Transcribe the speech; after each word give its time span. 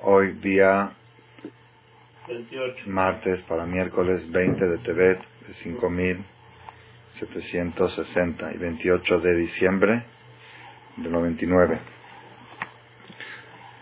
Hoy 0.00 0.34
día 0.34 0.92
28. 2.28 2.84
martes 2.86 3.42
para 3.42 3.66
miércoles 3.66 4.30
20 4.30 4.64
de 4.64 4.78
Tebet 4.78 5.18
de 5.48 5.54
5760 5.54 8.52
y 8.52 8.58
28 8.58 9.18
de 9.18 9.34
diciembre 9.34 10.04
de 10.98 11.08
99. 11.08 11.80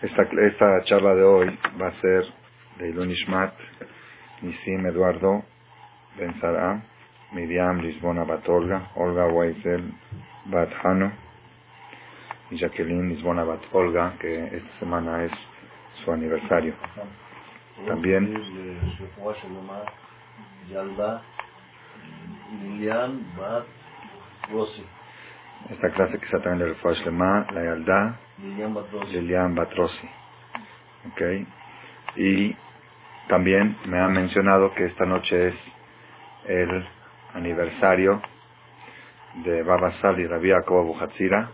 Esta, 0.01 0.23
esta 0.23 0.83
charla 0.85 1.13
de 1.13 1.23
hoy 1.23 1.55
va 1.79 1.89
a 1.89 2.01
ser 2.01 2.23
de 2.79 2.89
Ilun 2.89 3.11
Ishmat, 3.11 3.53
Nisim 4.41 4.87
Eduardo 4.87 5.45
Benzara, 6.17 6.83
Miriam 7.31 7.79
Lisbona 7.79 8.23
Batolga, 8.23 8.89
Olga 8.95 9.27
Weisel 9.27 9.93
Bathano 10.45 11.13
y 12.49 12.57
Jacqueline 12.57 13.07
Lisbona 13.07 13.43
Bat 13.43 13.61
Olga, 13.71 14.15
que 14.19 14.45
esta 14.45 14.79
semana 14.79 15.23
es 15.23 15.31
su 16.03 16.11
aniversario. 16.11 16.73
También 17.85 18.33
esta 25.69 25.89
clase 25.89 26.19
que 26.19 26.25
también 26.25 26.59
de 26.59 26.65
Refuah 26.65 26.93
Lema, 27.05 27.45
la 27.51 27.63
Yalda 27.63 28.19
Lilian 28.37 29.55
Batrosi. 29.55 30.09
Okay. 31.11 31.47
Y 32.15 32.55
también 33.27 33.77
me 33.85 33.99
han 33.99 34.13
mencionado 34.13 34.73
que 34.73 34.85
esta 34.85 35.05
noche 35.05 35.47
es 35.47 35.75
el 36.45 36.87
aniversario 37.33 38.21
de 39.43 39.63
Baba 39.63 39.91
Sal 39.93 40.19
y 40.19 40.27
Rabbi 40.27 40.49
Yaakov 40.49 40.85
Buhatzira 40.85 41.51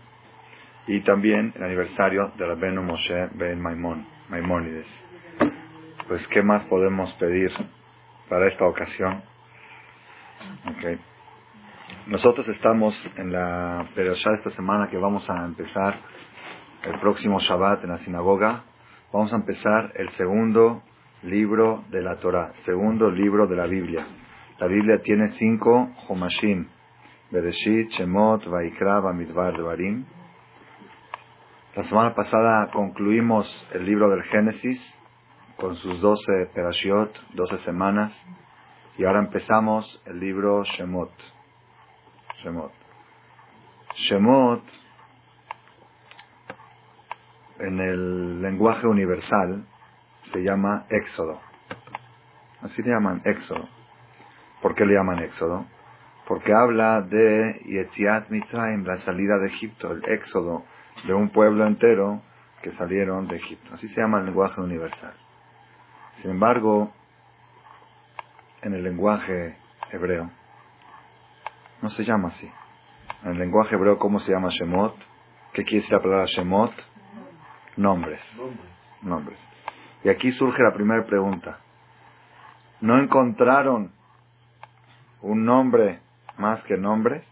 y 0.86 1.00
también 1.00 1.52
el 1.56 1.64
aniversario 1.64 2.32
de 2.36 2.46
Rabenu 2.46 2.82
Moshe 2.82 3.28
Ben 3.34 3.60
Maimon, 3.60 4.06
Maimónides. 4.28 4.86
Pues, 6.08 6.26
¿qué 6.28 6.42
más 6.42 6.64
podemos 6.64 7.12
pedir 7.14 7.50
para 8.28 8.48
esta 8.48 8.66
ocasión? 8.66 9.22
Okay. 10.76 10.98
Nosotros 12.06 12.46
estamos 12.48 12.94
en 13.16 13.32
la 13.32 13.88
ya 13.96 14.30
esta 14.32 14.50
semana 14.50 14.88
que 14.90 14.98
vamos 14.98 15.28
a 15.30 15.44
empezar 15.44 15.98
el 16.82 17.00
próximo 17.00 17.38
Shabbat 17.38 17.84
en 17.84 17.90
la 17.90 17.98
sinagoga. 17.98 18.64
Vamos 19.10 19.32
a 19.32 19.36
empezar 19.36 19.92
el 19.94 20.10
segundo 20.10 20.82
libro 21.22 21.84
de 21.90 22.02
la 22.02 22.16
Torah, 22.16 22.52
segundo 22.64 23.10
libro 23.10 23.46
de 23.46 23.56
la 23.56 23.66
Biblia. 23.66 24.06
La 24.58 24.66
Biblia 24.66 25.00
tiene 25.02 25.28
cinco 25.38 25.90
Homashim, 26.08 26.68
Bereshit, 27.30 27.90
Shemot, 27.90 28.44
Vaikra, 28.46 29.00
Bamidbar, 29.00 29.56
Devarim. 29.56 30.04
La 31.76 31.82
semana 31.82 32.14
pasada 32.14 32.70
concluimos 32.70 33.44
el 33.72 33.84
libro 33.84 34.08
del 34.08 34.22
Génesis 34.22 34.80
con 35.56 35.74
sus 35.74 36.00
doce 36.00 36.46
perashiot, 36.54 37.12
doce 37.32 37.58
semanas, 37.64 38.16
y 38.96 39.04
ahora 39.04 39.18
empezamos 39.18 40.00
el 40.06 40.20
libro 40.20 40.62
Shemot. 40.62 41.10
Shemot. 42.44 42.72
Shemot, 43.96 44.62
en 47.58 47.80
el 47.80 48.40
lenguaje 48.40 48.86
universal, 48.86 49.66
se 50.32 50.44
llama 50.44 50.86
Éxodo. 50.90 51.40
Así 52.62 52.82
le 52.82 52.90
llaman 52.90 53.20
Éxodo. 53.24 53.68
¿Por 54.62 54.76
qué 54.76 54.86
le 54.86 54.94
llaman 54.94 55.18
Éxodo? 55.24 55.66
Porque 56.28 56.52
habla 56.54 57.00
de 57.00 57.60
Yetziat 57.66 58.30
Mitzrayim, 58.30 58.84
la 58.84 58.98
salida 58.98 59.38
de 59.38 59.48
Egipto, 59.48 59.90
el 59.90 60.04
éxodo 60.04 60.64
de 61.06 61.14
un 61.14 61.30
pueblo 61.30 61.66
entero 61.66 62.22
que 62.62 62.72
salieron 62.72 63.28
de 63.28 63.36
Egipto. 63.36 63.74
Así 63.74 63.88
se 63.88 64.00
llama 64.00 64.20
el 64.20 64.26
lenguaje 64.26 64.60
universal. 64.60 65.14
Sin 66.16 66.30
embargo, 66.30 66.92
en 68.62 68.74
el 68.74 68.82
lenguaje 68.82 69.56
hebreo, 69.92 70.30
no 71.82 71.90
se 71.90 72.04
llama 72.04 72.28
así. 72.28 72.50
En 73.22 73.32
el 73.32 73.38
lenguaje 73.38 73.74
hebreo, 73.74 73.98
¿cómo 73.98 74.18
se 74.20 74.32
llama 74.32 74.48
Shemot? 74.50 74.96
¿Qué 75.52 75.64
quiere 75.64 75.82
decir 75.82 75.92
la 75.92 76.02
palabra 76.02 76.26
Shemot? 76.26 76.72
Nombres. 77.76 78.22
Nombres. 79.02 79.38
Y 80.02 80.08
aquí 80.08 80.32
surge 80.32 80.62
la 80.62 80.72
primera 80.72 81.04
pregunta. 81.04 81.58
¿No 82.80 82.98
encontraron 82.98 83.92
un 85.20 85.44
nombre 85.44 86.00
más 86.38 86.62
que 86.64 86.76
nombres? 86.76 87.26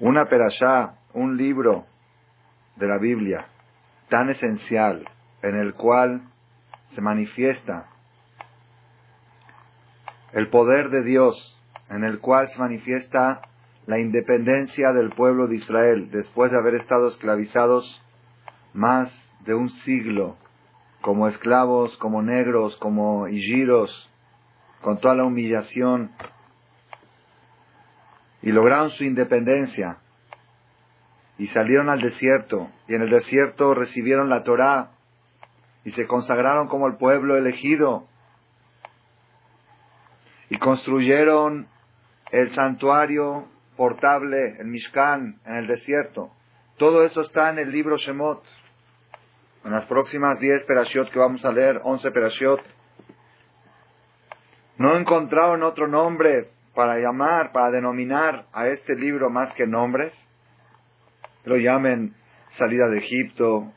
Una 0.00 0.26
perashá, 0.26 0.94
un 1.12 1.36
libro 1.36 1.86
de 2.76 2.88
la 2.88 2.98
Biblia 2.98 3.46
tan 4.08 4.28
esencial 4.30 5.08
en 5.42 5.56
el 5.56 5.74
cual 5.74 6.22
se 6.94 7.00
manifiesta 7.00 7.86
el 10.32 10.48
poder 10.48 10.90
de 10.90 11.04
Dios, 11.04 11.36
en 11.90 12.02
el 12.02 12.18
cual 12.18 12.48
se 12.48 12.58
manifiesta 12.58 13.42
la 13.86 14.00
independencia 14.00 14.92
del 14.92 15.10
pueblo 15.10 15.46
de 15.46 15.56
Israel 15.56 16.10
después 16.10 16.50
de 16.50 16.58
haber 16.58 16.74
estado 16.74 17.08
esclavizados 17.08 18.02
más 18.72 19.12
de 19.44 19.54
un 19.54 19.70
siglo 19.70 20.36
como 21.02 21.28
esclavos, 21.28 21.96
como 21.98 22.22
negros, 22.22 22.76
como 22.78 23.28
hijiros, 23.28 24.10
con 24.80 24.98
toda 24.98 25.14
la 25.14 25.24
humillación, 25.24 26.10
y 28.44 28.52
lograron 28.52 28.90
su 28.90 29.04
independencia, 29.04 29.96
y 31.38 31.46
salieron 31.48 31.88
al 31.88 32.02
desierto, 32.02 32.70
y 32.86 32.94
en 32.94 33.00
el 33.00 33.08
desierto 33.08 33.72
recibieron 33.72 34.28
la 34.28 34.44
Torá, 34.44 34.90
y 35.82 35.92
se 35.92 36.06
consagraron 36.06 36.68
como 36.68 36.86
el 36.86 36.96
pueblo 36.96 37.38
elegido, 37.38 38.06
y 40.50 40.58
construyeron 40.58 41.68
el 42.32 42.54
santuario 42.54 43.48
portable, 43.78 44.58
el 44.58 44.66
Mishkan, 44.66 45.40
en 45.46 45.54
el 45.54 45.66
desierto. 45.66 46.30
Todo 46.76 47.02
eso 47.04 47.22
está 47.22 47.48
en 47.48 47.58
el 47.58 47.72
libro 47.72 47.96
Shemot. 47.96 48.44
En 49.64 49.72
las 49.72 49.86
próximas 49.86 50.38
10 50.38 50.64
perashiot 50.64 51.10
que 51.10 51.18
vamos 51.18 51.42
a 51.46 51.50
leer, 51.50 51.80
11 51.82 52.10
perashiot, 52.10 52.60
no 54.76 54.96
encontraron 54.98 55.62
otro 55.62 55.88
nombre 55.88 56.50
para 56.74 56.98
llamar, 56.98 57.52
para 57.52 57.70
denominar 57.70 58.46
a 58.52 58.68
este 58.68 58.94
libro 58.94 59.30
más 59.30 59.54
que 59.54 59.66
nombres. 59.66 60.12
Lo 61.44 61.56
llamen 61.56 62.14
salida 62.58 62.88
de 62.88 62.98
Egipto, 62.98 63.72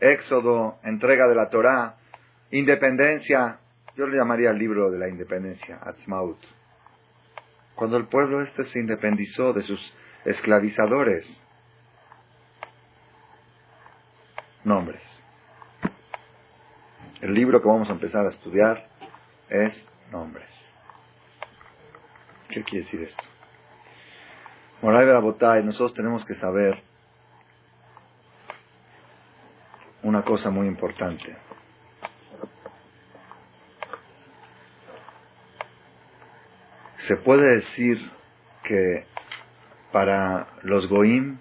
éxodo, 0.00 0.78
entrega 0.82 1.28
de 1.28 1.34
la 1.34 1.48
Torá, 1.48 1.96
independencia. 2.50 3.58
Yo 3.96 4.06
le 4.06 4.16
llamaría 4.16 4.50
el 4.50 4.58
libro 4.58 4.90
de 4.90 4.98
la 4.98 5.08
independencia, 5.08 5.78
Atzmaut. 5.82 6.38
Cuando 7.74 7.96
el 7.96 8.06
pueblo 8.06 8.42
este 8.42 8.64
se 8.64 8.78
independizó 8.78 9.52
de 9.52 9.62
sus 9.62 9.94
esclavizadores. 10.24 11.26
Nombres. 14.64 15.02
El 17.20 17.34
libro 17.34 17.60
que 17.60 17.68
vamos 17.68 17.88
a 17.88 17.92
empezar 17.92 18.26
a 18.26 18.30
estudiar 18.30 18.88
es 19.48 19.86
Nombres. 20.10 20.61
¿Qué 22.52 22.62
quiere 22.64 22.84
decir 22.84 23.02
esto? 23.02 23.24
Moray 24.82 25.08
y 25.08 25.64
nosotros 25.64 25.94
tenemos 25.94 26.22
que 26.26 26.34
saber 26.34 26.82
una 30.02 30.22
cosa 30.22 30.50
muy 30.50 30.66
importante. 30.66 31.34
Se 37.06 37.16
puede 37.16 37.56
decir 37.56 38.10
que 38.64 39.06
para 39.90 40.48
los 40.62 40.88
Goim 40.88 41.38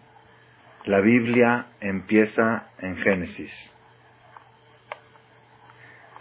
la 0.85 1.01
Biblia 1.01 1.67
empieza 1.81 2.69
en 2.79 2.95
Génesis. 2.97 3.52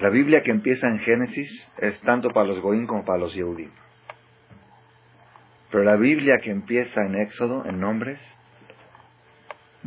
La 0.00 0.08
Biblia 0.08 0.42
que 0.42 0.50
empieza 0.50 0.88
en 0.88 0.98
Génesis 0.98 1.69
es 1.78 2.00
tanto 2.00 2.31
para 2.31 2.48
los 2.48 2.60
Goim 2.60 2.87
como 2.87 3.04
para 3.04 3.19
los 3.19 3.34
Yehudim. 3.34 3.70
Pero 5.70 5.84
la 5.84 5.96
Biblia 5.96 6.38
que 6.43 6.50
empieza 6.50 7.05
en 7.05 7.14
Éxodo, 7.17 7.64
en 7.64 7.81
nombres, 7.81 8.20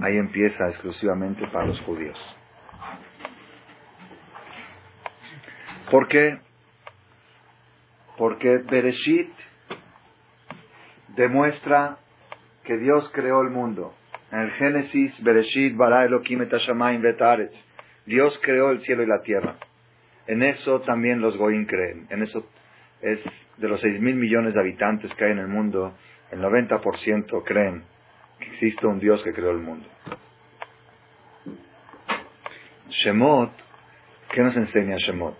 ahí 0.01 0.17
empieza 0.17 0.69
exclusivamente 0.69 1.45
para 1.47 1.65
los 1.65 1.79
judíos. 1.81 2.17
¿Por 5.91 6.07
qué? 6.07 6.39
Porque 8.17 8.57
Bereshit 8.59 9.31
demuestra 11.09 11.97
que 12.63 12.77
Dios 12.77 13.11
creó 13.13 13.41
el 13.41 13.49
mundo. 13.49 13.93
En 14.31 14.39
el 14.39 14.51
Génesis, 14.51 15.21
Bereshit 15.21 15.75
bara 15.75 16.05
Elohim 16.05 16.41
et 16.41 17.51
Dios 18.05 18.39
creó 18.41 18.71
el 18.71 18.81
cielo 18.81 19.03
y 19.03 19.07
la 19.07 19.21
tierra. 19.21 19.57
En 20.27 20.41
eso 20.41 20.81
también 20.81 21.21
los 21.21 21.37
Goim 21.37 21.65
creen. 21.65 22.07
En 22.09 22.23
eso 22.23 22.47
es 23.01 23.19
de 23.57 23.67
los 23.67 23.81
6 23.81 24.01
mil 24.01 24.15
millones 24.15 24.53
de 24.53 24.59
habitantes 24.59 25.13
que 25.15 25.25
hay 25.25 25.31
en 25.31 25.39
el 25.39 25.47
mundo, 25.47 25.93
el 26.31 26.39
90% 26.39 27.43
creen 27.43 27.83
que 28.39 28.45
existe 28.45 28.87
un 28.87 28.99
Dios 28.99 29.23
que 29.23 29.33
creó 29.33 29.51
el 29.51 29.59
mundo. 29.59 29.87
Shemot, 32.89 33.51
¿qué 34.31 34.41
nos 34.41 34.55
enseña 34.55 34.97
Shemot? 34.97 35.37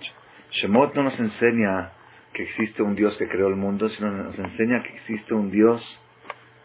Shemot 0.52 0.96
no 0.96 1.04
nos 1.04 1.20
enseña 1.20 1.92
que 2.34 2.44
existe 2.44 2.82
un 2.82 2.96
Dios 2.96 3.16
que 3.18 3.28
creó 3.28 3.48
el 3.48 3.56
mundo, 3.56 3.90
sino 3.90 4.12
nos 4.12 4.38
enseña 4.38 4.82
que 4.84 4.94
existe 4.96 5.34
un 5.34 5.52
Dios 5.52 5.82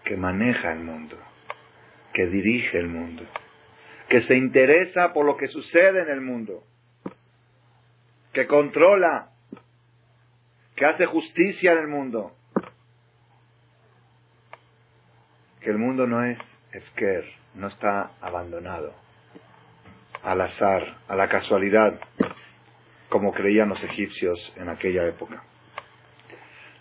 que 0.05 0.17
maneja 0.17 0.73
el 0.73 0.81
mundo, 0.81 1.17
que 2.15 2.27
dirige 2.27 2.79
el 2.79 2.89
mundo, 2.89 3.25
que 4.09 4.23
se 4.23 4.37
interesa 4.37 5.12
por 5.12 5.27
lo 5.27 5.37
que 5.37 5.49
sucede 5.49 6.03
en 6.03 6.09
el 6.09 6.21
mundo, 6.23 6.65
que 8.33 8.47
controla, 8.47 9.31
que 10.79 10.87
hace 10.87 11.07
justicia 11.07 11.73
en 11.73 11.79
el 11.79 11.89
mundo. 11.89 12.33
Que 15.61 15.71
el 15.71 15.79
mundo 15.79 16.07
no 16.07 16.23
es 16.23 16.39
Efker, 16.73 17.25
no 17.55 17.67
está 17.67 18.13
abandonado, 18.21 18.95
al 20.23 20.41
azar, 20.41 20.99
a 21.09 21.17
la 21.17 21.29
casualidad, 21.29 21.99
como 23.09 23.33
creían 23.33 23.69
los 23.69 23.83
egipcios 23.83 24.53
en 24.57 24.69
aquella 24.69 25.05
época. 25.07 25.43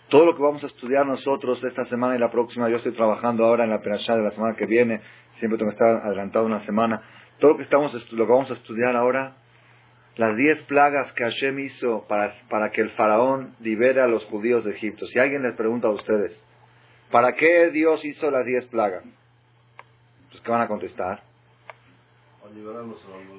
Todo 0.08 0.26
lo 0.26 0.36
que 0.36 0.42
vamos 0.42 0.62
a 0.62 0.68
estudiar 0.68 1.04
nosotros 1.04 1.62
esta 1.64 1.84
semana 1.86 2.14
y 2.14 2.18
la 2.18 2.30
próxima, 2.30 2.70
yo 2.70 2.76
estoy 2.76 2.92
trabajando 2.92 3.44
ahora 3.44 3.64
en 3.64 3.70
la 3.70 3.82
perashá 3.82 4.16
de 4.16 4.22
la 4.22 4.30
semana 4.30 4.54
que 4.56 4.66
viene, 4.66 5.00
siempre 5.38 5.58
tengo 5.58 5.72
que 5.72 5.76
estar 5.76 6.06
adelantado 6.06 6.46
una 6.46 6.60
semana. 6.60 7.02
Todo 7.40 7.52
lo 7.52 7.56
que, 7.56 7.64
estamos, 7.64 8.12
lo 8.12 8.26
que 8.26 8.32
vamos 8.32 8.50
a 8.50 8.54
estudiar 8.54 8.94
ahora, 8.96 9.36
las 10.18 10.36
diez 10.36 10.60
plagas 10.64 11.12
que 11.12 11.22
Hashem 11.22 11.60
hizo 11.60 12.04
para, 12.08 12.34
para 12.50 12.70
que 12.70 12.80
el 12.80 12.90
faraón 12.90 13.54
libere 13.60 14.00
a 14.00 14.08
los 14.08 14.24
judíos 14.24 14.64
de 14.64 14.72
Egipto. 14.72 15.06
Si 15.06 15.18
alguien 15.18 15.44
les 15.44 15.54
pregunta 15.54 15.86
a 15.86 15.92
ustedes, 15.92 16.36
¿para 17.12 17.34
qué 17.36 17.70
Dios 17.70 18.04
hizo 18.04 18.28
las 18.28 18.44
diez 18.44 18.66
plagas? 18.66 19.04
Pues, 20.30 20.42
¿qué 20.42 20.50
van 20.50 20.62
a 20.62 20.66
contestar? 20.66 21.22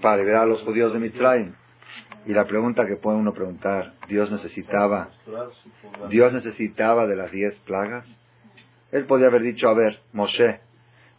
Para 0.01 0.17
liberar 0.17 0.43
a 0.43 0.45
los 0.45 0.61
judíos 0.61 0.93
de 0.93 0.99
Mitzrayim. 0.99 1.53
Y 2.25 2.31
la 2.31 2.45
pregunta 2.45 2.87
que 2.87 2.95
puede 2.95 3.17
uno 3.17 3.33
preguntar, 3.33 3.95
¿Dios 4.07 4.31
necesitaba, 4.31 5.09
Dios 6.09 6.31
necesitaba 6.31 7.07
de 7.07 7.15
las 7.17 7.29
diez 7.31 7.59
plagas? 7.65 8.05
Él 8.93 9.05
podía 9.05 9.27
haber 9.27 9.41
dicho, 9.41 9.67
a 9.67 9.73
ver, 9.73 9.99
Moshe, 10.13 10.61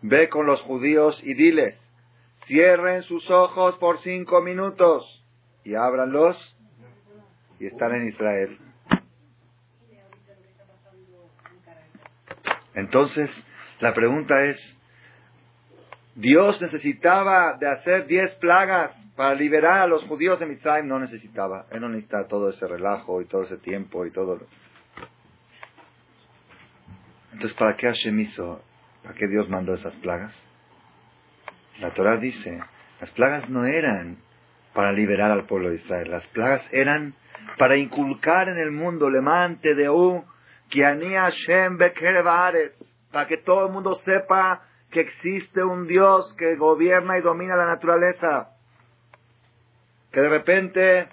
ve 0.01 0.31
con 0.31 0.47
los 0.47 0.63
judíos 0.63 1.21
y 1.23 1.35
diles, 1.35 1.79
cierren 2.47 3.03
sus 3.03 3.31
ojos 3.31 3.77
por 3.77 3.99
cinco 3.99 4.41
minutos 4.41 5.20
y 5.71 5.77
ábranlos 5.77 6.37
y 7.61 7.67
están 7.67 7.95
en 7.95 8.09
Israel. 8.09 8.59
Entonces, 12.75 13.31
la 13.79 13.95
pregunta 13.95 14.43
es, 14.45 14.59
¿Dios 16.17 16.61
necesitaba 16.61 17.57
de 17.57 17.69
hacer 17.69 18.07
diez 18.07 18.35
plagas 18.37 18.91
para 19.15 19.35
liberar 19.35 19.83
a 19.83 19.87
los 19.87 20.03
judíos 20.05 20.41
de 20.41 20.47
Mitzrayim 20.47 20.89
no 20.89 20.99
necesitaba. 20.99 21.67
Él 21.71 21.83
no 21.83 21.89
necesitaba 21.91 22.27
todo 22.27 22.49
ese 22.49 22.67
relajo 22.67 23.21
y 23.21 23.27
todo 23.27 23.43
ese 23.43 23.59
tiempo 23.59 24.07
y 24.07 24.11
todo. 24.11 24.41
Entonces, 27.33 27.57
¿para 27.57 27.77
qué 27.77 27.87
Hashem 27.87 28.19
hizo? 28.19 28.63
¿Para 29.03 29.15
qué 29.15 29.29
Dios 29.29 29.49
mandó 29.49 29.75
esas 29.75 29.95
plagas? 29.97 30.35
La 31.81 31.91
Torah 31.91 32.17
dice, 32.17 32.61
las 33.01 33.11
plagas 33.11 33.49
no 33.51 33.67
eran 33.67 34.17
para 34.75 34.93
liberar 34.93 35.31
al 35.31 35.47
pueblo 35.47 35.71
de 35.71 35.77
Israel. 35.77 36.11
Las 36.11 36.27
plagas 36.29 36.63
eran 36.73 37.15
para 37.59 37.77
inculcar 37.77 38.49
en 38.49 38.59
el 38.59 38.71
mundo, 38.71 39.11
lemante 39.11 39.75
de 39.75 39.89
U, 39.89 40.25
Hashem 40.71 41.79
para 41.79 43.27
que 43.27 43.39
todo 43.39 43.67
el 43.67 43.73
mundo 43.73 43.95
sepa 44.05 44.63
que 44.91 45.01
existe 45.01 45.63
un 45.63 45.87
Dios 45.87 46.35
que 46.39 46.57
gobierna 46.57 47.19
y 47.19 47.23
domina 47.23 47.57
la 47.57 47.67
naturaleza 47.67 48.51
que 50.13 50.21
de 50.21 50.29
repente 50.29 51.09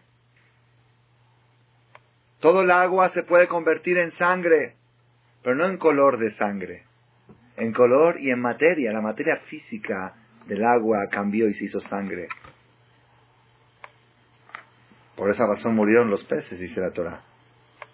todo 2.39 2.61
el 2.61 2.71
agua 2.71 3.09
se 3.09 3.23
puede 3.23 3.47
convertir 3.47 3.97
en 3.97 4.11
sangre, 4.11 4.75
pero 5.43 5.55
no 5.55 5.65
en 5.65 5.77
color 5.77 6.17
de 6.17 6.31
sangre, 6.31 6.83
en 7.57 7.73
color 7.73 8.19
y 8.19 8.31
en 8.31 8.39
materia. 8.39 8.91
La 8.91 9.01
materia 9.01 9.37
física 9.47 10.13
del 10.47 10.63
agua 10.63 11.07
cambió 11.11 11.47
y 11.47 11.53
se 11.55 11.65
hizo 11.65 11.79
sangre. 11.81 12.27
Por 15.17 15.31
esa 15.31 15.47
razón 15.47 15.75
murieron 15.75 16.11
los 16.11 16.23
peces, 16.25 16.59
dice 16.59 16.79
la 16.79 16.91
Torah. 16.91 17.21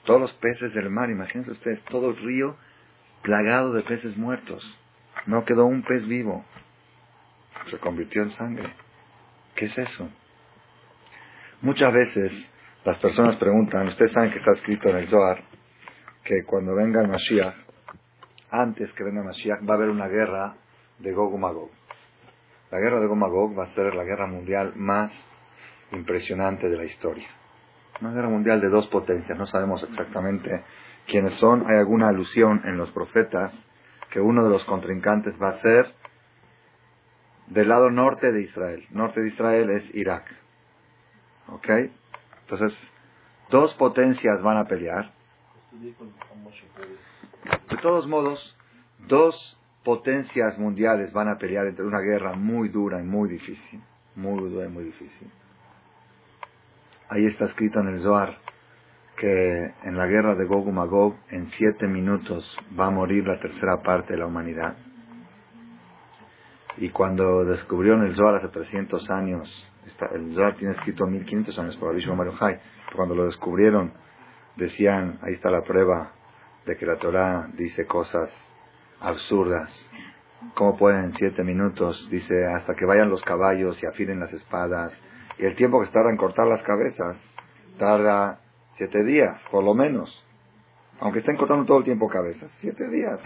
Todos 0.04 0.20
los 0.20 0.34
peces 0.34 0.74
del 0.74 0.90
mar, 0.90 1.10
imagínense 1.10 1.52
ustedes, 1.52 1.82
todo 1.86 2.10
el 2.10 2.18
río 2.18 2.58
plagado 3.22 3.72
de 3.72 3.82
peces 3.84 4.18
muertos. 4.18 4.62
No 5.26 5.46
quedó 5.46 5.66
un 5.66 5.84
pez 5.84 6.06
vivo. 6.06 6.44
Se 7.68 7.78
convirtió 7.80 8.24
en 8.24 8.32
sangre. 8.32 8.74
¿Qué 9.56 9.66
es 9.66 9.78
eso? 9.78 10.10
Muchas 11.62 11.94
veces 11.94 12.32
las 12.84 12.98
personas 12.98 13.38
preguntan, 13.38 13.88
ustedes 13.88 14.12
saben 14.12 14.32
que 14.32 14.40
está 14.40 14.52
escrito 14.52 14.90
en 14.90 14.98
el 14.98 15.08
Zohar, 15.08 15.42
que 16.26 16.44
cuando 16.46 16.76
venga 16.76 17.02
el 17.02 17.08
Mashiach, 17.08 17.56
antes 18.52 18.92
que 18.94 19.04
venga 19.06 19.22
el 19.22 19.28
Mashiach, 19.28 19.62
va 19.62 19.76
a 19.76 19.78
haber 19.78 19.90
una 19.90 20.10
guerra 20.10 20.56
de 21.00 21.14
Gog 21.14 21.40
Magog. 21.40 21.72
La 22.70 22.80
guerra 22.80 23.00
de 23.00 23.08
Gog 23.08 23.16
Magog 23.16 23.58
va 23.58 23.64
a 23.64 23.76
ser 23.76 23.96
la 23.96 24.04
guerra 24.04 24.28
mundial 24.28 24.74
más 24.76 25.14
impresionante 25.94 26.70
de 26.70 26.78
la 26.78 26.86
historia. 26.86 27.28
Una 28.02 28.12
guerra 28.12 28.30
mundial 28.30 28.60
de 28.60 28.70
dos 28.70 28.88
potencias, 28.88 29.38
no 29.38 29.46
sabemos 29.48 29.84
exactamente 29.84 30.64
quiénes 31.08 31.36
son. 31.36 31.70
Hay 31.70 31.78
alguna 31.78 32.10
alusión 32.10 32.62
en 32.66 32.78
los 32.78 32.92
profetas 32.92 33.54
que 34.10 34.20
uno 34.20 34.44
de 34.44 34.50
los 34.50 34.64
contrincantes 34.66 35.36
va 35.42 35.50
a 35.50 35.60
ser 35.60 35.94
del 37.48 37.70
lado 37.70 37.90
norte 37.90 38.32
de 38.32 38.42
Israel. 38.42 38.86
Norte 38.92 39.22
de 39.22 39.28
Israel 39.30 39.70
es 39.70 39.96
Irak 39.96 40.26
¿Ok? 41.50 41.68
Entonces, 42.42 42.78
dos 43.50 43.74
potencias 43.76 44.42
van 44.42 44.58
a 44.58 44.66
pelear. 44.66 45.12
De 47.70 47.78
todos 47.82 48.08
modos, 48.08 48.58
dos 49.08 49.60
potencias 49.84 50.58
mundiales 50.58 51.12
van 51.12 51.28
a 51.28 51.38
pelear 51.38 51.68
entre 51.68 51.86
una 51.86 52.00
guerra 52.00 52.34
muy 52.34 52.70
dura 52.70 53.02
y 53.02 53.04
muy 53.04 53.30
difícil. 53.30 53.82
Muy 54.16 54.50
dura 54.50 54.66
y 54.68 54.70
muy 54.70 54.86
difícil. 54.86 55.30
Ahí 57.14 57.28
está 57.28 57.46
escrito 57.46 57.80
en 57.80 57.90
el 57.90 58.00
Zohar 58.00 58.40
que 59.18 59.72
en 59.84 59.96
la 59.96 60.08
guerra 60.08 60.34
de 60.34 60.46
Gog 60.46 60.68
y 60.68 60.72
Magog 60.72 61.16
en 61.30 61.48
siete 61.52 61.86
minutos 61.86 62.58
va 62.78 62.88
a 62.88 62.90
morir 62.90 63.28
la 63.28 63.40
tercera 63.40 63.84
parte 63.84 64.14
de 64.14 64.20
la 64.20 64.26
humanidad. 64.26 64.76
Y 66.78 66.90
cuando 66.90 67.46
descubrieron 67.46 68.04
el 68.04 68.16
Zohar 68.16 68.38
hace 68.38 68.48
300 68.48 69.12
años 69.12 69.70
el 70.12 70.34
Zohar 70.34 70.56
tiene 70.56 70.74
escrito 70.74 71.06
1500 71.06 71.60
años 71.60 71.78
por 71.78 71.92
Abishua 71.92 72.16
Maruhai. 72.16 72.60
Cuando 72.96 73.14
lo 73.14 73.26
descubrieron, 73.26 73.94
decían, 74.56 75.20
ahí 75.22 75.34
está 75.34 75.52
la 75.52 75.62
prueba 75.62 76.14
de 76.66 76.76
que 76.76 76.88
la 76.88 76.96
Torah 76.96 77.48
dice 77.54 77.86
cosas 77.86 78.32
absurdas. 79.00 79.70
¿Cómo 80.56 80.78
pueden 80.78 81.04
en 81.04 81.14
siete 81.14 81.44
minutos? 81.44 82.10
Dice, 82.10 82.44
hasta 82.48 82.74
que 82.74 82.86
vayan 82.86 83.12
los 83.12 83.22
caballos 83.22 83.78
y 83.84 83.86
afilen 83.86 84.20
las 84.20 84.34
espadas. 84.34 84.92
Y 85.40 85.46
el 85.46 85.56
tiempo 85.56 85.82
que 85.82 85.88
tarda 85.88 86.10
en 86.10 86.18
cortar 86.18 86.48
las 86.48 86.62
cabezas, 86.64 87.18
tarda 87.78 88.40
siete 88.78 89.04
días, 89.04 89.42
por 89.52 89.64
lo 89.64 89.74
menos. 89.74 90.26
Aunque 91.00 91.20
estén 91.20 91.38
cortando 91.38 91.66
todo 91.66 91.80
el 91.80 91.84
tiempo 91.84 92.08
cabezas. 92.08 92.52
Siete 92.60 92.88
días. 92.90 93.20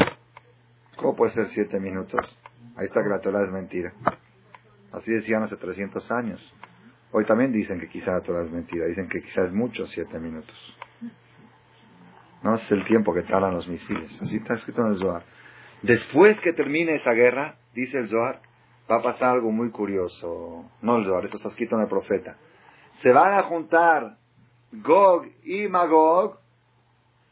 ¿Cómo 0.97 1.15
puede 1.15 1.33
ser 1.33 1.49
siete 1.49 1.79
minutos? 1.79 2.21
Ahí 2.75 2.87
está 2.87 3.03
que 3.03 3.09
la 3.09 3.19
Torah 3.19 3.43
es 3.43 3.51
mentira. 3.51 3.93
Así 4.91 5.11
decían 5.11 5.43
hace 5.43 5.57
300 5.57 6.11
años. 6.11 6.55
Hoy 7.11 7.25
también 7.25 7.51
dicen 7.51 7.79
que 7.79 7.87
quizá 7.87 8.19
todas 8.21 8.47
es 8.47 8.51
mentira. 8.51 8.85
Dicen 8.85 9.07
que 9.07 9.21
quizás 9.21 9.47
es 9.47 9.53
mucho, 9.53 9.85
siete 9.87 10.19
minutos. 10.19 10.55
No 12.43 12.55
es 12.55 12.71
el 12.71 12.85
tiempo 12.85 13.13
que 13.13 13.23
tardan 13.23 13.53
los 13.53 13.67
misiles. 13.67 14.21
Así 14.21 14.37
está 14.37 14.55
escrito 14.55 14.81
en 14.85 14.93
el 14.93 14.99
Zohar. 14.99 15.23
Después 15.81 16.39
que 16.41 16.53
termine 16.53 16.95
esa 16.95 17.13
guerra, 17.13 17.55
dice 17.73 17.99
el 17.99 18.07
Zohar, 18.07 18.41
va 18.89 18.98
a 18.98 19.01
pasar 19.01 19.36
algo 19.36 19.51
muy 19.51 19.70
curioso. 19.72 20.65
No 20.82 20.98
el 20.98 21.06
Zohar, 21.06 21.25
eso 21.25 21.38
está 21.38 21.50
escrito 21.50 21.75
en 21.75 21.82
el 21.82 21.88
profeta. 21.88 22.38
Se 23.01 23.12
van 23.12 23.34
a 23.34 23.44
juntar 23.44 24.17
Gog 24.72 25.27
y 25.44 25.67
Magog, 25.67 26.39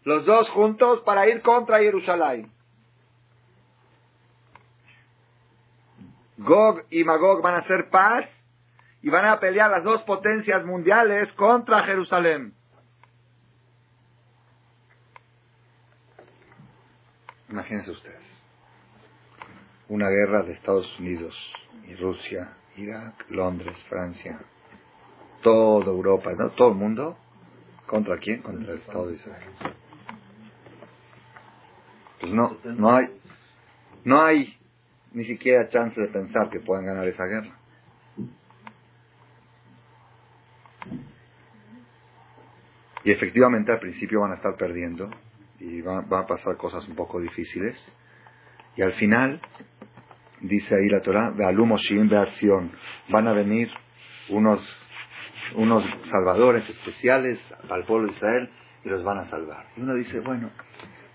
los 0.04 0.26
dos 0.26 0.50
juntos, 0.50 1.02
para 1.02 1.28
ir 1.28 1.42
contra 1.42 1.80
Jerusalén. 1.80 2.52
Gog 6.38 6.84
y 6.90 7.04
Magog 7.04 7.42
van 7.42 7.56
a 7.56 7.60
hacer 7.60 7.90
paz 7.90 8.26
y 9.02 9.10
van 9.10 9.26
a 9.26 9.40
pelear 9.40 9.72
las 9.72 9.84
dos 9.84 10.02
potencias 10.04 10.66
mundiales 10.66 11.32
contra 11.34 11.84
Jerusalén. 11.84 12.54
Imagínense 17.50 17.92
ustedes. 17.92 18.35
Una 19.88 20.10
guerra 20.10 20.44
de 20.44 20.54
Estados 20.54 21.00
Unidos 21.00 21.36
y 21.88 21.96
Rusia, 21.96 22.54
Irak, 22.76 23.30
Londres, 23.30 23.78
Francia, 23.88 24.40
toda 25.42 25.86
Europa, 25.86 26.32
¿no? 26.38 26.50
todo 26.52 26.70
el 26.70 26.76
mundo. 26.76 27.18
¿Contra 27.86 28.18
quién? 28.18 28.42
Contra 28.42 28.74
el 28.74 28.80
Estado 28.80 29.08
de 29.08 29.16
Israel. 29.16 29.50
Pues 32.20 32.34
no, 32.34 32.58
no 32.64 32.96
hay, 32.96 33.10
no 34.04 34.24
hay 34.24 34.58
ni 35.14 35.24
siquiera 35.26 35.70
chance 35.70 36.00
de 36.00 36.08
pensar 36.08 36.50
que 36.50 36.60
puedan 36.60 36.86
ganar 36.86 37.08
esa 37.08 37.26
guerra. 37.26 37.56
Y 43.06 43.12
efectivamente 43.12 43.72
al 43.72 43.80
principio 43.80 44.22
van 44.22 44.32
a 44.32 44.36
estar 44.36 44.56
perdiendo 44.56 45.12
y 45.60 45.80
van, 45.82 46.12
a 46.12 46.26
pasar 46.26 46.58
cosas 46.58 46.88
un 46.88 46.96
poco 46.96 47.22
difíciles. 47.22 47.78
Y 48.76 48.82
al 48.82 48.94
final, 48.94 49.40
dice 50.48 50.76
ahí 50.76 50.90
la 50.90 51.02
Torah, 51.02 51.34
van 53.10 53.28
a 53.28 53.34
venir 53.34 53.70
unos, 54.30 54.62
unos 55.56 55.84
salvadores 56.10 56.68
especiales 56.70 57.40
al 57.70 57.86
pueblo 57.86 58.08
de 58.08 58.14
Israel 58.14 58.50
y 58.84 58.90
los 58.90 59.04
van 59.04 59.20
a 59.20 59.26
salvar. 59.26 59.66
Y 59.76 59.82
uno 59.82 59.96
dice, 59.96 60.20
bueno, 60.20 60.50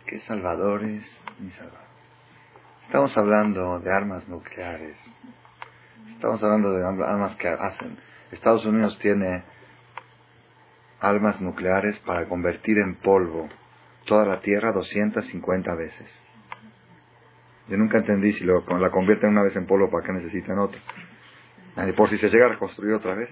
¿qué 0.07 0.19
salvadores 0.21 1.03
ni 1.39 1.51
salvadores? 1.51 1.91
Estamos 2.87 3.17
hablando 3.17 3.79
de 3.79 3.93
armas 3.93 4.29
nucleares. 4.29 4.97
Estamos 6.15 6.43
hablando 6.43 6.73
de 6.73 6.85
armas 6.85 7.37
que 7.37 7.49
hacen. 7.49 7.97
Estados 8.33 8.65
Unidos 8.67 8.99
tiene 8.99 9.45
armas 11.01 11.41
nucleares 11.41 11.99
para 12.01 12.29
convertir 12.29 12.79
en 12.79 12.97
polvo 12.97 13.49
toda 14.07 14.27
la 14.27 14.41
Tierra 14.41 14.73
250 14.73 15.75
veces. 15.77 16.30
Yo 17.71 17.77
nunca 17.77 17.99
entendí 17.99 18.33
si 18.33 18.43
lo, 18.45 18.65
la 18.79 18.91
convierten 18.91 19.31
una 19.31 19.45
vez 19.45 19.55
en 19.55 19.65
polvo, 19.65 19.89
¿para 19.89 20.05
qué 20.05 20.13
necesitan 20.13 20.59
otra? 20.59 20.81
Por 21.97 22.11
si 22.11 22.19
se 22.19 22.29
llega 22.29 22.47
a 22.47 22.49
reconstruir 22.49 22.95
otra 22.95 23.15
vez. 23.15 23.31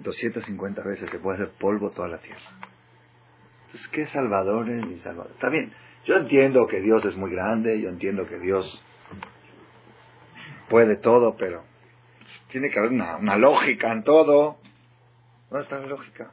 250 0.00 0.82
veces 0.82 1.10
se 1.10 1.18
puede 1.18 1.42
hacer 1.42 1.54
polvo 1.58 1.90
toda 1.90 2.06
la 2.06 2.18
Tierra. 2.18 2.40
Entonces, 3.66 3.88
¿qué 3.88 4.06
salvadores 4.06 4.86
ni 4.86 4.98
salvadores? 4.98 5.34
Está 5.34 5.48
bien, 5.48 5.72
yo 6.04 6.14
entiendo 6.16 6.68
que 6.68 6.80
Dios 6.80 7.04
es 7.04 7.16
muy 7.16 7.32
grande, 7.32 7.80
yo 7.80 7.88
entiendo 7.88 8.26
que 8.28 8.38
Dios 8.38 8.82
puede 10.68 10.96
todo, 10.96 11.36
pero 11.36 11.64
tiene 12.52 12.70
que 12.70 12.78
haber 12.78 12.92
una, 12.92 13.16
una 13.16 13.36
lógica 13.36 13.90
en 13.90 14.04
todo. 14.04 14.58
¿Dónde 15.50 15.64
está 15.64 15.80
la 15.80 15.88
lógica? 15.88 16.30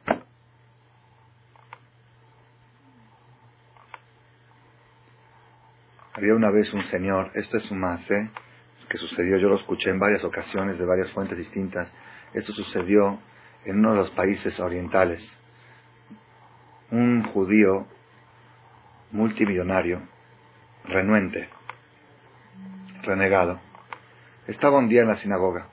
Había 6.14 6.34
una 6.34 6.50
vez 6.50 6.72
un 6.72 6.84
señor, 6.86 7.32
esto 7.34 7.56
es 7.56 7.70
un 7.70 7.80
más, 7.80 8.08
¿eh? 8.10 8.30
que 8.88 8.98
sucedió, 8.98 9.36
yo 9.38 9.48
lo 9.48 9.56
escuché 9.56 9.90
en 9.90 9.98
varias 9.98 10.22
ocasiones 10.24 10.78
de 10.78 10.84
varias 10.84 11.10
fuentes 11.10 11.36
distintas. 11.36 11.92
Esto 12.32 12.52
sucedió 12.52 13.18
en 13.64 13.78
uno 13.78 13.92
de 13.92 13.98
los 13.98 14.10
países 14.10 14.58
orientales. 14.60 15.22
Un 16.90 17.24
judío 17.24 17.86
multimillonario, 19.10 20.02
renuente, 20.84 21.48
renegado, 23.02 23.60
estaba 24.46 24.78
un 24.78 24.88
día 24.88 25.02
en 25.02 25.08
la 25.08 25.16
sinagoga 25.16 25.68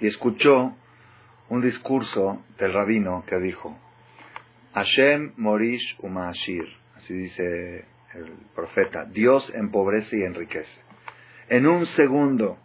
y 0.00 0.08
escuchó 0.08 0.74
un 1.48 1.62
discurso 1.62 2.42
del 2.58 2.72
rabino 2.72 3.24
que 3.26 3.38
dijo, 3.38 3.78
Hashem 4.74 5.32
Morish 5.36 5.96
Umashir, 6.00 6.66
así 6.96 7.14
dice 7.14 7.84
el 8.14 8.32
profeta, 8.54 9.04
Dios 9.04 9.52
empobrece 9.54 10.18
y 10.18 10.22
enriquece. 10.22 10.80
En 11.48 11.66
un 11.66 11.86
segundo, 11.86 12.58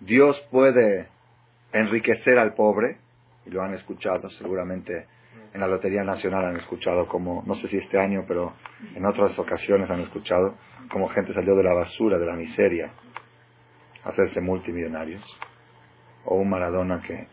Dios 0.00 0.40
puede 0.50 1.08
enriquecer 1.72 2.38
al 2.38 2.54
pobre, 2.54 2.98
y 3.46 3.50
lo 3.50 3.62
han 3.62 3.74
escuchado 3.74 4.30
seguramente 4.30 5.06
en 5.54 5.60
la 5.60 5.66
Lotería 5.66 6.02
Nacional 6.02 6.46
han 6.46 6.56
escuchado 6.56 7.06
como, 7.06 7.42
no 7.46 7.54
sé 7.56 7.68
si 7.68 7.76
este 7.76 7.98
año, 7.98 8.24
pero 8.26 8.54
en 8.94 9.04
otras 9.04 9.38
ocasiones 9.38 9.90
han 9.90 10.00
escuchado 10.00 10.54
como 10.90 11.08
gente 11.08 11.34
salió 11.34 11.54
de 11.54 11.62
la 11.62 11.74
basura, 11.74 12.18
de 12.18 12.26
la 12.26 12.34
miseria, 12.34 12.90
a 14.04 14.08
hacerse 14.08 14.40
multimillonarios. 14.40 15.22
O 16.24 16.36
un 16.36 16.48
Maradona 16.48 17.02
que 17.02 17.26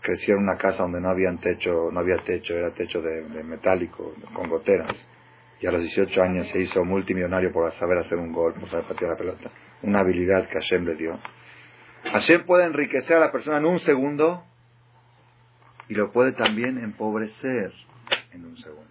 creció 0.00 0.36
en 0.36 0.42
una 0.42 0.56
casa 0.56 0.82
donde 0.82 1.00
no 1.00 1.10
había 1.10 1.34
techo, 1.36 1.90
no 1.92 2.00
había 2.00 2.16
techo, 2.18 2.54
era 2.54 2.72
techo 2.72 3.02
de, 3.02 3.42
metálico, 3.42 4.14
con 4.32 4.48
goteras. 4.48 4.94
Y 5.60 5.66
a 5.66 5.72
los 5.72 5.82
18 5.82 6.22
años 6.22 6.48
se 6.48 6.60
hizo 6.60 6.84
multimillonario 6.84 7.52
por 7.52 7.70
saber 7.72 7.98
hacer 7.98 8.18
un 8.18 8.32
gol, 8.32 8.54
por 8.54 8.68
saber 8.68 8.86
patear 8.86 9.12
la 9.12 9.16
pelota. 9.16 9.50
Una 9.82 10.00
habilidad 10.00 10.46
que 10.48 10.54
Hashem 10.54 10.84
le 10.84 10.94
dio. 10.96 11.18
Hashem 12.04 12.44
puede 12.44 12.66
enriquecer 12.66 13.16
a 13.16 13.20
la 13.20 13.32
persona 13.32 13.58
en 13.58 13.64
un 13.64 13.80
segundo 13.80 14.44
y 15.88 15.94
lo 15.94 16.12
puede 16.12 16.32
también 16.32 16.78
empobrecer 16.78 17.72
en 18.32 18.44
un 18.44 18.56
segundo. 18.58 18.90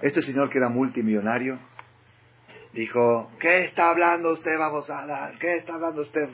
Este 0.00 0.22
señor 0.22 0.50
que 0.50 0.58
era 0.58 0.68
multimillonario 0.68 1.58
dijo, 2.72 3.30
¿qué 3.38 3.64
está 3.64 3.90
hablando 3.90 4.32
usted, 4.32 4.58
babosada? 4.58 5.32
¿Qué 5.38 5.56
está 5.56 5.74
hablando 5.74 6.02
usted? 6.02 6.28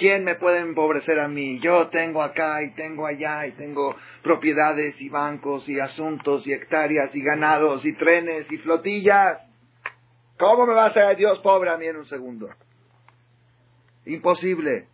¿Quién 0.00 0.24
me 0.24 0.36
puede 0.36 0.60
empobrecer 0.60 1.20
a 1.20 1.28
mí? 1.28 1.60
Yo 1.60 1.88
tengo 1.88 2.22
acá 2.22 2.62
y 2.62 2.70
tengo 2.70 3.06
allá 3.06 3.46
y 3.46 3.52
tengo 3.52 3.94
propiedades 4.22 4.98
y 4.98 5.10
bancos 5.10 5.68
y 5.68 5.78
asuntos 5.78 6.46
y 6.46 6.54
hectáreas 6.54 7.14
y 7.14 7.22
ganados 7.22 7.84
y 7.84 7.92
trenes 7.92 8.50
y 8.50 8.56
flotillas. 8.56 9.42
¿Cómo 10.38 10.64
me 10.64 10.72
va 10.72 10.84
a 10.84 10.88
hacer 10.88 11.18
Dios 11.18 11.38
pobre 11.40 11.68
a 11.68 11.76
mí 11.76 11.86
en 11.86 11.98
un 11.98 12.06
segundo? 12.06 12.48
Imposible. 14.06 14.86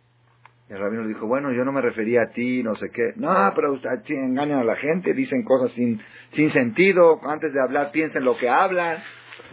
El 0.67 0.77
rabino 0.77 1.03
le 1.03 1.07
dijo, 1.07 1.25
bueno, 1.25 1.53
yo 1.53 1.63
no 1.63 1.71
me 1.71 1.79
refería 1.79 2.23
a 2.23 2.31
ti, 2.31 2.61
no 2.61 2.75
sé 2.75 2.89
qué. 2.93 3.13
No, 3.15 3.53
pero 3.55 3.71
usted, 3.71 3.89
engañan 4.09 4.59
a 4.59 4.65
la 4.65 4.75
gente, 4.75 5.13
dicen 5.13 5.45
cosas 5.45 5.71
sin, 5.71 6.01
sin 6.33 6.51
sentido, 6.51 7.21
antes 7.23 7.53
de 7.53 7.61
hablar 7.61 7.91
piensen 7.91 8.25
lo 8.25 8.35
que 8.35 8.49
hablan. 8.49 8.97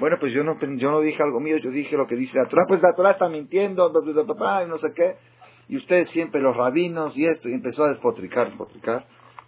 Bueno, 0.01 0.17
pues 0.19 0.33
yo 0.33 0.43
no, 0.43 0.59
yo 0.59 0.91
no 0.91 1.01
dije 1.01 1.23
algo 1.23 1.39
mío, 1.39 1.59
yo 1.59 1.71
dije 1.71 1.97
lo 1.97 2.09
que 2.09 2.17
dice 2.17 2.37
la 2.37 2.49
Torah, 2.49 2.65
pues 2.67 2.83
la 2.83 2.93
Torah 2.97 3.13
está 3.13 3.29
mintiendo, 3.29 3.93
y 4.05 4.69
no 4.69 4.79
sé 4.79 4.89
qué. 4.97 5.15
Y 5.69 5.77
ustedes 5.77 6.11
siempre, 6.11 6.41
los 6.41 6.57
rabinos 6.57 7.17
y 7.17 7.27
esto, 7.27 7.49
y 7.49 7.55
empezó 7.55 7.85
a 7.85 7.89
despotricar, 7.89 8.49
despotricar. 8.49 9.07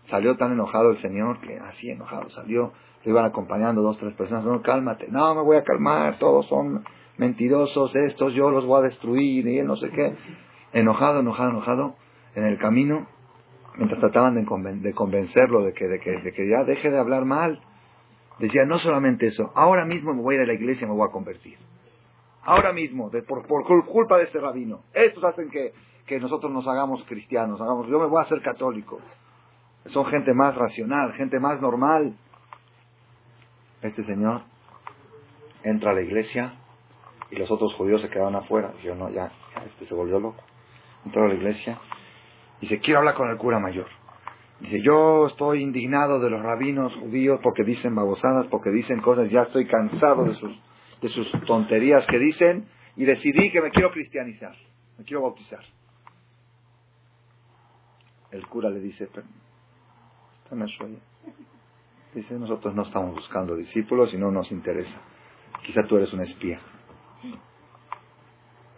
Salió 0.08 0.36
tan 0.36 0.52
enojado 0.52 0.90
el 0.90 0.98
Señor 0.98 1.40
que 1.40 1.58
así 1.58 1.90
enojado 1.90 2.30
salió. 2.30 2.72
Le 3.04 3.10
iban 3.10 3.24
acompañando 3.24 3.82
dos, 3.82 3.98
tres 3.98 4.14
personas. 4.14 4.44
No, 4.44 4.62
cálmate. 4.62 5.08
No, 5.08 5.34
me 5.34 5.42
voy 5.42 5.56
a 5.56 5.64
calmar. 5.64 6.18
Todos 6.18 6.46
son 6.46 6.84
mentirosos 7.18 7.94
estos. 7.94 8.32
Yo 8.34 8.50
los 8.50 8.64
voy 8.66 8.80
a 8.80 8.88
destruir. 8.88 9.46
Y 9.46 9.62
no 9.62 9.76
sé 9.76 9.90
qué 9.90 10.14
enojado, 10.72 11.20
enojado, 11.20 11.50
enojado, 11.50 11.96
en 12.34 12.44
el 12.44 12.58
camino, 12.58 13.06
mientras 13.76 13.98
trataban 14.00 14.34
de, 14.34 14.92
convencerlo 14.92 15.64
de 15.64 15.72
que, 15.72 15.88
de, 15.88 16.00
que, 16.00 16.10
de 16.18 16.32
que 16.32 16.48
ya 16.48 16.64
deje 16.64 16.90
de 16.90 16.98
hablar 16.98 17.24
mal, 17.24 17.60
decía, 18.38 18.66
no 18.66 18.78
solamente 18.78 19.26
eso, 19.26 19.52
ahora 19.54 19.86
mismo 19.86 20.12
me 20.12 20.20
voy 20.20 20.34
a 20.34 20.38
ir 20.38 20.42
a 20.44 20.46
la 20.46 20.52
iglesia 20.52 20.84
y 20.84 20.88
me 20.88 20.96
voy 20.96 21.08
a 21.08 21.12
convertir. 21.12 21.56
Ahora 22.42 22.72
mismo, 22.72 23.10
por, 23.26 23.46
por, 23.46 23.86
culpa 23.86 24.18
de 24.18 24.24
este 24.24 24.38
rabino. 24.38 24.82
Estos 24.92 25.24
hacen 25.24 25.48
que, 25.50 25.72
que 26.06 26.20
nosotros 26.20 26.52
nos 26.52 26.66
hagamos 26.68 27.02
cristianos, 27.04 27.60
hagamos, 27.60 27.88
yo 27.88 27.98
me 27.98 28.06
voy 28.06 28.20
a 28.20 28.22
hacer 28.22 28.40
católico. 28.42 29.00
Son 29.86 30.06
gente 30.06 30.32
más 30.34 30.54
racional, 30.54 31.12
gente 31.14 31.38
más 31.38 31.60
normal. 31.60 32.16
Este 33.82 34.04
señor 34.04 34.42
entra 35.62 35.90
a 35.90 35.94
la 35.94 36.02
iglesia 36.02 36.54
y 37.30 37.36
los 37.36 37.50
otros 37.50 37.74
judíos 37.74 38.02
se 38.02 38.08
quedaban 38.08 38.34
afuera. 38.36 38.72
Yo 38.82 38.94
no, 38.94 39.10
ya, 39.10 39.32
este 39.64 39.86
se 39.86 39.94
volvió 39.94 40.18
loco 40.18 40.42
entró 41.06 41.24
a 41.24 41.28
la 41.28 41.34
iglesia. 41.34 41.78
Dice, 42.60 42.80
quiero 42.80 42.98
hablar 42.98 43.14
con 43.14 43.30
el 43.30 43.38
cura 43.38 43.58
mayor. 43.58 43.86
Dice, 44.60 44.82
yo 44.82 45.26
estoy 45.26 45.62
indignado 45.62 46.18
de 46.18 46.30
los 46.30 46.42
rabinos 46.42 46.94
judíos 46.96 47.40
porque 47.42 47.62
dicen 47.62 47.94
babosadas, 47.94 48.46
porque 48.46 48.70
dicen 48.70 49.00
cosas, 49.00 49.30
ya 49.30 49.42
estoy 49.42 49.66
cansado 49.66 50.24
de 50.24 50.34
sus, 50.34 50.58
de 51.00 51.08
sus 51.10 51.30
tonterías 51.46 52.06
que 52.06 52.18
dicen 52.18 52.66
y 52.96 53.04
decidí 53.04 53.50
que 53.50 53.60
me 53.60 53.70
quiero 53.70 53.90
cristianizar, 53.90 54.54
me 54.98 55.04
quiero 55.04 55.22
bautizar. 55.22 55.60
El 58.30 58.46
cura 58.46 58.70
le 58.70 58.80
dice, 58.80 59.08
dice, 62.14 62.34
nosotros 62.34 62.74
no 62.74 62.82
estamos 62.82 63.14
buscando 63.14 63.54
discípulos 63.54 64.12
y 64.12 64.18
no 64.18 64.30
nos 64.30 64.50
interesa. 64.50 65.00
Quizá 65.64 65.84
tú 65.84 65.96
eres 65.96 66.12
un 66.12 66.22
espía. 66.22 66.60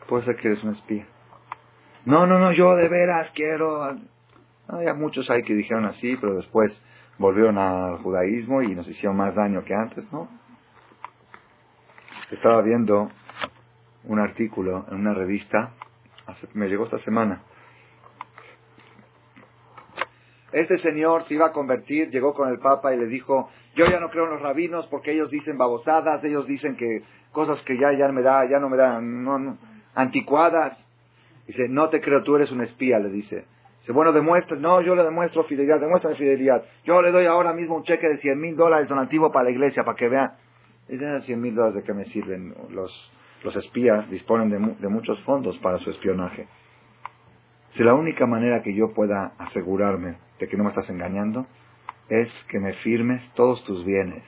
Puede 0.09 0.25
ser 0.25 0.37
que 0.37 0.49
eres 0.49 0.63
un 0.65 0.71
espía. 0.71 1.07
No, 2.05 2.27
no, 2.27 2.39
no, 2.39 2.53
yo 2.53 2.75
de 2.77 2.89
veras 2.89 3.31
quiero. 3.33 3.97
Había 4.69 4.95
muchos 4.95 5.31
hay 5.31 5.43
que 5.43 5.55
dijeron 5.55 5.85
así, 5.87 6.17
pero 6.17 6.37
después 6.37 6.81
volvieron 7.19 7.59
al 7.59 7.99
judaísmo 7.99 8.63
y 8.63 8.75
nos 8.75 8.89
hicieron 8.89 9.17
más 9.17 9.35
daño 9.35 9.65
que 9.65 9.75
antes, 9.75 10.11
¿no? 10.13 10.29
Estaba 12.31 12.63
viendo 12.63 13.11
un 14.05 14.19
artículo 14.19 14.87
en 14.91 14.99
una 14.99 15.15
revista, 15.15 15.75
me 16.55 16.69
llegó 16.69 16.85
esta 16.85 16.99
semana. 16.99 17.43
Este 20.53 20.79
señor 20.79 21.25
se 21.25 21.35
iba 21.35 21.47
a 21.47 21.53
convertir, 21.53 22.11
llegó 22.11 22.33
con 22.33 22.49
el 22.49 22.59
Papa 22.59 22.95
y 22.95 22.99
le 22.99 23.07
dijo, 23.07 23.51
yo 23.75 23.85
ya 23.87 24.01
no 24.01 24.09
creo 24.09 24.25
en 24.25 24.31
los 24.31 24.41
rabinos 24.41 24.87
porque 24.87 25.13
ellos 25.13 25.31
dicen 25.31 25.59
babosadas, 25.59 26.25
ellos 26.25 26.47
dicen 26.47 26.75
que 26.77 27.03
cosas 27.33 27.61
que 27.63 27.77
ya, 27.79 27.93
ya 27.93 28.09
me 28.09 28.23
da, 28.23 28.49
ya 28.49 28.59
no 28.59 28.71
me 28.71 28.79
dan, 28.79 29.25
no, 29.25 29.59
anticuadas. 29.95 30.79
Dice, 31.47 31.69
no 31.69 31.91
te 31.91 32.01
creo, 32.01 32.23
tú 32.23 32.37
eres 32.37 32.51
un 32.51 32.63
espía, 32.63 32.99
le 32.99 33.11
dice. 33.11 33.45
Dice, 33.81 33.93
bueno, 33.93 34.13
demuestra, 34.13 34.57
no, 34.57 34.81
yo 34.81 34.95
le 34.95 35.05
demuestro 35.05 35.45
fidelidad, 35.45 35.81
demuestra 35.81 36.15
fidelidad. 36.15 36.65
Yo 36.85 37.03
le 37.03 37.11
doy 37.11 37.27
ahora 37.27 37.53
mismo 37.53 37.77
un 37.77 37.85
cheque 37.85 38.09
de 38.09 38.17
100 38.17 38.41
mil 38.41 38.57
dólares 38.57 38.89
donativo 38.89 39.31
para 39.31 39.45
la 39.45 39.51
iglesia, 39.51 39.85
para 39.85 39.97
que 39.97 40.09
vean. 40.09 40.33
Dice, 40.89 41.21
100 41.21 41.41
mil 41.41 41.55
dólares 41.55 41.77
de 41.77 41.83
qué 41.83 41.93
me 41.93 42.07
sirven. 42.07 42.55
Los, 42.71 43.13
los 43.45 43.55
espías 43.55 44.09
disponen 44.11 44.49
de, 44.49 44.59
de 44.81 44.89
muchos 44.89 45.21
fondos 45.25 45.59
para 45.59 45.79
su 45.79 45.91
espionaje. 45.91 46.49
Si 47.73 47.85
la 47.85 47.93
única 47.93 48.27
manera 48.27 48.63
que 48.63 48.75
yo 48.75 48.95
pueda 48.95 49.35
asegurarme 49.39 50.17
de 50.39 50.49
que 50.49 50.57
no 50.57 50.65
me 50.65 50.71
estás 50.71 50.89
engañando 50.91 51.47
es 52.09 52.33
que 52.49 52.59
me 52.59 52.73
firmes 52.75 53.29
todos 53.35 53.63
tus 53.65 53.85
bienes 53.85 54.25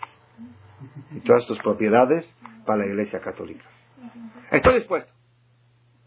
y 1.12 1.20
todas 1.20 1.46
tus 1.46 1.58
propiedades 1.60 2.28
para 2.66 2.78
la 2.78 2.86
Iglesia 2.86 3.20
Católica. 3.20 3.64
Estoy 4.50 4.74
dispuesto. 4.76 5.12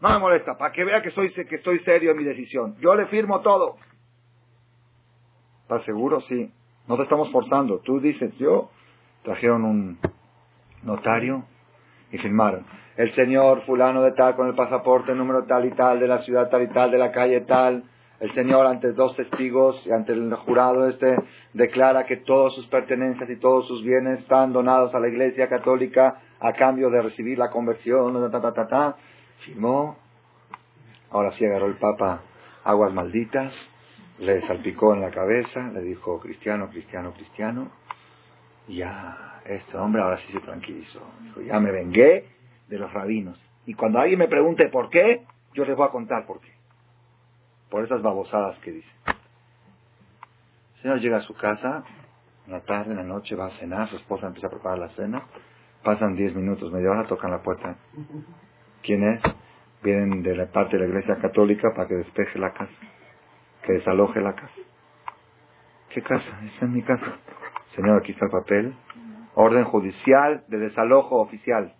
No 0.00 0.10
me 0.10 0.18
molesta, 0.18 0.58
para 0.58 0.72
que 0.72 0.84
vea 0.84 1.02
que, 1.02 1.10
soy, 1.10 1.30
que 1.32 1.56
estoy 1.56 1.78
serio 1.80 2.10
en 2.10 2.18
mi 2.18 2.24
decisión. 2.24 2.76
Yo 2.80 2.94
le 2.94 3.06
firmo 3.06 3.40
todo. 3.40 3.76
¿Estás 5.62 5.84
seguro? 5.84 6.20
Sí. 6.22 6.52
No 6.86 6.96
te 6.96 7.04
estamos 7.04 7.30
forzando. 7.32 7.78
Tú 7.78 8.00
dices, 8.00 8.36
yo. 8.36 8.70
Trajeron 9.22 9.64
un 9.64 9.98
notario 10.82 11.46
y 12.12 12.18
firmaron. 12.18 12.66
El 12.96 13.12
señor 13.12 13.64
fulano 13.64 14.02
de 14.02 14.12
tal 14.12 14.36
con 14.36 14.46
el 14.46 14.54
pasaporte 14.54 15.14
número 15.14 15.44
tal 15.44 15.64
y 15.64 15.70
tal, 15.70 15.98
de 15.98 16.06
la 16.06 16.18
ciudad 16.18 16.50
tal 16.50 16.62
y 16.62 16.68
tal, 16.68 16.90
de 16.90 16.98
la 16.98 17.10
calle 17.10 17.40
tal. 17.40 17.84
El 18.20 18.32
señor 18.34 18.66
ante 18.66 18.92
dos 18.92 19.16
testigos 19.16 19.84
y 19.86 19.92
ante 19.92 20.12
el 20.12 20.32
jurado 20.34 20.88
este 20.88 21.16
declara 21.52 22.06
que 22.06 22.18
todas 22.18 22.54
sus 22.54 22.66
pertenencias 22.68 23.28
y 23.28 23.36
todos 23.36 23.66
sus 23.66 23.82
bienes 23.82 24.20
están 24.20 24.52
donados 24.52 24.94
a 24.94 25.00
la 25.00 25.08
iglesia 25.08 25.48
católica 25.48 26.20
a 26.40 26.52
cambio 26.52 26.90
de 26.90 27.02
recibir 27.02 27.38
la 27.38 27.50
conversión. 27.50 28.30
Ta, 28.30 28.40
ta, 28.40 28.66
ta. 28.66 28.96
Firmó. 29.44 29.96
Ahora 31.10 31.32
sí 31.32 31.44
agarró 31.44 31.66
el 31.66 31.76
Papa 31.76 32.22
aguas 32.64 32.92
malditas, 32.92 33.52
le 34.18 34.40
salpicó 34.46 34.94
en 34.94 35.02
la 35.02 35.10
cabeza, 35.10 35.70
le 35.72 35.82
dijo 35.82 36.18
cristiano, 36.18 36.70
cristiano, 36.70 37.12
cristiano. 37.12 37.70
Ya, 38.68 39.42
este 39.44 39.76
hombre 39.76 40.02
ahora 40.02 40.16
sí 40.18 40.32
se 40.32 40.40
tranquilizó. 40.40 41.02
Dijo, 41.22 41.42
ya 41.42 41.60
me 41.60 41.70
vengué 41.70 42.26
de 42.68 42.78
los 42.78 42.92
rabinos. 42.92 43.38
Y 43.66 43.74
cuando 43.74 43.98
alguien 43.98 44.18
me 44.18 44.28
pregunte 44.28 44.68
por 44.68 44.88
qué, 44.88 45.24
yo 45.52 45.64
les 45.64 45.76
voy 45.76 45.86
a 45.86 45.90
contar 45.90 46.26
por 46.26 46.40
qué. 46.40 46.53
Por 47.74 47.82
esas 47.82 48.02
babosadas 48.02 48.56
que 48.60 48.70
dice. 48.70 48.96
El 50.76 50.80
señor 50.80 51.00
llega 51.00 51.16
a 51.16 51.22
su 51.22 51.34
casa, 51.34 51.82
en 52.46 52.52
la 52.52 52.60
tarde, 52.60 52.92
en 52.92 52.98
la 52.98 53.02
noche, 53.02 53.34
va 53.34 53.46
a 53.46 53.50
cenar, 53.58 53.88
su 53.88 53.96
esposa 53.96 54.28
empieza 54.28 54.46
a 54.46 54.50
preparar 54.50 54.78
la 54.78 54.90
cena. 54.90 55.24
Pasan 55.82 56.14
diez 56.14 56.32
minutos, 56.36 56.70
media 56.70 56.92
hora, 56.92 57.08
tocan 57.08 57.32
la 57.32 57.42
puerta. 57.42 57.74
¿Quién 58.80 59.02
es? 59.02 59.20
Vienen 59.82 60.22
de 60.22 60.36
la 60.36 60.46
parte 60.52 60.76
de 60.76 60.84
la 60.84 60.88
iglesia 60.88 61.16
católica 61.16 61.72
para 61.74 61.88
que 61.88 61.96
despeje 61.96 62.38
la 62.38 62.52
casa, 62.52 62.78
que 63.64 63.72
desaloje 63.72 64.20
la 64.20 64.36
casa. 64.36 64.60
¿Qué 65.88 66.00
casa? 66.00 66.42
Esta 66.44 66.66
es 66.66 66.70
mi 66.70 66.82
casa. 66.82 67.18
Señor, 67.74 67.98
aquí 67.98 68.12
está 68.12 68.26
el 68.26 68.30
papel. 68.30 68.74
Orden 69.34 69.64
judicial 69.64 70.44
de 70.46 70.58
desalojo 70.58 71.16
oficial. 71.16 71.74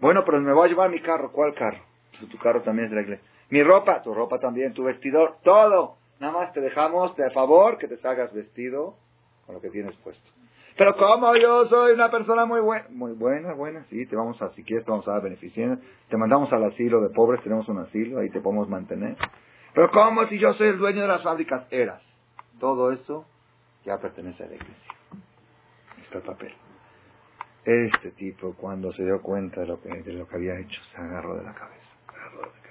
Bueno, 0.00 0.24
pero 0.24 0.40
me 0.40 0.54
voy 0.54 0.68
a 0.68 0.70
llevar 0.70 0.88
mi 0.88 1.02
carro. 1.02 1.32
¿Cuál 1.32 1.52
carro? 1.52 1.82
Tu 2.18 2.38
carro 2.38 2.62
también 2.62 2.86
es 2.86 2.92
de 2.92 2.96
la 2.96 3.02
iglesia. 3.02 3.31
Mi 3.52 3.62
ropa, 3.62 4.00
tu 4.00 4.14
ropa 4.14 4.38
también, 4.38 4.72
tu 4.72 4.84
vestidor, 4.84 5.36
todo. 5.44 5.96
Nada 6.20 6.32
más 6.32 6.52
te 6.54 6.62
dejamos 6.62 7.14
de 7.16 7.30
favor 7.32 7.76
que 7.76 7.86
te 7.86 7.98
salgas 7.98 8.32
vestido 8.32 8.96
con 9.44 9.54
lo 9.54 9.60
que 9.60 9.68
tienes 9.68 9.94
puesto. 9.96 10.26
Pero 10.78 10.96
como 10.96 11.36
yo 11.36 11.66
soy 11.66 11.92
una 11.92 12.10
persona 12.10 12.46
muy 12.46 12.62
buena, 12.62 12.86
muy 12.88 13.12
buena, 13.12 13.52
buena, 13.52 13.84
sí, 13.90 14.06
te 14.06 14.16
vamos 14.16 14.40
a, 14.40 14.48
si 14.52 14.64
quieres, 14.64 14.86
te 14.86 14.90
vamos 14.90 15.06
a 15.06 15.20
dar. 15.20 15.30
Te 16.08 16.16
mandamos 16.16 16.50
al 16.50 16.64
asilo 16.64 17.02
de 17.02 17.10
pobres, 17.10 17.42
tenemos 17.42 17.68
un 17.68 17.80
asilo, 17.80 18.20
ahí 18.20 18.30
te 18.30 18.40
podemos 18.40 18.70
mantener. 18.70 19.18
Pero 19.74 19.90
como 19.90 20.24
si 20.28 20.38
yo 20.38 20.54
soy 20.54 20.68
el 20.68 20.78
dueño 20.78 21.02
de 21.02 21.08
las 21.08 21.22
fábricas, 21.22 21.66
eras. 21.70 22.02
Todo 22.58 22.90
eso 22.90 23.26
ya 23.84 23.98
pertenece 23.98 24.44
a 24.44 24.46
la 24.46 24.54
iglesia. 24.54 24.94
Está 26.02 26.18
el 26.18 26.24
papel. 26.24 26.54
Este 27.66 28.12
tipo, 28.12 28.54
cuando 28.54 28.92
se 28.92 29.04
dio 29.04 29.20
cuenta 29.20 29.60
de 29.60 29.66
lo 29.66 29.78
que, 29.78 29.90
de 29.90 30.12
lo 30.14 30.26
que 30.26 30.36
había 30.36 30.58
hecho, 30.58 30.82
se 30.84 30.96
agarró 30.96 31.36
de 31.36 31.44
la 31.44 31.52
cabeza. 31.52 31.90
Agarró 32.08 32.38
de 32.38 32.46
la 32.46 32.52
cabeza. 32.52 32.61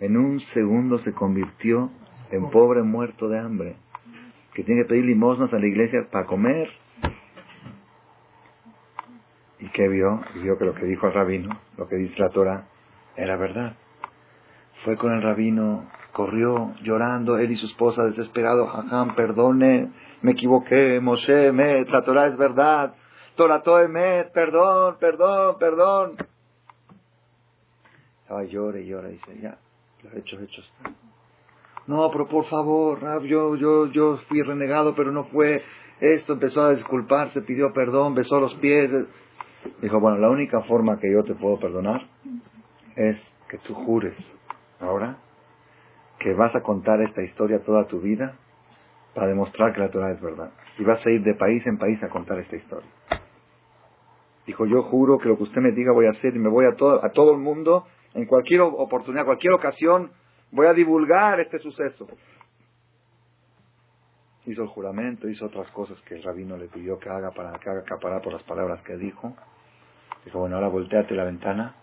En 0.00 0.16
un 0.16 0.40
segundo 0.40 0.98
se 0.98 1.12
convirtió 1.12 1.90
en 2.30 2.50
pobre 2.50 2.82
muerto 2.82 3.28
de 3.28 3.38
hambre, 3.38 3.76
que 4.54 4.64
tiene 4.64 4.82
que 4.82 4.88
pedir 4.88 5.04
limosnas 5.04 5.52
a 5.52 5.58
la 5.58 5.66
iglesia 5.66 6.08
para 6.10 6.26
comer. 6.26 6.70
¿Y 9.58 9.68
qué 9.68 9.88
vio? 9.88 10.22
Y 10.36 10.38
vio 10.40 10.56
que 10.56 10.64
lo 10.64 10.74
que 10.74 10.86
dijo 10.86 11.06
el 11.06 11.12
rabino, 11.12 11.60
lo 11.76 11.86
que 11.86 11.96
dice 11.96 12.18
la 12.18 12.30
Torah, 12.30 12.66
era 13.14 13.36
verdad. 13.36 13.74
Fue 14.84 14.96
con 14.96 15.12
el 15.12 15.22
rabino, 15.22 15.90
corrió 16.12 16.74
llorando, 16.82 17.36
él 17.36 17.50
y 17.50 17.56
su 17.56 17.66
esposa 17.66 18.04
desesperado, 18.04 18.68
jajam, 18.68 19.14
perdone, 19.14 19.90
me 20.22 20.32
equivoqué, 20.32 20.98
Moshe, 21.00 21.52
me, 21.52 21.84
la 21.84 22.02
Torah 22.02 22.28
es 22.28 22.38
verdad, 22.38 22.94
Torah 23.36 23.62
Toemet, 23.62 24.32
perdón, 24.32 24.96
perdón, 24.98 25.56
perdón. 25.58 26.16
Estaba 28.22 28.44
llore 28.44 28.82
y 28.82 28.86
llora, 28.86 29.08
dice, 29.08 29.38
ya, 29.42 29.58
lo 30.02 30.18
hecho, 30.18 30.40
hecho 30.40 30.60
está. 30.60 30.92
No, 31.86 32.10
pero 32.10 32.28
por 32.28 32.44
favor, 32.46 33.02
Rab, 33.02 33.22
yo, 33.22 33.56
yo, 33.56 33.86
yo 33.86 34.18
fui 34.28 34.42
renegado, 34.42 34.94
pero 34.94 35.10
no 35.10 35.24
fue 35.24 35.62
esto, 36.00 36.34
empezó 36.34 36.62
a 36.62 36.74
disculparse, 36.74 37.42
pidió 37.42 37.72
perdón, 37.72 38.14
besó 38.14 38.40
los 38.40 38.54
pies. 38.54 38.90
Dijo, 39.82 40.00
bueno, 40.00 40.18
la 40.18 40.30
única 40.30 40.62
forma 40.62 40.98
que 40.98 41.10
yo 41.12 41.24
te 41.24 41.34
puedo 41.34 41.58
perdonar 41.58 42.06
es 42.96 43.20
que 43.48 43.58
tú 43.58 43.74
jures 43.74 44.16
ahora 44.78 45.18
que 46.18 46.32
vas 46.34 46.54
a 46.54 46.62
contar 46.62 47.00
esta 47.00 47.22
historia 47.22 47.62
toda 47.62 47.86
tu 47.86 48.00
vida 48.00 48.36
para 49.14 49.26
demostrar 49.26 49.72
que 49.72 49.80
la 49.80 49.90
Torah 49.90 50.12
es 50.12 50.20
verdad. 50.20 50.52
Y 50.78 50.84
vas 50.84 51.04
a 51.04 51.10
ir 51.10 51.22
de 51.22 51.34
país 51.34 51.66
en 51.66 51.78
país 51.78 52.02
a 52.02 52.08
contar 52.08 52.38
esta 52.38 52.56
historia. 52.56 52.90
Dijo, 54.46 54.66
yo 54.66 54.82
juro 54.82 55.18
que 55.18 55.28
lo 55.28 55.36
que 55.36 55.44
usted 55.44 55.60
me 55.60 55.72
diga 55.72 55.92
voy 55.92 56.06
a 56.06 56.10
hacer 56.10 56.34
y 56.34 56.38
me 56.38 56.48
voy 56.48 56.66
a 56.66 56.76
todo, 56.76 57.04
a 57.04 57.10
todo 57.10 57.32
el 57.32 57.38
mundo, 57.38 57.86
en 58.14 58.26
cualquier 58.26 58.60
oportunidad, 58.62 59.24
cualquier 59.24 59.52
ocasión, 59.52 60.10
voy 60.50 60.66
a 60.66 60.72
divulgar 60.72 61.40
este 61.40 61.58
suceso. 61.58 62.08
Hizo 64.46 64.62
el 64.62 64.68
juramento, 64.68 65.28
hizo 65.28 65.46
otras 65.46 65.70
cosas 65.70 66.00
que 66.02 66.14
el 66.14 66.22
rabino 66.22 66.56
le 66.56 66.66
pidió 66.66 66.98
que 66.98 67.08
haga 67.08 67.30
para 67.30 67.52
que 67.58 67.70
haga 67.70 67.80
acaparar 67.80 68.22
por 68.22 68.32
las 68.32 68.42
palabras 68.42 68.82
que 68.82 68.96
dijo. 68.96 69.34
Dijo, 70.24 70.38
bueno, 70.40 70.56
ahora 70.56 70.68
volteate 70.68 71.14
la 71.14 71.24
ventana 71.24 71.76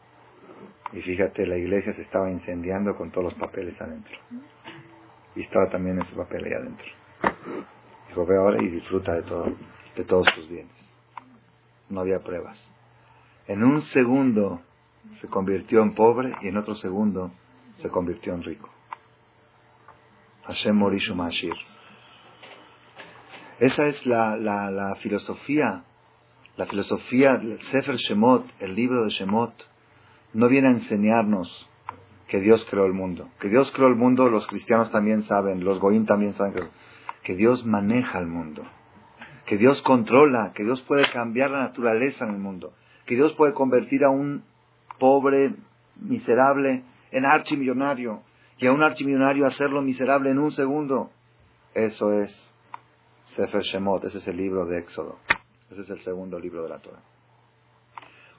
y 0.94 1.02
fíjate, 1.02 1.46
la 1.46 1.58
iglesia 1.58 1.94
se 1.94 2.02
estaba 2.02 2.30
incendiando 2.30 2.96
con 2.96 3.12
todos 3.12 3.26
los 3.26 3.34
papeles 3.36 3.80
adentro. 3.82 4.18
Y 5.36 5.42
estaba 5.42 5.70
también 5.70 6.00
ese 6.00 6.16
papel 6.16 6.46
ahí 6.46 6.54
adentro. 6.54 6.86
Dijo, 8.08 8.26
ve 8.26 8.38
ahora 8.38 8.62
y 8.62 8.68
disfruta 8.68 9.14
de, 9.14 9.24
todo, 9.24 9.54
de 9.96 10.04
todos 10.04 10.28
tus 10.34 10.50
bienes. 10.50 10.72
No 11.90 12.02
había 12.02 12.20
pruebas. 12.20 12.58
En 13.48 13.64
un 13.64 13.82
segundo 13.84 14.62
se 15.22 15.28
convirtió 15.28 15.82
en 15.82 15.94
pobre 15.94 16.36
y 16.42 16.48
en 16.48 16.58
otro 16.58 16.76
segundo 16.76 17.32
se 17.82 17.90
convirtió 17.90 18.34
en 18.34 18.44
rico. 18.44 18.70
Hashem 20.46 20.76
Morishu 20.76 21.14
Mashir. 21.16 21.54
Esa 23.60 23.88
es 23.88 24.06
la, 24.06 24.38
la, 24.38 24.96
filosofía, 25.02 25.84
la 26.56 26.66
filosofía 26.68 27.38
del 27.38 27.60
Sefer 27.72 27.96
Shemot, 27.96 28.46
el 28.60 28.76
libro 28.76 29.04
de 29.04 29.10
Shemot, 29.10 29.54
no 30.34 30.48
viene 30.48 30.68
a 30.68 30.72
enseñarnos 30.72 31.68
que 32.28 32.40
Dios 32.40 32.66
creó 32.70 32.86
el 32.86 32.94
mundo. 32.94 33.30
Que 33.40 33.50
Dios 33.50 33.72
creó 33.74 33.88
el 33.88 33.96
mundo, 33.96 34.30
los 34.30 34.46
cristianos 34.48 34.92
también 34.92 35.24
saben, 35.24 35.64
los 35.64 35.80
goín 35.80 36.06
también 36.06 36.34
saben 36.36 36.54
que, 36.54 36.64
que 37.24 37.36
Dios 37.36 37.66
maneja 37.66 38.20
el 38.20 38.28
mundo. 38.28 38.64
Que 39.48 39.58
Dios 39.58 39.82
controla, 39.82 40.52
que 40.54 40.64
Dios 40.64 40.82
puede 40.84 41.10
cambiar 41.12 41.50
la 41.50 41.62
naturaleza 41.62 42.26
en 42.26 42.36
el 42.36 42.40
mundo. 42.40 42.74
Que 43.06 43.16
Dios 43.16 43.34
puede 43.34 43.54
convertir 43.54 44.04
a 44.04 44.10
un 44.10 44.44
pobre, 45.00 45.56
miserable, 45.96 46.84
en 47.12 47.26
archimillonario. 47.26 48.22
Y 48.58 48.68
a 48.68 48.74
un 48.74 48.84
archimillonario 48.84 49.46
hacerlo 49.46 49.82
miserable 49.82 50.32
en 50.32 50.40
un 50.40 50.52
segundo. 50.52 51.12
Eso 51.74 52.12
es 52.12 52.32
Sefer 53.36 53.62
Shemot, 53.62 54.04
ese 54.06 54.18
es 54.18 54.28
el 54.28 54.38
libro 54.38 54.66
de 54.66 54.80
Éxodo. 54.80 55.18
Ese 55.70 55.82
es 55.82 55.90
el 55.90 56.00
segundo 56.02 56.40
libro 56.40 56.64
de 56.64 56.70
la 56.70 56.80
Torah. 56.80 57.02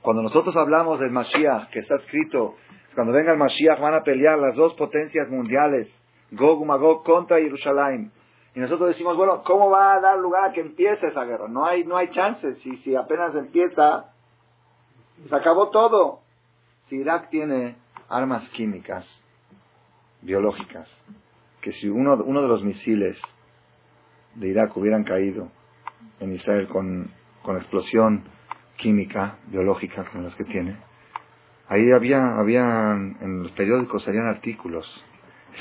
Cuando 0.03 0.23
nosotros 0.23 0.57
hablamos 0.57 0.99
del 1.01 1.11
Mashiach, 1.11 1.71
que 1.71 1.81
está 1.81 1.97
escrito, 1.97 2.55
cuando 2.95 3.13
venga 3.13 3.33
el 3.33 3.39
Mashiach 3.39 3.81
van 3.81 3.95
a 3.95 4.03
pelear 4.03 4.39
las 4.39 4.57
dos 4.57 4.75
potencias 4.75 5.29
mundiales, 5.29 5.89
Gog 6.33 6.63
y 6.63 6.65
Magog 6.65 7.05
contra 7.05 7.39
Jerusalén. 7.39 8.13
Y 8.55 8.61
nosotros 8.61 8.89
decimos, 8.89 9.17
bueno, 9.17 9.43
¿cómo 9.45 9.71
va 9.71 9.95
a 9.95 10.01
dar 10.01 10.19
lugar 10.19 10.51
a 10.51 10.53
que 10.53 10.61
empiece 10.61 11.07
esa 11.07 11.25
guerra? 11.25 11.47
No 11.49 11.67
hay, 11.67 11.85
no 11.85 11.97
hay 11.97 12.09
chances. 12.09 12.59
Si, 12.59 12.77
si 12.79 12.97
apenas 12.97 13.35
empieza, 13.35 14.13
se 15.29 15.37
acabó 15.37 15.71
todo. 15.71 16.21
Si 16.89 16.97
Irak 16.97 17.29
tiene 17.29 17.77
armas 18.09 18.49
químicas, 18.51 19.07
biológicas, 20.23 20.89
que 21.61 21.73
si 21.73 21.89
uno, 21.89 22.15
uno 22.25 22.41
de 22.41 22.49
los 22.49 22.65
misiles 22.65 23.21
de 24.35 24.49
Irak 24.49 24.75
hubieran 24.77 25.05
caído 25.05 25.51
en 26.21 26.33
Israel 26.33 26.67
con, 26.69 27.11
explosión 27.57 28.25
química, 28.77 29.39
biológica, 29.49 30.05
como 30.05 30.25
las 30.25 30.35
que 30.35 30.45
tiene, 30.45 30.77
ahí 31.69 31.91
había, 31.93 32.37
había, 32.39 32.93
en 32.93 33.43
los 33.43 33.53
periódicos 33.53 34.05
salían 34.05 34.27
artículos. 34.27 34.87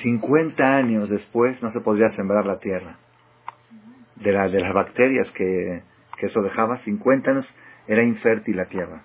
50 0.02 0.64
años 0.64 1.10
después 1.10 1.62
no 1.64 1.72
se 1.72 1.82
podría 1.82 2.10
sembrar 2.16 2.46
la 2.46 2.60
tierra. 2.60 3.00
De, 4.16 4.32
la, 4.32 4.50
de 4.50 4.60
las 4.60 4.74
bacterias 4.74 5.32
que, 5.32 5.84
que 6.18 6.26
eso 6.26 6.42
dejaba, 6.42 6.78
50 6.78 7.32
años 7.32 7.56
era 7.88 8.04
infértil 8.04 8.58
la 8.58 8.66
tierra. 8.66 9.04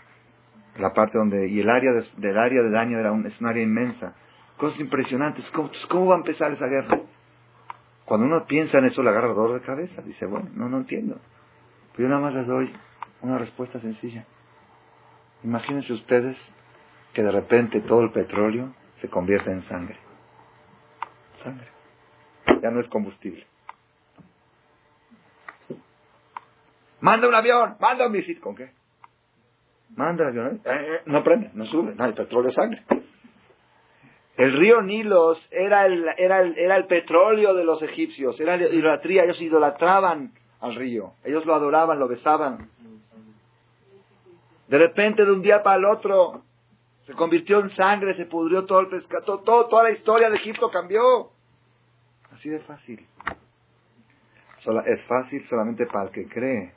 La 0.79 0.93
parte 0.93 1.19
donde, 1.19 1.49
y 1.49 1.61
el 1.61 1.69
área 1.69 1.93
de, 1.93 2.05
del 2.17 2.39
área 2.39 2.63
de 2.63 2.71
daño 2.71 2.99
era 2.99 3.13
un, 3.13 3.27
es 3.27 3.39
un 3.41 3.47
área 3.47 3.63
inmensa. 3.63 4.15
Cosas 4.57 4.81
impresionantes. 4.81 5.49
¿Cómo, 5.51 5.71
¿Cómo 5.89 6.07
va 6.07 6.15
a 6.15 6.19
empezar 6.19 6.53
esa 6.53 6.67
guerra? 6.67 7.01
Cuando 8.05 8.27
uno 8.27 8.47
piensa 8.47 8.79
en 8.79 8.87
eso, 8.87 9.03
le 9.03 9.11
agarra 9.11 9.29
dolor 9.29 9.61
de 9.61 9.67
cabeza. 9.67 10.03
Dice, 10.03 10.27
bueno, 10.27 10.49
no, 10.55 10.69
no 10.69 10.79
entiendo. 10.79 11.19
Pero 11.93 12.05
yo 12.05 12.09
nada 12.09 12.21
más 12.21 12.35
les 12.35 12.47
doy 12.47 12.73
una 13.21 13.39
respuesta 13.39 13.81
sencilla. 13.81 14.25
Imagínense 15.45 15.93
ustedes 15.93 16.37
que 17.13 17.23
de 17.23 17.31
repente 17.31 17.81
todo 17.83 18.03
el 18.03 18.13
petróleo 18.13 18.75
se 19.01 19.09
convierte 19.09 19.51
en 19.51 19.63
sangre. 19.63 19.99
Sangre. 21.43 21.69
Ya 22.63 22.71
no 22.71 22.81
es 22.81 22.89
combustible. 22.89 23.47
Manda 27.01 27.29
un 27.29 27.35
avión, 27.35 27.77
manda 27.81 28.07
un 28.07 28.13
misil. 28.13 28.41
¿Con 28.41 28.55
qué? 28.55 28.71
Manda 29.97 30.29
el. 30.29 30.39
¿eh? 30.39 30.61
Eh, 30.65 31.01
no 31.07 31.23
prende, 31.23 31.51
no 31.55 31.67
sube. 31.67 31.95
Hay 31.99 32.13
petróleo, 32.13 32.53
sangre. 32.53 32.83
El 34.37 34.59
río 34.59 34.81
Nilos 34.81 35.47
era 35.51 35.85
el, 35.85 36.07
era 36.17 36.41
el, 36.41 36.57
era 36.57 36.77
el 36.77 36.87
petróleo 36.87 37.55
de 37.55 37.65
los 37.65 37.83
egipcios, 37.83 38.41
era 38.41 38.57
la 38.57 38.67
idolatría, 38.69 39.25
ellos 39.25 39.41
idolatraban 39.43 40.33
al 40.61 40.75
río, 40.75 41.13
ellos 41.23 41.45
lo 41.45 41.55
adoraban, 41.55 41.99
lo 41.99 42.09
besaban. 42.09 42.71
De 44.69 44.79
repente, 44.79 45.25
de 45.25 45.33
un 45.33 45.43
día 45.43 45.63
para 45.63 45.77
el 45.77 45.85
otro, 45.85 46.45
se 47.05 47.13
convirtió 47.13 47.61
en 47.61 47.69
sangre, 47.71 48.17
se 48.17 48.25
pudrió 48.25 48.65
todo 48.65 48.81
el 48.81 48.89
pescado, 48.89 49.41
todo, 49.41 49.69
toda 49.69 49.83
la 49.83 49.91
historia 49.91 50.31
de 50.31 50.37
Egipto 50.37 50.71
cambió. 50.71 51.31
Así 52.33 52.49
de 52.49 52.61
fácil. 52.61 53.07
es 54.87 55.05
fácil 55.05 55.45
solamente 55.47 55.85
para 55.87 56.05
el 56.05 56.11
que 56.11 56.27
cree 56.27 56.73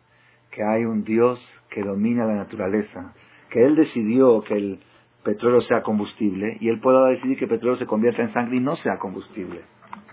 que 0.55 0.63
hay 0.63 0.85
un 0.85 1.03
Dios 1.03 1.37
que 1.69 1.83
domina 1.83 2.25
la 2.25 2.35
naturaleza, 2.35 3.13
que 3.49 3.65
Él 3.65 3.75
decidió 3.75 4.41
que 4.41 4.53
el 4.53 4.79
petróleo 5.21 5.59
sea 5.59 5.83
combustible 5.83 6.57
y 6.61 6.69
Él 6.69 6.79
pueda 6.79 7.09
decidir 7.09 7.37
que 7.37 7.43
el 7.43 7.49
petróleo 7.49 7.77
se 7.77 7.85
convierta 7.85 8.21
en 8.21 8.31
sangre 8.31 8.55
y 8.55 8.61
no 8.61 8.77
sea 8.77 8.97
combustible. 8.97 9.63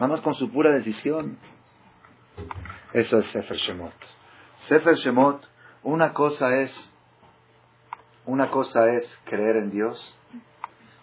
Nada 0.00 0.20
con 0.20 0.34
su 0.34 0.50
pura 0.50 0.72
decisión. 0.72 1.38
Eso 2.92 3.18
es 3.18 3.26
Sefer 3.26 3.56
Shemot. 3.56 3.94
Sefer 4.68 4.96
Shemot, 4.96 5.48
una 5.84 6.12
cosa 6.12 6.56
es 6.60 6.92
una 8.26 8.50
cosa 8.50 8.92
es 8.92 9.04
creer 9.24 9.56
en 9.56 9.70
Dios 9.70 10.18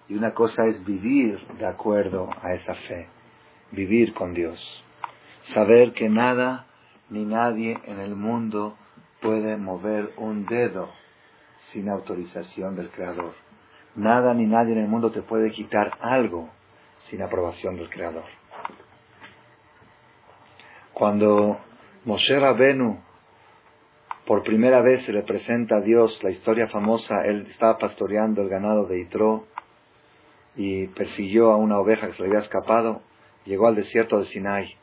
y 0.09 0.15
una 0.15 0.33
cosa 0.33 0.65
es 0.65 0.83
vivir 0.85 1.39
de 1.57 1.65
acuerdo 1.65 2.29
a 2.41 2.53
esa 2.55 2.75
fe, 2.75 3.07
vivir 3.71 4.13
con 4.13 4.33
Dios. 4.33 4.59
Saber 5.53 5.93
que 5.93 6.09
nada 6.09 6.65
ni 7.09 7.23
nadie 7.23 7.77
en 7.85 7.99
el 7.99 8.15
mundo 8.15 8.77
puede 9.21 9.57
mover 9.57 10.13
un 10.17 10.45
dedo 10.45 10.89
sin 11.71 11.89
autorización 11.89 12.75
del 12.75 12.89
Creador. 12.89 13.33
Nada 13.95 14.33
ni 14.33 14.45
nadie 14.45 14.73
en 14.73 14.79
el 14.79 14.87
mundo 14.87 15.11
te 15.11 15.21
puede 15.21 15.51
quitar 15.51 15.91
algo 15.99 16.49
sin 17.09 17.21
aprobación 17.21 17.75
del 17.75 17.89
Creador. 17.89 18.25
Cuando 20.93 21.59
Moshe 22.05 22.39
Rabenu 22.39 22.99
por 24.25 24.43
primera 24.43 24.81
vez 24.81 25.03
se 25.05 25.11
le 25.11 25.23
presenta 25.23 25.77
a 25.77 25.81
Dios 25.81 26.19
la 26.23 26.29
historia 26.29 26.67
famosa, 26.67 27.25
él 27.25 27.47
estaba 27.49 27.79
pastoreando 27.79 28.43
el 28.43 28.49
ganado 28.49 28.85
de 28.85 28.99
Itro 28.99 29.47
y 30.55 30.87
persiguió 30.87 31.51
a 31.51 31.57
una 31.57 31.79
oveja 31.79 32.07
que 32.07 32.13
se 32.13 32.21
le 32.21 32.27
había 32.27 32.41
escapado, 32.41 33.01
llegó 33.45 33.67
al 33.67 33.75
desierto 33.75 34.19
de 34.19 34.25
Sinai 34.25 34.75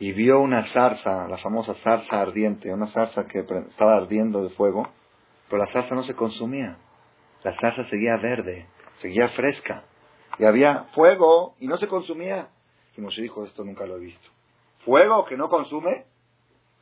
y 0.00 0.12
vio 0.12 0.40
una 0.40 0.64
zarza, 0.72 1.28
la 1.28 1.36
famosa 1.36 1.74
zarza 1.84 2.22
ardiente, 2.22 2.72
una 2.72 2.86
zarza 2.88 3.26
que 3.26 3.40
estaba 3.40 3.96
ardiendo 3.96 4.42
de 4.42 4.48
fuego, 4.50 4.88
pero 5.48 5.62
la 5.62 5.70
zarza 5.72 5.94
no 5.94 6.02
se 6.04 6.14
consumía, 6.14 6.78
la 7.44 7.54
zarza 7.60 7.84
seguía 7.90 8.16
verde, 8.16 8.66
seguía 9.02 9.28
fresca, 9.28 9.84
y 10.38 10.46
había 10.46 10.84
fuego 10.94 11.54
y 11.60 11.66
no 11.66 11.76
se 11.76 11.86
consumía. 11.86 12.48
Y 12.96 13.02
Moshe 13.02 13.20
dijo, 13.20 13.44
esto 13.44 13.62
nunca 13.62 13.84
lo 13.84 13.98
he 13.98 14.00
visto. 14.00 14.26
¿Fuego 14.86 15.26
que 15.26 15.36
no 15.36 15.50
consume? 15.50 16.06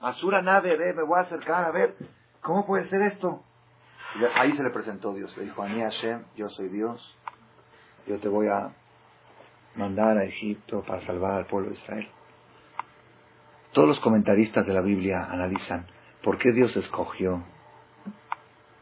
Asura 0.01 0.41
nave, 0.41 0.77
ve, 0.77 0.95
me 0.95 1.03
voy 1.03 1.19
a 1.19 1.23
acercar 1.23 1.65
a 1.65 1.73
ver, 1.73 1.97
¿cómo 2.41 2.65
puede 2.65 2.89
ser 2.89 3.03
esto? 3.03 3.43
ahí 4.37 4.53
se 4.53 4.63
le 4.63 4.71
presentó 4.71 5.13
Dios, 5.13 5.37
le 5.37 5.45
dijo, 5.45 5.61
Ani 5.61 5.81
Hashem, 5.81 6.23
yo 6.37 6.49
soy 6.51 6.69
Dios, 6.69 7.19
yo 8.07 8.19
te 8.21 8.29
voy 8.29 8.47
a 8.47 8.71
mandar 9.75 10.17
a 10.17 10.25
Egipto 10.25 10.83
para 10.83 11.05
salvar 11.05 11.33
al 11.33 11.47
pueblo 11.47 11.71
de 11.71 11.77
Israel. 11.77 12.09
Todos 13.73 13.89
los 13.89 14.01
comentaristas 14.01 14.67
de 14.67 14.73
la 14.73 14.81
Biblia 14.81 15.29
analizan 15.31 15.87
por 16.23 16.39
qué 16.39 16.53
Dios 16.53 16.75
escogió 16.77 17.45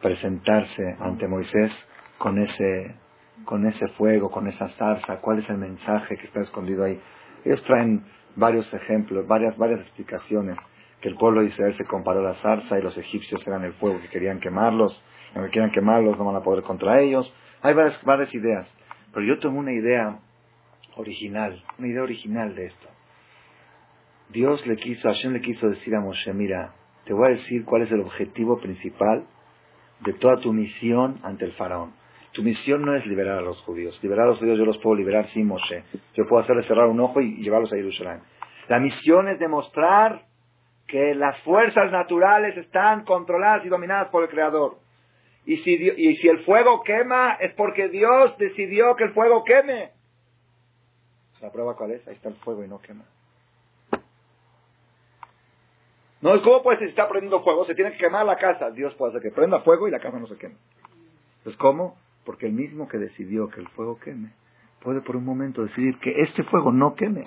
presentarse 0.00 0.96
ante 1.00 1.26
Moisés 1.26 1.72
con 2.18 2.38
ese, 2.38 2.94
con 3.44 3.66
ese 3.66 3.88
fuego, 3.88 4.30
con 4.30 4.46
esa 4.46 4.68
zarza, 4.70 5.20
cuál 5.20 5.40
es 5.40 5.50
el 5.50 5.58
mensaje 5.58 6.16
que 6.16 6.26
está 6.26 6.40
escondido 6.40 6.84
ahí. 6.84 7.00
Ellos 7.44 7.62
traen 7.64 8.04
varios 8.36 8.72
ejemplos, 8.72 9.26
varias, 9.26 9.56
varias 9.56 9.80
explicaciones 9.80 10.56
que 11.00 11.08
el 11.08 11.16
pueblo 11.16 11.40
de 11.40 11.48
Israel 11.48 11.74
se 11.76 11.84
comparó 11.84 12.20
a 12.20 12.32
la 12.32 12.34
zarza 12.34 12.78
y 12.78 12.82
los 12.82 12.96
egipcios 12.96 13.44
eran 13.46 13.64
el 13.64 13.74
fuego 13.74 14.00
que 14.00 14.08
querían 14.08 14.38
quemarlos, 14.38 15.02
aunque 15.34 15.50
quieran 15.50 15.72
quemarlos 15.72 16.16
no 16.16 16.24
van 16.24 16.36
a 16.36 16.42
poder 16.42 16.62
contra 16.62 17.00
ellos. 17.00 17.32
Hay 17.62 17.74
varias, 17.74 18.02
varias 18.04 18.32
ideas, 18.34 18.72
pero 19.12 19.26
yo 19.26 19.38
tengo 19.40 19.58
una 19.58 19.72
idea 19.72 20.20
original, 20.96 21.62
una 21.78 21.88
idea 21.88 22.02
original 22.02 22.54
de 22.54 22.66
esto. 22.66 22.88
Dios 24.28 24.66
le 24.66 24.76
quiso, 24.76 25.08
Hashem 25.08 25.32
le 25.32 25.40
quiso 25.40 25.68
decir 25.68 25.94
a 25.94 26.00
Moshe, 26.00 26.32
mira, 26.32 26.74
te 27.04 27.12
voy 27.12 27.28
a 27.28 27.34
decir 27.36 27.64
cuál 27.64 27.82
es 27.82 27.92
el 27.92 28.00
objetivo 28.00 28.58
principal 28.58 29.26
de 30.00 30.12
toda 30.14 30.38
tu 30.40 30.52
misión 30.52 31.20
ante 31.22 31.44
el 31.44 31.52
faraón. 31.52 31.94
Tu 32.32 32.42
misión 32.42 32.82
no 32.82 32.94
es 32.94 33.06
liberar 33.06 33.38
a 33.38 33.40
los 33.40 33.58
judíos. 33.62 33.98
Liberar 34.02 34.26
a 34.26 34.30
los 34.30 34.38
judíos 34.38 34.58
yo 34.58 34.66
los 34.66 34.78
puedo 34.78 34.96
liberar 34.96 35.28
sin 35.28 35.46
Moshe. 35.46 35.84
Yo 36.14 36.26
puedo 36.26 36.42
hacerles 36.42 36.66
cerrar 36.66 36.86
un 36.86 37.00
ojo 37.00 37.20
y 37.20 37.36
llevarlos 37.36 37.72
a 37.72 37.76
Jerusalén. 37.76 38.20
La 38.68 38.78
misión 38.78 39.28
es 39.28 39.38
demostrar 39.38 40.26
que 40.86 41.14
las 41.14 41.40
fuerzas 41.42 41.90
naturales 41.90 42.56
están 42.56 43.04
controladas 43.04 43.64
y 43.64 43.68
dominadas 43.68 44.08
por 44.08 44.24
el 44.24 44.28
Creador. 44.28 44.78
Y 45.46 45.58
si, 45.58 45.74
y 45.74 46.16
si 46.16 46.28
el 46.28 46.44
fuego 46.44 46.82
quema, 46.82 47.34
es 47.34 47.52
porque 47.54 47.88
Dios 47.88 48.36
decidió 48.38 48.96
que 48.96 49.04
el 49.04 49.12
fuego 49.12 49.44
queme. 49.44 49.92
¿La 51.40 51.50
prueba 51.52 51.74
cuál 51.76 51.92
es? 51.92 52.06
Ahí 52.08 52.14
está 52.14 52.28
el 52.28 52.36
fuego 52.36 52.64
y 52.64 52.68
no 52.68 52.80
quema. 52.80 53.04
No, 56.26 56.42
¿cómo 56.42 56.60
puede 56.60 56.78
ser 56.78 56.88
si 56.88 56.90
está 56.90 57.08
prendiendo 57.08 57.40
fuego? 57.44 57.64
Se 57.66 57.76
tiene 57.76 57.92
que 57.92 57.98
quemar 57.98 58.26
la 58.26 58.36
casa. 58.36 58.72
Dios 58.72 58.92
puede 58.94 59.10
hacer 59.10 59.22
que 59.22 59.30
prenda 59.30 59.60
fuego 59.60 59.86
y 59.86 59.92
la 59.92 60.00
casa 60.00 60.18
no 60.18 60.26
se 60.26 60.36
queme. 60.36 60.56
Entonces, 61.38 61.56
¿cómo? 61.56 61.96
Porque 62.24 62.46
el 62.46 62.52
mismo 62.52 62.88
que 62.88 62.98
decidió 62.98 63.46
que 63.46 63.60
el 63.60 63.68
fuego 63.68 64.00
queme, 64.00 64.32
puede 64.82 65.02
por 65.02 65.14
un 65.14 65.24
momento 65.24 65.62
decidir 65.62 66.00
que 66.00 66.22
este 66.22 66.42
fuego 66.42 66.72
no 66.72 66.96
queme 66.96 67.22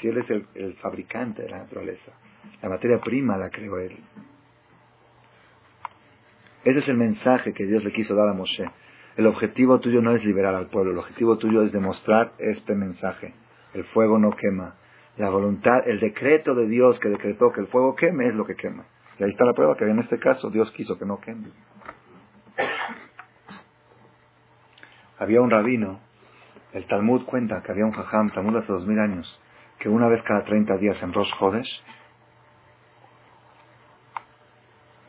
si 0.00 0.06
Él 0.06 0.18
es 0.18 0.30
el, 0.30 0.74
fabricante 0.74 1.42
de 1.42 1.48
la 1.48 1.58
naturaleza. 1.58 2.12
La 2.62 2.68
materia 2.68 3.00
prima 3.00 3.36
la 3.36 3.50
creó 3.50 3.78
Él. 3.78 3.98
Ese 6.62 6.78
es 6.78 6.88
el 6.88 6.98
mensaje 6.98 7.52
que 7.52 7.66
Dios 7.66 7.82
le 7.82 7.92
quiso 7.92 8.14
dar 8.14 8.28
a 8.28 8.32
Moshe. 8.32 8.64
El 9.16 9.26
objetivo 9.26 9.80
tuyo 9.80 10.00
no 10.00 10.14
es 10.14 10.24
liberar 10.24 10.54
al 10.54 10.68
pueblo, 10.68 10.92
el 10.92 10.98
objetivo 10.98 11.36
tuyo 11.36 11.64
es 11.64 11.72
demostrar 11.72 12.34
este 12.38 12.76
mensaje. 12.76 13.34
El 13.74 13.82
fuego 13.86 14.20
no 14.20 14.30
quema. 14.30 14.76
La 15.18 15.30
voluntad, 15.30 15.86
el 15.86 15.98
decreto 15.98 16.54
de 16.54 16.68
Dios 16.68 17.00
que 17.00 17.08
decretó 17.08 17.50
que 17.52 17.60
el 17.60 17.66
fuego 17.66 17.96
queme 17.96 18.28
es 18.28 18.34
lo 18.34 18.46
que 18.46 18.54
quema. 18.54 18.84
Y 19.18 19.24
ahí 19.24 19.30
está 19.30 19.44
la 19.44 19.52
prueba 19.52 19.76
que 19.76 19.84
en 19.84 19.98
este 19.98 20.18
caso 20.18 20.48
Dios 20.48 20.70
quiso 20.72 20.96
que 20.96 21.04
no 21.04 21.20
queme. 21.20 21.48
Había 25.18 25.40
un 25.40 25.50
rabino, 25.50 25.98
el 26.72 26.86
Talmud 26.86 27.24
cuenta 27.26 27.60
que 27.62 27.72
había 27.72 27.84
un 27.84 27.90
jajam, 27.90 28.30
Talmud 28.30 28.56
hace 28.58 28.72
dos 28.72 28.86
mil 28.86 29.00
años, 29.00 29.40
que 29.80 29.88
una 29.88 30.06
vez 30.06 30.22
cada 30.22 30.44
30 30.44 30.76
días 30.76 31.02
en 31.02 31.12
Rosh 31.12 31.32
Hodesh 31.40 31.82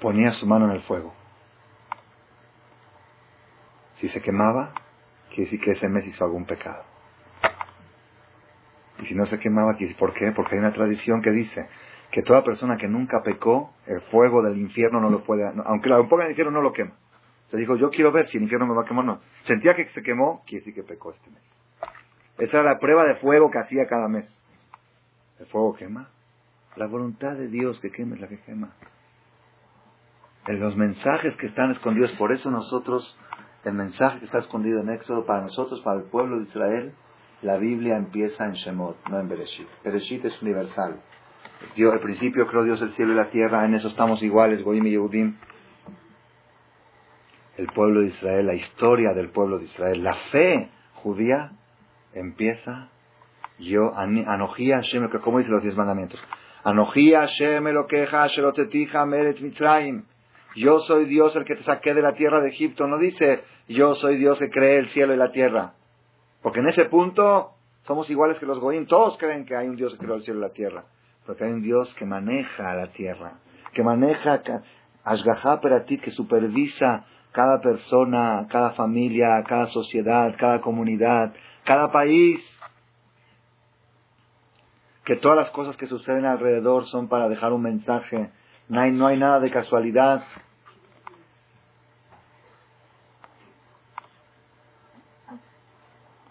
ponía 0.02 0.32
su 0.32 0.48
mano 0.48 0.66
en 0.66 0.72
el 0.72 0.82
fuego. 0.82 1.14
Si 3.96 4.10
se 4.10 4.22
quemaba, 4.22 4.74
quiere 5.28 5.44
decir 5.44 5.60
que 5.60 5.72
ese 5.72 5.88
mes 5.88 6.08
hizo 6.08 6.24
algún 6.24 6.46
pecado. 6.46 6.89
Y 9.02 9.06
si 9.06 9.16
no 9.16 9.26
se 9.26 9.40
quemaba, 9.40 9.78
¿por 9.98 10.14
qué? 10.14 10.32
Porque 10.32 10.56
hay 10.56 10.60
una 10.60 10.74
tradición 10.74 11.22
que 11.22 11.32
dice 11.32 11.68
que 12.12 12.24
toda 12.24 12.44
persona 12.44 12.78
que 12.78 12.88
nunca 12.88 13.22
pecó, 13.24 13.74
el 13.86 14.02
fuego 14.12 14.42
del 14.42 14.58
infierno 14.58 15.00
no 15.00 15.10
lo 15.10 15.24
puede, 15.24 15.50
aunque 15.66 15.90
lo 15.90 16.08
ponga 16.10 16.24
en 16.24 16.28
el 16.28 16.32
infierno, 16.32 16.52
no 16.52 16.62
lo 16.62 16.74
quema. 16.74 16.94
Se 17.50 17.58
dijo, 17.58 17.76
yo 17.76 17.90
quiero 17.90 18.12
ver 18.12 18.28
si 18.28 18.38
el 18.38 18.44
infierno 18.44 18.68
me 18.68 18.76
va 18.76 18.84
a 18.84 18.86
quemar 18.86 19.04
o 19.04 19.08
no. 19.08 19.22
Sentía 19.44 19.76
que 19.76 19.88
se 19.90 20.02
quemó, 20.04 20.44
quiere 20.46 20.66
decir 20.66 20.76
que 20.76 20.84
pecó 20.84 21.12
este 21.12 21.30
mes. 21.32 21.42
Esa 22.38 22.60
era 22.60 22.74
la 22.74 22.80
prueba 22.80 23.04
de 23.04 23.16
fuego 23.16 23.50
que 23.52 23.60
hacía 23.60 23.88
cada 23.88 24.08
mes. 24.08 24.28
El 25.40 25.46
fuego 25.48 25.76
quema. 25.76 26.10
La 26.76 26.88
voluntad 26.88 27.34
de 27.34 27.48
Dios 27.48 27.80
que 27.80 27.92
queme 27.92 28.16
es 28.16 28.22
la 28.22 28.28
que 28.28 28.40
quema. 28.40 28.74
En 30.48 30.60
los 30.60 30.76
mensajes 30.76 31.36
que 31.38 31.48
están 31.48 31.72
escondidos, 31.72 32.12
por 32.14 32.32
eso 32.32 32.50
nosotros, 32.50 33.18
el 33.64 33.74
mensaje 33.74 34.20
que 34.20 34.26
está 34.26 34.40
escondido 34.40 34.82
en 34.82 34.90
Éxodo, 34.90 35.26
para 35.26 35.42
nosotros, 35.42 35.82
para 35.82 36.00
el 36.00 36.06
pueblo 36.06 36.38
de 36.38 36.44
Israel, 36.46 36.94
la 37.42 37.58
Biblia 37.58 37.96
empieza 37.96 38.46
en 38.46 38.54
Shemot, 38.54 38.98
no 39.10 39.20
en 39.20 39.30
Bereshit. 39.30 39.68
Bereshit 39.84 40.26
es 40.26 40.42
universal. 40.42 41.00
Dios, 41.76 41.94
al 41.94 42.00
principio 42.00 42.48
creó 42.48 42.64
Dios 42.64 42.82
el 42.82 42.92
cielo 42.92 43.14
y 43.14 43.16
la 43.16 43.30
tierra, 43.30 43.66
en 43.66 43.74
eso 43.76 43.88
estamos 43.88 44.22
iguales, 44.24 44.64
Goyim 44.64 44.88
y 44.88 44.92
Yehudim. 44.92 45.36
El 47.58 47.68
pueblo 47.68 48.02
de 48.02 48.08
Israel, 48.08 48.48
la 48.48 48.56
historia 48.56 49.14
del 49.14 49.30
pueblo 49.30 49.60
de 49.60 49.66
Israel, 49.66 50.04
la 50.04 50.16
fe 50.32 50.70
judía 50.96 51.52
empieza 52.14 52.90
yo, 53.60 53.94
Anojía 53.94 54.78
Hashem, 54.78 55.10
¿cómo 55.22 55.40
dice 55.40 55.52
los 55.52 55.62
diez 55.62 55.76
mandamientos? 55.76 56.20
Anojía 56.64 57.22
Hashem 57.22 57.68
lo 57.70 57.88
queja, 57.88 58.28
Meret 59.06 59.40
Mitzrayim. 59.42 60.04
Yo 60.56 60.80
soy 60.80 61.06
Dios 61.06 61.36
el 61.36 61.44
que 61.44 61.56
te 61.56 61.64
saqué 61.64 61.94
de 61.94 62.02
la 62.02 62.14
tierra 62.14 62.42
de 62.42 62.50
Egipto. 62.50 62.88
No 62.88 62.98
dice 62.98 63.44
yo 63.68 63.96
soy 63.96 64.18
Dios 64.18 64.40
que 64.40 64.50
cree 64.50 64.78
el 64.78 64.90
cielo 64.90 65.14
y 65.14 65.18
la 65.18 65.32
tierra. 65.32 65.74
Porque 66.42 66.60
en 66.60 66.70
ese 66.70 66.86
punto 66.86 67.52
somos 67.84 68.10
iguales 68.10 68.38
que 68.40 68.46
los 68.46 68.60
goyim. 68.60 68.86
Todos 68.86 69.18
creen 69.18 69.46
que 69.46 69.56
hay 69.56 69.68
un 69.68 69.76
Dios 69.76 69.94
que 69.94 70.00
creó 70.00 70.16
el 70.16 70.24
cielo 70.24 70.40
y 70.40 70.44
la 70.44 70.54
tierra. 70.54 70.86
Porque 71.26 71.44
hay 71.44 71.52
un 71.52 71.62
Dios 71.62 71.94
que 71.96 72.06
maneja 72.06 72.74
la 72.76 72.88
tierra. 72.92 73.40
Que 73.74 73.84
maneja 73.84 74.42
Ashgaha 75.04 75.60
ti 75.86 75.98
que 75.98 76.12
supervisa 76.12 77.06
cada 77.32 77.62
persona, 77.62 78.48
cada 78.50 78.72
familia, 78.72 79.44
cada 79.48 79.68
sociedad, 79.68 80.36
cada 80.38 80.62
comunidad, 80.62 81.34
cada 81.64 81.92
país 81.92 82.40
que 85.06 85.16
todas 85.16 85.38
las 85.38 85.50
cosas 85.50 85.76
que 85.78 85.88
suceden 85.88 86.26
alrededor 86.26 86.86
son 86.86 87.08
para 87.08 87.28
dejar 87.30 87.52
un 87.54 87.64
mensaje. 87.64 88.30
No 88.68 89.08
hay 89.08 89.18
nada 89.18 89.40
de 89.40 89.50
casualidad. 89.50 90.22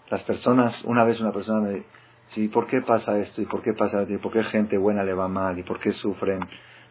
Las 0.09 0.23
personas, 0.23 0.83
una 0.85 1.03
vez 1.03 1.19
una 1.19 1.31
persona 1.31 1.61
me 1.61 1.73
dijo, 1.75 1.85
sí, 2.29 2.47
¿por 2.47 2.67
qué 2.67 2.81
pasa 2.81 3.17
esto? 3.19 3.41
¿Y 3.41 3.45
por 3.45 3.61
qué 3.61 3.73
pasa 3.73 4.01
esto? 4.01 4.13
¿Y 4.13 4.17
por 4.17 4.31
qué 4.31 4.43
gente 4.45 4.77
buena 4.77 5.03
le 5.03 5.13
va 5.13 5.27
mal? 5.27 5.57
¿Y 5.59 5.63
por 5.63 5.79
qué 5.79 5.91
sufren 5.91 6.39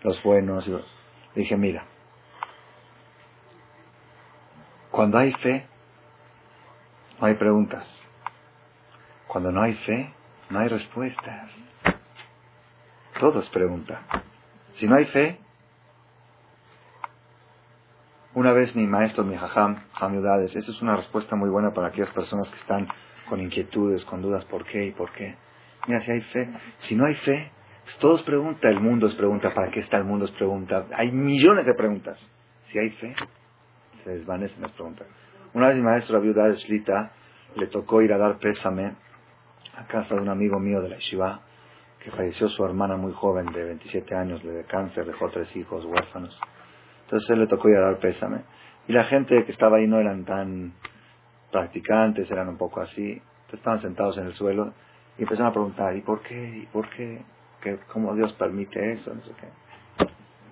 los 0.02 0.22
buenos? 0.22 0.66
le 0.66 0.82
dije, 1.34 1.56
mira, 1.56 1.84
cuando 4.90 5.18
hay 5.18 5.32
fe, 5.32 5.66
no 7.20 7.26
hay 7.26 7.34
preguntas. 7.34 7.86
Cuando 9.26 9.52
no 9.52 9.62
hay 9.62 9.74
fe, 9.74 10.12
no 10.50 10.58
hay 10.60 10.68
respuestas. 10.68 11.50
Todo 13.20 13.40
es 13.40 13.48
pregunta. 13.50 14.00
Si 14.76 14.86
no 14.86 14.96
hay 14.96 15.06
fe, 15.06 15.38
una 18.34 18.52
vez 18.52 18.74
mi 18.76 18.86
maestro, 18.86 19.24
mi 19.24 19.36
jajam, 19.36 19.82
Hamiudades, 19.94 20.54
esa 20.54 20.70
es 20.70 20.80
una 20.80 20.96
respuesta 20.96 21.34
muy 21.34 21.50
buena 21.50 21.72
para 21.74 21.88
aquellas 21.88 22.10
personas 22.10 22.48
que 22.50 22.58
están 22.58 22.86
con 23.28 23.40
inquietudes, 23.40 24.04
con 24.04 24.22
dudas, 24.22 24.44
¿por 24.46 24.64
qué 24.64 24.86
y 24.86 24.90
por 24.92 25.12
qué? 25.12 25.36
Mira, 25.86 26.00
si 26.00 26.10
hay 26.10 26.20
fe, 26.20 26.48
si 26.80 26.96
no 26.96 27.06
hay 27.06 27.14
fe, 27.16 27.50
pues 27.84 27.98
todo 27.98 28.16
es 28.16 28.22
pregunta, 28.22 28.68
el 28.68 28.80
mundo 28.80 29.06
es 29.06 29.14
pregunta, 29.14 29.54
¿para 29.54 29.70
qué 29.70 29.80
está 29.80 29.96
el 29.96 30.04
mundo 30.04 30.26
es 30.26 30.32
pregunta? 30.32 30.86
Hay 30.94 31.10
millones 31.10 31.64
de 31.64 31.74
preguntas. 31.74 32.18
Si 32.64 32.78
hay 32.78 32.90
fe, 32.90 33.14
se 34.04 34.10
desvanecen 34.10 34.60
las 34.60 34.72
preguntas. 34.72 35.06
Una 35.54 35.68
vez 35.68 35.76
mi 35.76 35.82
maestro, 35.82 36.18
Hamiudades 36.18 36.62
Shlita, 36.64 37.12
le 37.56 37.66
tocó 37.68 38.02
ir 38.02 38.12
a 38.12 38.18
dar 38.18 38.38
pésame 38.38 38.92
a 39.76 39.86
casa 39.86 40.14
de 40.14 40.20
un 40.20 40.28
amigo 40.28 40.58
mío 40.58 40.82
de 40.82 40.90
la 40.90 40.96
Yeshiva, 40.96 41.40
que 42.00 42.10
falleció 42.10 42.48
su 42.48 42.64
hermana 42.64 42.96
muy 42.96 43.12
joven, 43.12 43.46
de 43.46 43.64
27 43.64 44.14
años, 44.14 44.42
de 44.42 44.64
cáncer, 44.64 45.06
dejó 45.06 45.30
tres 45.30 45.54
hijos 45.56 45.84
huérfanos. 45.84 46.38
Entonces 47.04 47.30
él 47.30 47.40
le 47.40 47.46
tocó 47.46 47.68
ir 47.68 47.76
a 47.76 47.80
dar 47.80 47.98
pésame. 47.98 48.42
Y 48.86 48.92
la 48.92 49.04
gente 49.04 49.44
que 49.44 49.52
estaba 49.52 49.78
ahí 49.78 49.86
no 49.86 49.98
eran 49.98 50.24
tan 50.24 50.74
practicantes, 51.50 52.30
eran 52.30 52.48
un 52.48 52.56
poco 52.56 52.80
así. 52.80 53.20
Estaban 53.52 53.80
sentados 53.80 54.18
en 54.18 54.26
el 54.26 54.34
suelo 54.34 54.72
y 55.16 55.22
empezaron 55.22 55.50
a 55.50 55.52
preguntar, 55.52 55.96
¿y 55.96 56.02
por 56.02 56.22
qué? 56.22 56.58
¿Y 56.62 56.66
por 56.66 56.88
qué? 56.90 57.22
¿Qué 57.60 57.78
¿Cómo 57.92 58.14
Dios 58.14 58.32
permite 58.34 58.92
eso? 58.92 59.14
No 59.14 59.22
sé 59.22 59.32
qué. 59.40 59.48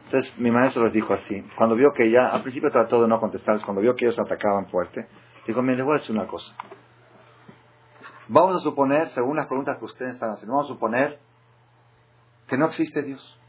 Entonces 0.06 0.38
mi 0.38 0.50
maestro 0.50 0.85
les 0.85 0.92
dijo 0.92 1.12
así, 1.12 1.42
cuando 1.56 1.74
vio 1.74 1.92
que 1.92 2.11
ya, 2.11 2.28
al 2.28 2.42
principio 2.42 2.70
trató 2.70 3.02
de 3.02 3.09
no 3.09 3.20
contestarles, 3.20 3.64
cuando 3.64 3.82
vio 3.82 3.94
que 3.96 4.06
ellos 4.06 4.18
atacaban 4.18 4.66
fuerte, 4.68 5.06
dijo, 5.46 5.62
mire, 5.62 5.78
les 5.78 5.85
voy 5.85 5.96
a 5.96 6.00
decir 6.00 6.14
una 6.14 6.26
cosa. 6.26 6.54
Vamos 8.28 8.56
a 8.56 8.61
suponer, 8.61 9.09
según 9.11 9.37
las 9.37 9.46
preguntas 9.46 9.78
que 9.78 9.85
ustedes 9.85 10.14
están 10.14 10.30
haciendo, 10.30 10.54
vamos 10.54 10.70
a 10.70 10.74
suponer 10.74 11.18
que 12.48 12.56
no 12.56 12.66
existe 12.66 13.02
Dios. 13.02 13.40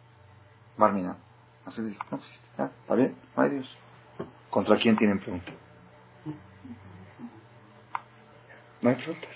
Marmina. 0.77 1.17
Así 1.65 1.81
dijo, 1.81 2.03
no 2.11 2.17
existe. 2.17 2.47
¿Está 2.57 2.95
bien? 2.95 3.15
No 3.35 3.43
hay 3.43 3.49
Dios. 3.51 3.77
¿Contra 4.49 4.77
quién 4.77 4.97
tienen 4.97 5.19
preguntas? 5.19 5.53
No 8.81 8.89
hay 8.89 8.95
preguntas. 8.95 9.29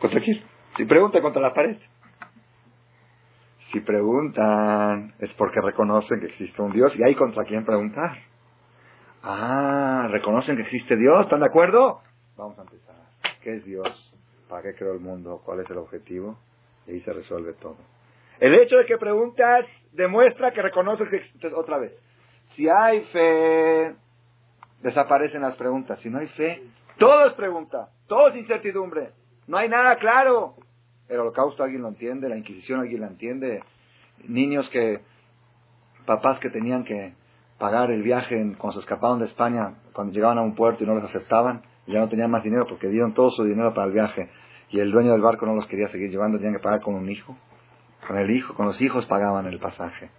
¿Contra 0.00 0.20
quién? 0.20 0.42
Si 0.76 0.84
preguntan 0.84 1.22
contra 1.22 1.42
la 1.42 1.54
pared. 1.54 1.76
Si 3.72 3.80
preguntan 3.80 5.14
es 5.18 5.32
porque 5.34 5.60
reconocen 5.60 6.20
que 6.20 6.26
existe 6.26 6.60
un 6.60 6.72
Dios 6.72 6.94
y 6.96 7.04
hay 7.04 7.14
contra 7.14 7.44
quién 7.44 7.64
preguntar. 7.64 8.18
Ah, 9.22 10.08
reconocen 10.10 10.56
que 10.56 10.62
existe 10.62 10.96
Dios, 10.96 11.20
¿están 11.20 11.40
de 11.40 11.46
acuerdo? 11.46 12.00
Vamos 12.36 12.58
a 12.58 12.62
empezar. 12.62 12.96
¿Qué 13.42 13.56
es 13.56 13.64
Dios? 13.64 14.14
¿Para 14.48 14.62
qué 14.62 14.74
creó 14.74 14.94
el 14.94 15.00
mundo? 15.00 15.40
¿Cuál 15.44 15.60
es 15.60 15.70
el 15.70 15.78
objetivo? 15.78 16.38
Y 16.86 16.92
ahí 16.92 17.00
se 17.00 17.12
resuelve 17.12 17.52
todo. 17.54 17.76
El 18.40 18.54
hecho 18.54 18.76
de 18.76 18.86
que 18.86 18.96
preguntas 18.96 19.66
demuestra 19.92 20.52
que 20.52 20.62
reconoces 20.62 21.08
que 21.08 21.16
existe 21.16 21.48
otra 21.48 21.78
vez. 21.78 21.92
Si 22.54 22.68
hay 22.68 23.04
fe, 23.12 23.94
desaparecen 24.80 25.42
las 25.42 25.54
preguntas. 25.56 26.00
Si 26.00 26.08
no 26.08 26.18
hay 26.18 26.28
fe, 26.28 26.62
todo 26.98 27.26
es 27.26 27.34
pregunta, 27.34 27.90
todo 28.10 28.28
es 28.28 28.36
incertidumbre. 28.36 29.12
No 29.46 29.56
hay 29.56 29.68
nada 29.68 29.94
claro. 29.96 30.56
El 31.08 31.20
holocausto 31.20 31.62
alguien 31.62 31.82
lo 31.82 31.88
entiende, 31.88 32.28
la 32.28 32.36
Inquisición 32.36 32.80
alguien 32.80 33.02
la 33.02 33.06
entiende. 33.06 33.62
Niños 34.26 34.68
que, 34.70 35.00
papás 36.06 36.40
que 36.40 36.50
tenían 36.50 36.82
que 36.82 37.14
pagar 37.58 37.92
el 37.92 38.02
viaje 38.02 38.34
cuando 38.58 38.72
se 38.72 38.80
escapaban 38.80 39.20
de 39.20 39.26
España, 39.26 39.76
cuando 39.92 40.12
llegaban 40.12 40.38
a 40.38 40.42
un 40.42 40.56
puerto 40.56 40.82
y 40.82 40.88
no 40.88 40.96
les 40.96 41.04
aceptaban, 41.04 41.62
ya 41.86 42.00
no 42.00 42.08
tenían 42.08 42.32
más 42.32 42.42
dinero 42.42 42.66
porque 42.68 42.88
dieron 42.88 43.14
todo 43.14 43.30
su 43.30 43.44
dinero 43.44 43.72
para 43.74 43.86
el 43.86 43.92
viaje 43.92 44.28
y 44.70 44.80
el 44.80 44.90
dueño 44.90 45.12
del 45.12 45.20
barco 45.20 45.46
no 45.46 45.54
los 45.54 45.68
quería 45.68 45.88
seguir 45.88 46.10
llevando, 46.10 46.38
tenían 46.38 46.56
que 46.56 46.62
pagar 46.62 46.80
con 46.80 46.96
un 46.96 47.08
hijo. 47.08 47.36
Con 48.08 48.18
el 48.18 48.28
hijo, 48.32 48.54
con 48.54 48.66
los 48.66 48.80
hijos 48.80 49.06
pagaban 49.06 49.46
el 49.46 49.60
pasaje. 49.60 50.10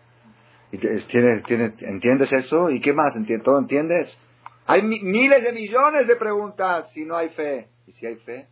Y 0.71 0.77
¿tienes, 0.77 1.43
entiendes 1.81 2.31
eso? 2.31 2.69
¿Y 2.69 2.79
qué 2.79 2.93
más? 2.93 3.13
¿Todo 3.43 3.59
entiendes? 3.59 4.17
Hay 4.67 4.83
miles 4.83 5.43
de 5.43 5.53
millones 5.53 6.07
de 6.07 6.15
preguntas 6.15 6.89
si 6.93 7.05
no 7.05 7.15
hay 7.15 7.29
fe. 7.29 7.67
Y 7.87 7.93
si 7.93 8.05
hay 8.05 8.15
fe, 8.17 8.47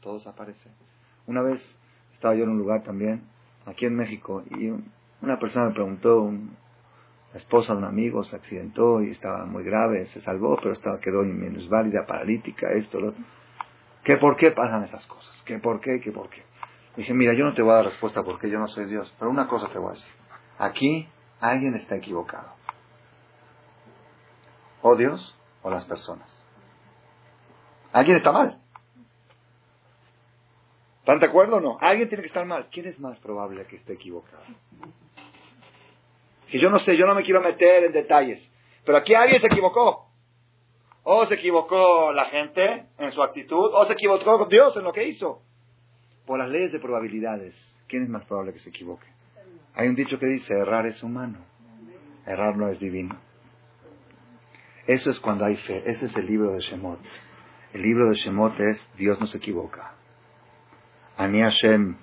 todo 0.00 0.14
desaparece. 0.14 0.70
Una 1.26 1.42
vez 1.42 1.60
estaba 2.12 2.34
yo 2.34 2.44
en 2.44 2.50
un 2.50 2.58
lugar 2.58 2.82
también, 2.82 3.22
aquí 3.66 3.86
en 3.86 3.96
México, 3.96 4.42
y 4.50 4.70
una 5.20 5.38
persona 5.38 5.68
me 5.68 5.74
preguntó, 5.74 6.30
la 7.32 7.38
esposa 7.38 7.72
de 7.72 7.78
un 7.78 7.84
amigo 7.84 8.22
se 8.24 8.36
accidentó 8.36 9.02
y 9.02 9.10
estaba 9.10 9.44
muy 9.46 9.64
grave, 9.64 10.06
se 10.06 10.20
salvó, 10.20 10.56
pero 10.56 10.72
estaba, 10.72 11.00
quedó 11.00 11.24
válida 11.68 12.06
paralítica, 12.06 12.68
esto, 12.72 13.00
lo 13.00 13.08
otro. 13.08 13.24
¿Qué 14.04 14.18
por 14.18 14.36
qué 14.36 14.50
pasan 14.52 14.84
esas 14.84 15.04
cosas? 15.06 15.42
¿Qué 15.44 15.58
por 15.58 15.80
qué? 15.80 16.00
¿Qué 16.00 16.12
por 16.12 16.28
qué? 16.28 16.42
Dije, 16.96 17.12
mira, 17.12 17.32
yo 17.32 17.44
no 17.44 17.54
te 17.54 17.62
voy 17.62 17.72
a 17.72 17.76
dar 17.76 17.86
respuesta 17.86 18.22
porque 18.22 18.48
yo 18.48 18.58
no 18.58 18.68
soy 18.68 18.84
Dios, 18.84 19.12
pero 19.18 19.30
una 19.30 19.48
cosa 19.48 19.68
te 19.68 19.78
voy 19.78 19.88
a 19.88 19.92
decir. 19.94 20.12
Aquí 20.58 21.08
alguien 21.40 21.74
está 21.74 21.96
equivocado. 21.96 22.52
O 24.82 24.94
Dios 24.94 25.36
o 25.64 25.70
las 25.70 25.84
personas. 25.86 26.28
Alguien 27.92 28.18
está 28.18 28.30
mal. 28.30 28.60
¿Están 31.00 31.18
de 31.18 31.26
acuerdo 31.26 31.56
o 31.56 31.60
no? 31.60 31.78
Alguien 31.80 32.08
tiene 32.08 32.22
que 32.22 32.28
estar 32.28 32.44
mal. 32.44 32.68
¿Quién 32.70 32.86
es 32.86 32.98
más 33.00 33.18
probable 33.18 33.66
que 33.66 33.76
esté 33.76 33.94
equivocado? 33.94 34.44
Que 36.48 36.60
yo 36.60 36.70
no 36.70 36.78
sé, 36.80 36.96
yo 36.96 37.06
no 37.06 37.14
me 37.14 37.24
quiero 37.24 37.40
meter 37.40 37.84
en 37.84 37.92
detalles. 37.92 38.40
Pero 38.84 38.98
aquí 38.98 39.14
alguien 39.14 39.40
se 39.40 39.46
equivocó. 39.46 40.08
O 41.02 41.26
se 41.26 41.34
equivocó 41.34 42.12
la 42.12 42.26
gente 42.26 42.86
en 42.98 43.12
su 43.12 43.22
actitud, 43.22 43.70
o 43.74 43.86
se 43.86 43.94
equivocó 43.94 44.46
Dios 44.46 44.76
en 44.76 44.84
lo 44.84 44.92
que 44.92 45.08
hizo. 45.08 45.42
Por 46.26 46.38
las 46.38 46.48
leyes 46.48 46.72
de 46.72 46.78
probabilidades, 46.78 47.54
¿quién 47.88 48.04
es 48.04 48.08
más 48.08 48.24
probable 48.24 48.52
que 48.52 48.60
se 48.60 48.70
equivoque? 48.70 49.06
Hay 49.74 49.88
un 49.88 49.94
dicho 49.94 50.18
que 50.18 50.26
dice, 50.26 50.54
errar 50.54 50.86
es 50.86 51.02
humano, 51.02 51.38
errar 52.26 52.56
no 52.56 52.68
es 52.68 52.78
divino. 52.78 53.16
Eso 54.86 55.10
es 55.10 55.18
cuando 55.20 55.44
hay 55.44 55.56
fe, 55.56 55.82
ese 55.86 56.06
es 56.06 56.16
el 56.16 56.26
libro 56.26 56.52
de 56.52 56.60
Shemot. 56.60 56.98
El 57.72 57.82
libro 57.82 58.08
de 58.08 58.16
Shemot 58.16 58.58
es 58.60 58.86
Dios 58.96 59.18
no 59.18 59.26
se 59.26 59.38
equivoca. 59.38 59.94
Ani 61.16 61.40
Hashem. 61.40 61.96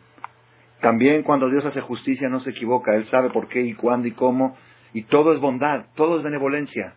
También 0.81 1.23
cuando 1.23 1.49
Dios 1.49 1.63
hace 1.65 1.81
justicia 1.81 2.27
no 2.27 2.39
se 2.39 2.49
equivoca, 2.49 2.95
Él 2.95 3.05
sabe 3.05 3.29
por 3.29 3.47
qué 3.47 3.61
y 3.61 3.73
cuándo 3.73 4.07
y 4.07 4.13
cómo, 4.13 4.57
y 4.93 5.03
todo 5.03 5.31
es 5.31 5.39
bondad, 5.39 5.85
todo 5.95 6.17
es 6.17 6.23
benevolencia. 6.23 6.95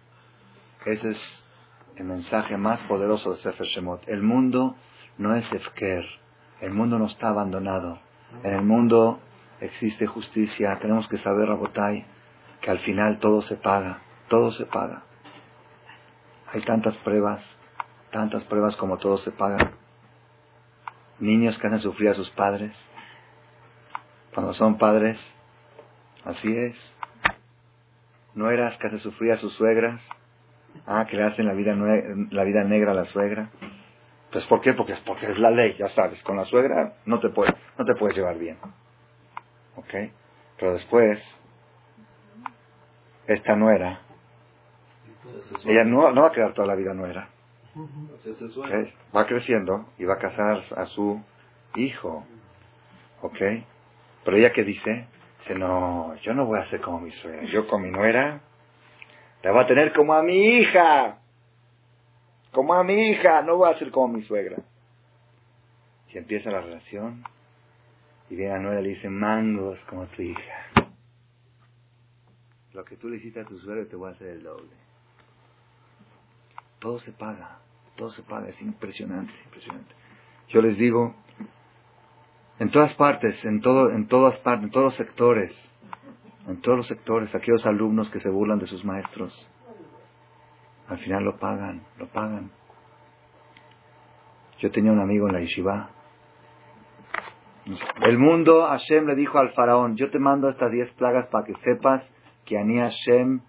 Ese 0.87 1.11
es 1.11 1.45
el 1.97 2.07
mensaje 2.07 2.57
más 2.57 2.81
poderoso 2.83 3.33
de 3.33 3.37
Sefer 3.39 3.67
Shemot. 3.67 4.09
El 4.09 4.23
mundo 4.23 4.77
no 5.19 5.35
es 5.37 5.51
Efker, 5.53 6.05
el 6.61 6.73
mundo 6.73 6.99
no 6.99 7.07
está 7.07 7.29
abandonado. 7.29 8.01
En 8.43 8.55
el 8.55 8.63
mundo 8.63 9.21
existe 9.61 10.07
justicia. 10.07 10.79
Tenemos 10.81 11.07
que 11.09 11.19
saber, 11.19 11.49
Rabotai, 11.49 12.05
que 12.61 12.71
al 12.71 12.79
final 12.81 13.19
todo 13.19 13.43
se 13.43 13.57
paga. 13.57 14.01
Todo 14.29 14.51
se 14.51 14.67
paga. 14.67 15.05
Hay 16.55 16.63
tantas 16.63 16.97
pruebas, 16.99 17.45
tantas 18.13 18.45
pruebas 18.45 18.77
como 18.77 18.97
todo 18.99 19.19
se 19.19 19.33
paga. 19.33 19.73
Niños 21.19 21.59
que 21.59 21.67
hacen 21.67 21.81
sufrir 21.81 22.11
a 22.11 22.15
sus 22.15 22.31
padres. 22.31 22.73
Cuando 24.33 24.55
son 24.55 24.79
padres, 24.79 25.19
así 26.25 26.57
es. 26.57 26.77
Nueras 28.35 28.79
que 28.79 28.87
hacen 28.87 29.01
sufrir 29.01 29.33
a 29.33 29.39
sus 29.39 29.53
suegras. 29.55 30.01
Ah, 30.87 31.07
que 31.11 31.17
le 31.17 31.25
hacen 31.25 31.47
la 31.47 31.55
vida, 31.55 31.75
la 32.31 32.45
vida 32.45 32.63
negra 32.63 32.93
a 32.93 32.95
la 32.95 33.07
suegra. 33.07 33.51
Pues 34.31 34.45
¿por 34.45 34.61
qué? 34.61 34.75
Porque, 34.75 34.95
porque 35.05 35.33
es 35.33 35.39
la 35.41 35.51
ley, 35.51 35.75
ya 35.77 35.89
sabes. 35.89 36.23
Con 36.23 36.37
la 36.37 36.45
suegra 36.45 36.99
no 37.05 37.19
te, 37.19 37.31
puede, 37.31 37.53
no 37.77 37.85
te 37.85 37.97
puedes 37.97 38.17
llevar 38.17 38.39
bien. 38.39 38.59
¿Ok? 39.75 39.93
Pero 40.57 40.75
después, 40.75 41.19
esta 43.27 43.57
nuera, 43.57 44.03
ella 45.65 45.85
no, 45.85 46.11
no 46.13 46.23
va 46.23 46.29
a 46.29 46.33
quedar 46.33 46.55
toda 46.55 46.69
la 46.69 46.75
vida 46.75 46.95
nuera. 46.95 47.29
¿Okay? 47.77 48.93
Va 49.15 49.27
creciendo 49.27 49.87
y 49.99 50.05
va 50.05 50.15
a 50.15 50.19
casar 50.19 50.63
a 50.77 50.87
su 50.87 51.23
hijo. 51.75 52.25
¿Ok? 53.23 53.39
Pero 54.25 54.37
ella 54.37 54.53
que 54.53 54.65
dice, 54.65 55.07
dice, 55.41 55.55
no, 55.55 56.15
yo 56.17 56.35
no 56.35 56.47
voy 56.47 56.59
a 56.59 56.67
ser 56.67 56.81
como 56.81 57.01
mi 57.01 57.11
suegra. 57.11 57.45
Yo 57.45 57.67
con 57.67 57.83
mi 57.83 57.91
nuera 57.91 58.41
la 59.43 59.53
voy 59.53 59.65
a 59.65 59.67
tener 59.67 59.93
como 59.93 60.15
a 60.15 60.23
mi 60.23 60.59
hija. 60.59 61.19
Como 62.53 62.75
a 62.75 62.85
mi 62.85 63.11
hija, 63.11 63.43
no 63.43 63.57
voy 63.57 63.73
a 63.73 63.79
ser 63.79 63.91
como 63.91 64.09
mi 64.09 64.23
suegra. 64.23 64.57
Y 66.09 66.19
empieza 66.19 66.51
la 66.51 66.61
relación 66.61 67.25
y 68.31 68.37
viene 68.37 68.55
a 68.55 68.59
nuera 68.59 68.81
y 68.81 68.85
le 68.85 68.89
dice, 68.91 69.09
mangos 69.09 69.79
como 69.87 70.07
tu 70.07 70.23
hija. 70.23 70.71
Lo 72.73 72.85
que 72.85 72.97
tú 72.97 73.09
le 73.09 73.17
hiciste 73.17 73.41
a 73.41 73.45
tu 73.45 73.59
suegra 73.59 73.85
te 73.87 73.97
voy 73.97 74.11
a 74.11 74.13
hacer 74.13 74.29
el 74.29 74.43
doble. 74.45 74.84
Todo 76.85 76.99
se 76.99 77.13
paga, 77.13 77.61
todo 77.97 78.11
se 78.11 78.23
paga, 78.23 78.49
es 78.49 78.61
impresionante, 78.61 79.33
impresionante. 79.47 79.95
Yo 80.49 80.61
les 80.61 80.77
digo, 80.77 81.15
en 82.59 82.71
todas 82.71 82.93
partes, 82.93 83.43
en 83.47 83.63
todo, 83.63 83.91
en 83.91 84.07
todas 84.07 84.39
partes, 84.41 84.65
en 84.65 84.71
todos 84.71 84.85
los 84.85 84.95
sectores, 84.97 85.51
en 86.47 86.61
todos 86.61 86.77
los 86.77 86.87
sectores, 86.87 87.35
aquellos 87.35 87.65
alumnos 87.65 88.11
que 88.11 88.21
se 88.21 88.29
burlan 88.29 88.59
de 88.59 88.67
sus 88.67 88.85
maestros, 88.85 89.33
al 90.87 90.99
final 90.99 91.25
lo 91.25 91.39
pagan, 91.39 91.87
lo 91.97 92.07
pagan. 92.09 92.51
Yo 94.59 94.71
tenía 94.71 94.93
un 94.93 95.01
amigo 95.01 95.27
en 95.27 95.33
la 95.33 95.41
yeshiva. 95.41 95.89
El 98.03 98.19
mundo, 98.19 98.67
Hashem 98.67 99.07
le 99.07 99.15
dijo 99.15 99.39
al 99.39 99.55
faraón, 99.55 99.97
yo 99.97 100.11
te 100.11 100.19
mando 100.19 100.51
estas 100.51 100.71
diez 100.71 100.91
plagas 100.97 101.29
para 101.29 101.47
que 101.47 101.55
sepas 101.65 102.07
que 102.45 102.59
Ani 102.59 102.77
Hashem 102.79 103.41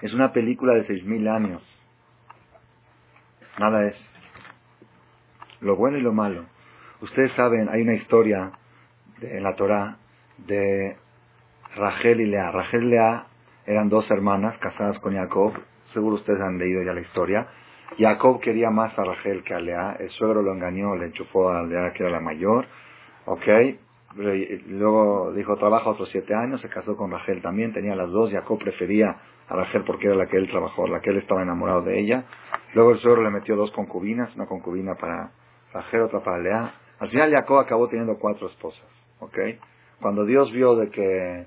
Es 0.00 0.14
una 0.14 0.32
película 0.32 0.74
de 0.74 0.84
seis 0.84 1.04
mil 1.04 1.28
años. 1.28 1.62
Nada 3.58 3.86
es. 3.86 4.10
Lo 5.60 5.76
bueno 5.76 5.98
y 5.98 6.00
lo 6.00 6.12
malo. 6.12 6.46
Ustedes 7.02 7.32
saben, 7.32 7.68
hay 7.68 7.82
una 7.82 7.94
historia 7.94 8.52
en 9.20 9.42
la 9.42 9.54
Torah 9.54 9.98
de 10.38 10.96
Rachel 11.76 12.20
y 12.22 12.26
Lea. 12.26 12.50
Rachel 12.50 12.84
y 12.84 12.88
Lea 12.88 13.26
eran 13.66 13.88
dos 13.90 14.10
hermanas 14.10 14.56
casadas 14.58 14.98
con 15.00 15.14
Jacob. 15.14 15.52
Seguro 15.92 16.16
ustedes 16.16 16.40
han 16.40 16.58
leído 16.58 16.82
ya 16.82 16.94
la 16.94 17.00
historia. 17.00 17.46
Jacob 17.98 18.40
quería 18.40 18.70
más 18.70 18.98
a 18.98 19.04
Rachel 19.04 19.42
que 19.42 19.54
a 19.54 19.60
Lea. 19.60 19.96
El 19.98 20.08
suegro 20.10 20.42
lo 20.42 20.54
engañó, 20.54 20.96
le 20.96 21.06
enchufó 21.06 21.50
a 21.50 21.62
Lea, 21.62 21.92
que 21.92 22.04
era 22.04 22.12
la 22.12 22.20
mayor. 22.20 22.66
¿Ok? 23.26 23.46
Luego 24.16 25.32
dijo, 25.34 25.56
trabaja 25.56 25.90
otros 25.90 26.08
siete 26.10 26.34
años, 26.34 26.60
se 26.60 26.68
casó 26.68 26.96
con 26.96 27.10
Rachel 27.10 27.42
también, 27.42 27.72
tenía 27.72 27.94
las 27.94 28.10
dos. 28.10 28.30
Jacob 28.30 28.58
prefería 28.58 29.16
a 29.50 29.56
Rachel 29.56 29.82
porque 29.84 30.06
era 30.06 30.16
la 30.16 30.26
que 30.26 30.36
él 30.36 30.48
trabajó, 30.48 30.86
la 30.86 31.00
que 31.00 31.10
él 31.10 31.18
estaba 31.18 31.42
enamorado 31.42 31.82
de 31.82 31.98
ella. 31.98 32.24
Luego 32.72 32.92
el 32.92 32.98
suegro 33.00 33.22
le 33.22 33.30
metió 33.30 33.56
dos 33.56 33.72
concubinas, 33.72 34.34
una 34.36 34.46
concubina 34.46 34.94
para 34.94 35.32
Rachel, 35.72 36.02
otra 36.02 36.20
para 36.20 36.38
Lea. 36.38 36.74
Al 37.00 37.10
final 37.10 37.32
Jacob 37.32 37.58
acabó 37.58 37.88
teniendo 37.88 38.16
cuatro 38.18 38.46
esposas, 38.46 38.88
¿ok? 39.18 39.38
Cuando 40.00 40.24
Dios 40.24 40.52
vio 40.52 40.76
de 40.76 40.90
que 40.90 41.46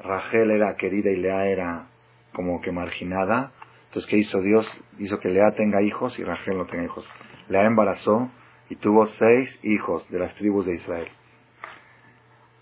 Rachel 0.00 0.50
era 0.50 0.74
querida 0.76 1.10
y 1.10 1.16
Lea 1.16 1.46
era 1.46 1.86
como 2.34 2.60
que 2.60 2.72
marginada, 2.72 3.52
entonces 3.86 4.10
¿qué 4.10 4.18
hizo 4.18 4.40
Dios? 4.40 4.66
Hizo 4.98 5.18
que 5.20 5.28
Lea 5.28 5.52
tenga 5.56 5.82
hijos 5.82 6.18
y 6.18 6.24
Rachel 6.24 6.58
no 6.58 6.66
tenga 6.66 6.84
hijos. 6.84 7.08
Lea 7.48 7.64
embarazó 7.64 8.28
y 8.68 8.76
tuvo 8.76 9.06
seis 9.18 9.48
hijos 9.62 10.08
de 10.10 10.18
las 10.18 10.34
tribus 10.34 10.66
de 10.66 10.74
Israel. 10.74 11.08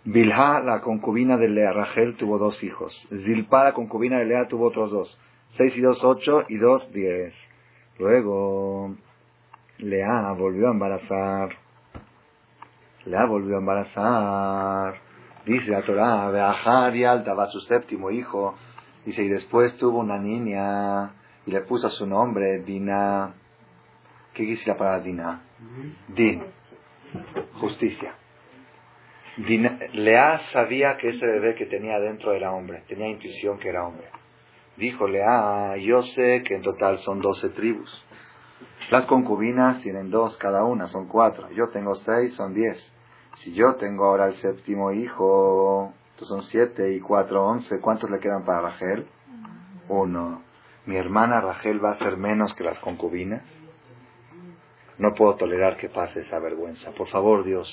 Bilha, 0.04 0.60
la 0.60 0.80
concubina 0.80 1.36
de 1.36 1.48
Lea, 1.48 1.72
Rachel, 1.72 2.16
tuvo 2.16 2.38
dos 2.38 2.62
hijos. 2.62 2.92
Zilpa, 3.24 3.64
la 3.64 3.72
concubina 3.72 4.18
de 4.18 4.26
Lea, 4.26 4.48
tuvo 4.48 4.66
otros 4.66 4.90
dos. 4.90 5.18
Seis 5.56 5.76
y 5.76 5.80
dos, 5.80 6.02
ocho, 6.02 6.44
y 6.48 6.56
dos, 6.56 6.90
diez. 6.92 7.34
Luego, 7.98 8.94
Lea 9.78 10.32
volvió 10.32 10.68
a 10.68 10.72
embarazar. 10.72 11.56
Lea 13.04 13.24
volvió 13.26 13.56
a 13.56 13.58
embarazar. 13.58 15.00
Dice 15.44 15.70
la 15.70 15.82
Torah, 15.82 16.30
Beajar 16.30 16.94
y 16.94 17.04
Alta 17.04 17.34
va 17.34 17.48
su 17.48 17.60
séptimo 17.60 18.10
hijo. 18.10 18.54
Dice, 19.04 19.22
y 19.22 19.28
después 19.28 19.76
tuvo 19.78 19.98
una 19.98 20.18
niña 20.18 21.12
y 21.46 21.50
le 21.50 21.62
puso 21.62 21.88
su 21.88 22.06
nombre, 22.06 22.58
Dina. 22.58 23.34
¿Qué 24.34 24.42
dice 24.42 24.70
la 24.70 24.76
palabra 24.76 25.00
Dina? 25.00 25.42
Din. 26.08 26.42
Justicia. 27.60 28.14
Lea 29.38 30.40
sabía 30.52 30.96
que 30.96 31.10
ese 31.10 31.24
bebé 31.24 31.54
que 31.54 31.66
tenía 31.66 32.00
dentro 32.00 32.32
era 32.32 32.52
hombre, 32.52 32.82
tenía 32.88 33.08
intuición 33.08 33.58
que 33.58 33.68
era 33.68 33.86
hombre. 33.86 34.08
Dijo 34.76 35.06
Lea, 35.06 35.76
yo 35.76 36.02
sé 36.02 36.42
que 36.42 36.56
en 36.56 36.62
total 36.62 36.98
son 36.98 37.20
doce 37.20 37.48
tribus. 37.50 38.04
Las 38.90 39.06
concubinas 39.06 39.80
tienen 39.82 40.10
dos 40.10 40.36
cada 40.38 40.64
una, 40.64 40.88
son 40.88 41.06
cuatro. 41.06 41.50
Yo 41.50 41.68
tengo 41.68 41.94
seis, 41.96 42.34
son 42.34 42.54
diez. 42.54 42.76
Si 43.36 43.52
yo 43.54 43.76
tengo 43.76 44.06
ahora 44.06 44.26
el 44.26 44.34
séptimo 44.36 44.90
hijo, 44.92 45.92
son 46.16 46.42
siete 46.42 46.92
y 46.92 47.00
cuatro, 47.00 47.44
once. 47.46 47.80
¿Cuántos 47.80 48.10
le 48.10 48.18
quedan 48.18 48.44
para 48.44 48.62
Rachel? 48.62 49.06
Uno. 49.88 50.42
¿Mi 50.86 50.96
hermana 50.96 51.40
Rachel 51.40 51.84
va 51.84 51.92
a 51.92 51.98
ser 51.98 52.16
menos 52.16 52.54
que 52.54 52.64
las 52.64 52.78
concubinas? 52.78 53.42
No 54.96 55.14
puedo 55.14 55.36
tolerar 55.36 55.76
que 55.76 55.88
pase 55.90 56.20
esa 56.20 56.40
vergüenza. 56.40 56.90
Por 56.92 57.08
favor, 57.08 57.44
Dios, 57.44 57.68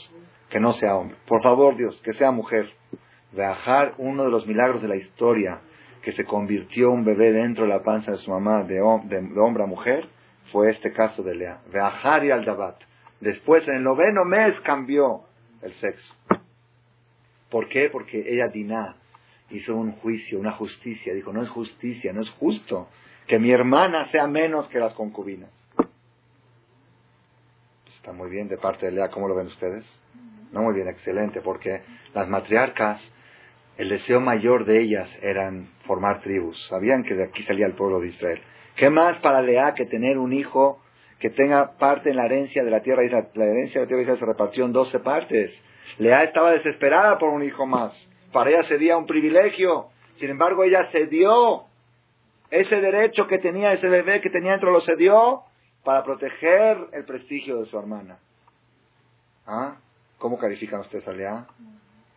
que 0.55 0.61
no 0.61 0.71
sea 0.71 0.95
hombre. 0.95 1.17
Por 1.27 1.43
favor, 1.43 1.75
Dios, 1.75 1.99
que 2.01 2.13
sea 2.13 2.31
mujer. 2.31 2.71
Viajar, 3.33 3.95
uno 3.97 4.23
de 4.23 4.31
los 4.31 4.47
milagros 4.47 4.81
de 4.81 4.87
la 4.87 4.95
historia, 4.95 5.59
que 6.01 6.13
se 6.13 6.23
convirtió 6.23 6.91
un 6.91 7.03
bebé 7.03 7.33
dentro 7.33 7.65
de 7.65 7.71
la 7.71 7.83
panza 7.83 8.11
de 8.11 8.19
su 8.19 8.31
mamá 8.31 8.63
de, 8.63 8.81
hombre 8.81 9.63
a 9.63 9.65
mujer, 9.65 10.07
fue 10.53 10.71
este 10.71 10.93
caso 10.93 11.23
de 11.23 11.35
Lea. 11.35 11.59
Viajar 11.73 12.23
y 12.23 12.31
al 12.31 12.45
Dabat. 12.45 12.77
Después, 13.19 13.67
en 13.67 13.75
el 13.75 13.83
noveno 13.83 14.23
mes, 14.23 14.57
cambió 14.61 15.23
el 15.61 15.73
sexo. 15.73 16.15
¿Por 17.49 17.67
qué? 17.67 17.89
Porque 17.91 18.23
ella, 18.25 18.47
Diná, 18.47 18.95
hizo 19.49 19.75
un 19.75 19.91
juicio, 19.97 20.39
una 20.39 20.53
justicia. 20.53 21.13
Dijo, 21.13 21.33
no 21.33 21.43
es 21.43 21.49
justicia, 21.49 22.13
no 22.13 22.21
es 22.21 22.29
justo 22.29 22.87
que 23.27 23.39
mi 23.39 23.51
hermana 23.51 24.09
sea 24.09 24.25
menos 24.25 24.69
que 24.69 24.79
las 24.79 24.93
concubinas. 24.93 25.49
Está 27.97 28.13
muy 28.13 28.29
bien 28.29 28.47
de 28.47 28.57
parte 28.57 28.85
de 28.85 28.93
Lea, 28.93 29.09
¿cómo 29.09 29.27
lo 29.27 29.35
ven 29.35 29.47
ustedes? 29.47 29.83
No 30.51 30.61
muy 30.61 30.75
bien, 30.75 30.87
excelente, 30.87 31.41
porque 31.41 31.81
las 32.13 32.27
matriarcas, 32.27 33.01
el 33.77 33.89
deseo 33.89 34.21
mayor 34.21 34.65
de 34.65 34.79
ellas 34.79 35.09
eran 35.21 35.69
formar 35.85 36.21
tribus. 36.21 36.57
Sabían 36.69 37.03
que 37.03 37.13
de 37.13 37.25
aquí 37.25 37.43
salía 37.43 37.65
el 37.65 37.73
pueblo 37.73 37.99
de 37.99 38.07
Israel. 38.07 38.41
¿Qué 38.75 38.89
más 38.89 39.17
para 39.19 39.41
Lea 39.41 39.73
que 39.73 39.85
tener 39.85 40.17
un 40.17 40.33
hijo 40.33 40.81
que 41.19 41.29
tenga 41.29 41.77
parte 41.77 42.09
en 42.09 42.17
la 42.17 42.25
herencia 42.25 42.63
de 42.63 42.71
la 42.71 42.81
tierra 42.81 43.01
de 43.01 43.07
Israel? 43.07 43.27
La 43.33 43.45
herencia 43.45 43.81
de 43.81 43.85
la 43.85 43.87
tierra 43.87 43.97
de 43.97 44.03
Israel 44.03 44.19
se 44.19 44.25
repartió 44.25 44.65
en 44.65 44.73
doce 44.73 44.99
partes. 44.99 45.51
Lea 45.97 46.23
estaba 46.23 46.51
desesperada 46.51 47.17
por 47.17 47.29
un 47.29 47.43
hijo 47.43 47.65
más. 47.65 47.93
Para 48.31 48.49
ella 48.49 48.63
sería 48.63 48.97
un 48.97 49.05
privilegio. 49.05 49.87
Sin 50.17 50.29
embargo, 50.29 50.63
ella 50.63 50.85
cedió 50.91 51.65
ese 52.49 52.79
derecho 52.81 53.27
que 53.27 53.39
tenía, 53.39 53.73
ese 53.73 53.87
bebé 53.87 54.21
que 54.21 54.29
tenía 54.29 54.51
dentro, 54.51 54.71
lo 54.71 54.81
cedió 54.81 55.43
para 55.83 56.03
proteger 56.03 56.77
el 56.93 57.05
prestigio 57.05 57.59
de 57.59 57.65
su 57.67 57.77
hermana. 57.77 58.17
¿Ah? 59.45 59.77
¿Cómo 60.17 60.37
califican 60.37 60.79
ustedes 60.81 61.07
a 61.07 61.11
Lea? 61.11 61.45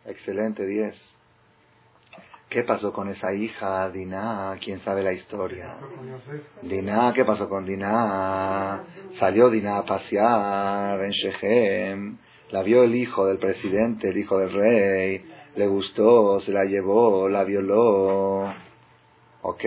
Excelente, 0.05 0.65
10. 0.65 0.95
¿Qué 2.49 2.63
pasó 2.63 2.91
con 2.91 3.09
esa 3.09 3.31
hija, 3.33 3.89
Diná? 3.91 4.57
¿Quién 4.63 4.79
sabe 4.79 5.03
la 5.03 5.13
historia? 5.13 5.75
Diná, 6.63 7.13
¿qué 7.13 7.23
pasó 7.23 7.47
con 7.47 7.65
Diná? 7.65 8.83
Salió 9.19 9.51
Diná 9.51 9.77
a 9.77 9.85
pasear 9.85 10.99
en 11.03 11.11
Shechem, 11.11 12.17
la 12.49 12.63
vio 12.63 12.83
el 12.83 12.95
hijo 12.95 13.27
del 13.27 13.37
presidente, 13.37 14.09
el 14.09 14.17
hijo 14.17 14.39
del 14.39 14.51
rey, 14.51 15.25
le 15.55 15.67
gustó, 15.67 16.41
se 16.41 16.51
la 16.51 16.65
llevó, 16.65 17.29
la 17.29 17.43
violó. 17.43 18.51
¿Ok? 19.43 19.65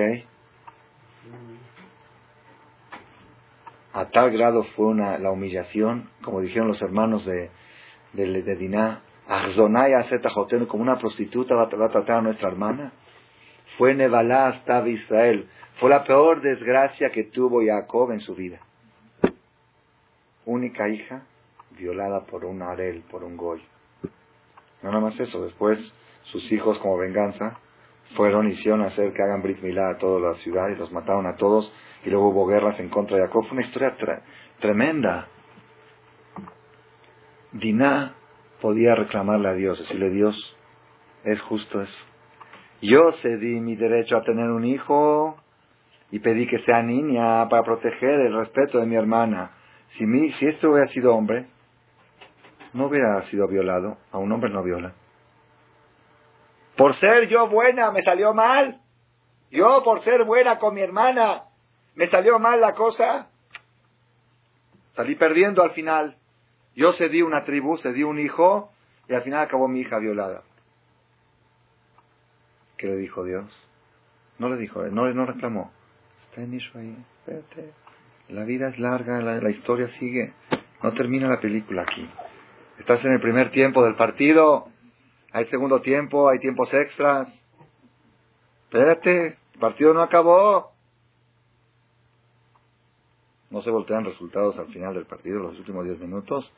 A 3.93 4.07
tal 4.07 4.33
grado 4.33 4.65
fue 4.75 4.87
una, 4.87 5.19
la 5.19 5.31
humillación, 5.31 6.09
como 6.25 6.41
dijeron 6.41 6.67
los 6.67 6.83
hermanos 6.83 7.25
de, 7.27 7.51
de, 8.13 8.43
de 8.43 8.57
Diná, 8.57 9.03
como 10.69 10.83
una 10.83 10.99
prostituta 10.99 11.55
va, 11.55 11.65
a 11.65 11.69
tratar 11.69 12.19
a 12.19 12.23
nuestra 12.23 12.49
hermana. 12.49 12.93
Fue 13.79 13.95
Nebalá 13.95 14.49
hasta 14.49 14.87
Israel. 14.87 15.49
Fue 15.81 15.89
la 15.89 16.05
peor 16.05 16.43
desgracia 16.43 17.11
que 17.11 17.25
tuvo 17.25 17.63
Jacob 17.65 18.13
en 18.13 18.21
su 18.21 18.35
vida. 18.35 18.61
Única 20.45 20.89
hija 20.89 21.23
violada 21.79 22.27
por 22.27 22.45
un 22.45 22.63
arel, 22.63 23.03
por 23.11 23.25
un 23.25 23.37
goy. 23.37 23.63
No 24.83 24.91
nada 24.91 25.01
más 25.01 25.19
eso, 25.19 25.43
después 25.45 25.79
sus 26.25 26.51
hijos 26.53 26.79
como 26.79 26.99
venganza, 26.99 27.59
fueron 28.17 28.49
y 28.49 28.53
hicieron 28.53 28.83
hacer 28.83 29.13
que 29.13 29.23
hagan 29.23 29.43
Brit 29.43 29.63
Milá 29.63 29.91
a 29.91 29.99
toda 29.99 30.21
la 30.21 30.35
ciudad 30.39 30.69
y 30.69 30.77
los 30.77 30.93
mataron 30.93 31.27
a 31.27 31.37
todos 31.37 31.73
y 32.05 32.11
luego 32.11 32.29
hubo 32.29 32.47
guerras 32.47 32.79
en 32.81 32.89
contra 32.89 33.17
de 33.17 33.27
Jacob. 33.27 33.45
Fue 33.45 33.57
una 33.57 33.67
historia 33.67 33.97
tremenda. 34.61 35.29
Diná 37.53 38.15
podía 38.61 38.95
reclamarle 38.95 39.49
a 39.49 39.55
Dios, 39.55 39.79
decirle 39.79 40.11
Dios, 40.11 40.57
es 41.25 41.41
justo 41.43 41.83
eso. 41.83 41.99
Yo 42.81 43.13
cedí 43.23 43.61
mi 43.61 43.77
derecho 43.77 44.17
a 44.17 44.23
tener 44.23 44.51
un 44.51 44.65
hijo 44.65 45.37
y 46.11 46.19
pedí 46.19 46.47
que 46.47 46.59
sea 46.61 46.83
niña 46.83 47.49
para 47.49 47.63
proteger 47.63 48.21
el 48.21 48.35
respeto 48.35 48.79
de 48.79 48.87
mi 48.87 48.97
hermana. 48.97 49.53
Si, 49.91 50.07
mi, 50.07 50.33
si 50.33 50.47
esto 50.47 50.71
hubiera 50.71 50.89
sido 50.89 51.15
hombre, 51.15 51.47
no 52.73 52.87
hubiera 52.87 53.23
sido 53.25 53.47
violado. 53.47 53.99
A 54.11 54.19
un 54.19 54.33
hombre 54.33 54.51
no 54.51 54.63
viola. 54.63 54.95
Por 56.77 56.97
ser 56.97 57.29
yo 57.29 57.49
buena, 57.49 57.91
me 57.93 58.03
salió 58.03 58.35
mal. 58.35 58.81
Yo, 59.51 59.83
por 59.85 60.03
ser 60.03 60.25
buena 60.25 60.59
con 60.59 60.75
mi 60.75 60.81
hermana, 60.81 61.45
me 61.95 62.09
salió 62.09 62.39
mal 62.39 62.61
la 62.61 62.73
cosa. 62.73 63.29
Salí 64.95 65.15
perdiendo 65.15 65.63
al 65.63 65.73
final. 65.73 66.17
Yo 66.75 66.93
cedí 66.93 67.23
una 67.23 67.45
tribu, 67.45 67.77
cedí 67.79 68.03
un 68.03 68.19
hijo, 68.19 68.71
y 69.09 69.15
al 69.15 69.23
final 69.23 69.41
acabó 69.41 69.69
mi 69.69 69.81
hija 69.81 69.99
violada. 69.99 70.43
¿Qué 72.77 72.87
le 72.87 72.97
dijo 72.97 73.25
Dios? 73.25 73.45
No 74.39 74.49
le 74.49 74.57
dijo, 74.57 74.83
no, 74.85 75.13
no 75.13 75.27
reclamó. 75.27 75.71
Está 76.25 76.43
en 76.43 76.55
eso 76.55 76.79
espérate. 76.79 77.73
La 78.29 78.45
vida 78.45 78.69
es 78.69 78.79
larga, 78.79 79.21
la, 79.21 79.51
historia 79.51 79.89
sigue. 79.89 80.33
No 80.83 80.93
termina 80.95 81.29
la 81.29 81.41
película 81.41 81.83
aquí. 81.83 82.09
Estás 82.79 83.05
en 83.05 83.13
el 83.13 83.21
primer 83.21 83.51
tiempo 83.51 83.85
del 83.85 83.95
partido, 83.95 84.69
hay 85.33 85.45
segundo 85.47 85.81
tiempo, 85.81 86.29
hay 86.29 86.39
tiempos 86.39 86.73
extras. 86.73 87.29
Espérate, 88.65 89.39
el 89.53 89.61
partido 89.61 89.93
no 89.93 90.03
acabó. 90.03 90.72
No 93.53 93.61
se 93.61 93.71
voltean 93.71 94.05
resultados 94.05 94.59
al 94.59 94.67
final 94.69 94.95
del 94.95 95.05
partido, 95.05 95.39
los 95.39 95.59
últimos 95.59 95.85
10 95.85 96.01
minutos. 96.01 96.51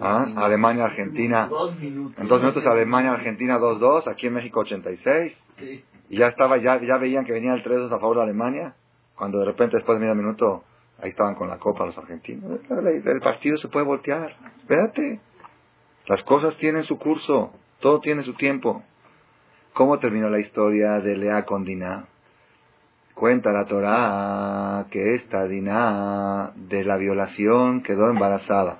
¿Ah? 0.00 0.26
Alemania, 0.36 0.84
Argentina. 0.84 1.44
En 1.44 2.28
dos 2.28 2.40
minutos 2.40 2.66
Alemania, 2.66 3.12
Argentina 3.12 3.58
2-2, 3.58 4.08
aquí 4.08 4.26
en 4.26 4.34
México 4.34 4.60
86. 4.60 5.36
Y 6.10 6.18
ya 6.18 6.26
estaba, 6.26 6.58
ya, 6.58 6.80
ya 6.82 6.96
veían 6.98 7.24
que 7.24 7.32
venía 7.32 7.54
el 7.54 7.62
3-2 7.62 7.86
a 7.92 8.00
favor 8.00 8.16
de 8.16 8.22
Alemania. 8.24 8.74
Cuando 9.14 9.38
de 9.38 9.44
repente 9.44 9.76
después 9.76 9.96
de 9.96 10.04
medio 10.04 10.16
minuto, 10.16 10.64
ahí 11.00 11.10
estaban 11.10 11.36
con 11.36 11.48
la 11.48 11.58
copa 11.58 11.86
los 11.86 11.96
argentinos. 11.96 12.60
El 12.68 13.20
partido 13.20 13.56
se 13.58 13.68
puede 13.68 13.86
voltear. 13.86 14.34
Espérate. 14.58 15.20
Las 16.06 16.24
cosas 16.24 16.56
tienen 16.56 16.82
su 16.82 16.98
curso. 16.98 17.52
Todo 17.78 18.00
tiene 18.00 18.24
su 18.24 18.34
tiempo. 18.34 18.82
¿Cómo 19.74 20.00
terminó 20.00 20.28
la 20.28 20.40
historia 20.40 21.00
de 21.00 21.16
Lea 21.16 21.44
con 21.44 21.64
Diná? 21.64 22.08
Cuenta 23.14 23.52
la 23.52 23.64
Torá 23.66 24.86
que 24.90 25.14
esta 25.14 25.46
Diná 25.46 26.50
de 26.56 26.82
la 26.82 26.96
violación 26.96 27.84
quedó 27.84 28.10
embarazada. 28.10 28.78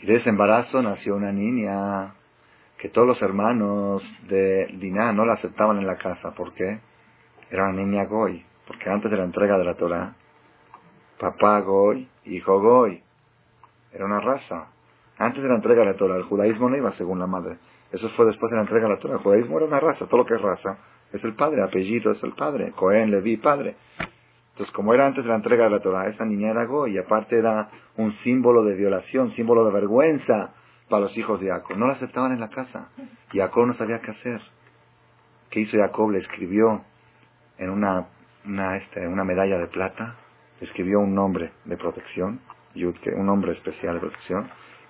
Y 0.00 0.06
de 0.06 0.16
ese 0.16 0.30
embarazo 0.30 0.82
nació 0.82 1.14
una 1.14 1.30
niña 1.30 2.14
que 2.78 2.88
todos 2.88 3.06
los 3.06 3.22
hermanos 3.22 4.02
de 4.28 4.66
Diná 4.80 5.12
no 5.12 5.24
la 5.24 5.34
aceptaban 5.34 5.78
en 5.78 5.86
la 5.86 5.98
casa. 5.98 6.32
¿Por 6.32 6.52
qué? 6.54 6.80
Era 7.48 7.68
una 7.68 7.84
niña 7.84 8.06
Goy. 8.06 8.44
Porque 8.66 8.90
antes 8.90 9.08
de 9.08 9.16
la 9.16 9.24
entrega 9.24 9.56
de 9.56 9.64
la 9.64 9.74
Torah, 9.74 10.16
papá 11.20 11.60
Goy, 11.60 12.08
hijo 12.24 12.60
Goy. 12.60 13.04
Era 13.92 14.04
una 14.04 14.18
raza. 14.18 14.66
Antes 15.16 15.44
de 15.44 15.48
la 15.48 15.54
entrega 15.54 15.82
de 15.82 15.92
la 15.92 15.96
Torah, 15.96 16.16
el 16.16 16.24
judaísmo 16.24 16.68
no 16.68 16.76
iba 16.76 16.90
según 16.94 17.20
la 17.20 17.28
madre. 17.28 17.58
Eso 17.92 18.08
fue 18.16 18.26
después 18.26 18.50
de 18.50 18.56
la 18.56 18.62
entrega 18.62 18.88
de 18.88 18.94
la 18.94 18.98
Torah. 18.98 19.14
El 19.14 19.22
judaísmo 19.22 19.58
era 19.58 19.66
una 19.66 19.78
raza. 19.78 20.06
Todo 20.06 20.18
lo 20.18 20.26
que 20.26 20.34
es 20.34 20.42
raza 20.42 20.76
es 21.12 21.22
el 21.24 21.34
padre. 21.34 21.62
Apellido 21.62 22.12
es 22.12 22.22
el 22.22 22.32
padre. 22.32 22.72
Cohen, 22.72 23.10
Levi, 23.10 23.36
padre. 23.36 23.76
Entonces, 24.52 24.74
como 24.74 24.94
era 24.94 25.06
antes 25.06 25.22
de 25.22 25.28
la 25.28 25.36
entrega 25.36 25.64
de 25.64 25.70
la 25.70 25.80
Torah, 25.80 26.08
esa 26.08 26.24
niña 26.24 26.50
era 26.50 26.64
Goy, 26.64 26.94
y 26.94 26.98
aparte 26.98 27.36
era 27.38 27.68
un 27.96 28.12
símbolo 28.24 28.64
de 28.64 28.74
violación, 28.74 29.30
símbolo 29.32 29.66
de 29.66 29.72
vergüenza 29.72 30.54
para 30.88 31.02
los 31.02 31.18
hijos 31.18 31.40
de 31.40 31.48
Jacob. 31.48 31.76
No 31.76 31.86
la 31.86 31.92
aceptaban 31.92 32.32
en 32.32 32.40
la 32.40 32.48
casa. 32.48 32.88
Jacob 33.32 33.66
no 33.66 33.74
sabía 33.74 34.00
qué 34.00 34.12
hacer. 34.12 34.40
¿Qué 35.50 35.60
hizo 35.60 35.76
Jacob? 35.76 36.10
Le 36.10 36.20
escribió 36.20 36.82
en 37.58 37.70
una, 37.70 38.06
una, 38.46 38.76
este, 38.76 39.06
una 39.06 39.24
medalla 39.24 39.58
de 39.58 39.66
plata, 39.66 40.16
escribió 40.60 41.00
un 41.00 41.14
nombre 41.14 41.52
de 41.64 41.76
protección, 41.76 42.40
un 42.74 43.26
nombre 43.26 43.52
especial 43.52 43.94
de 43.94 44.00
protección, 44.00 44.48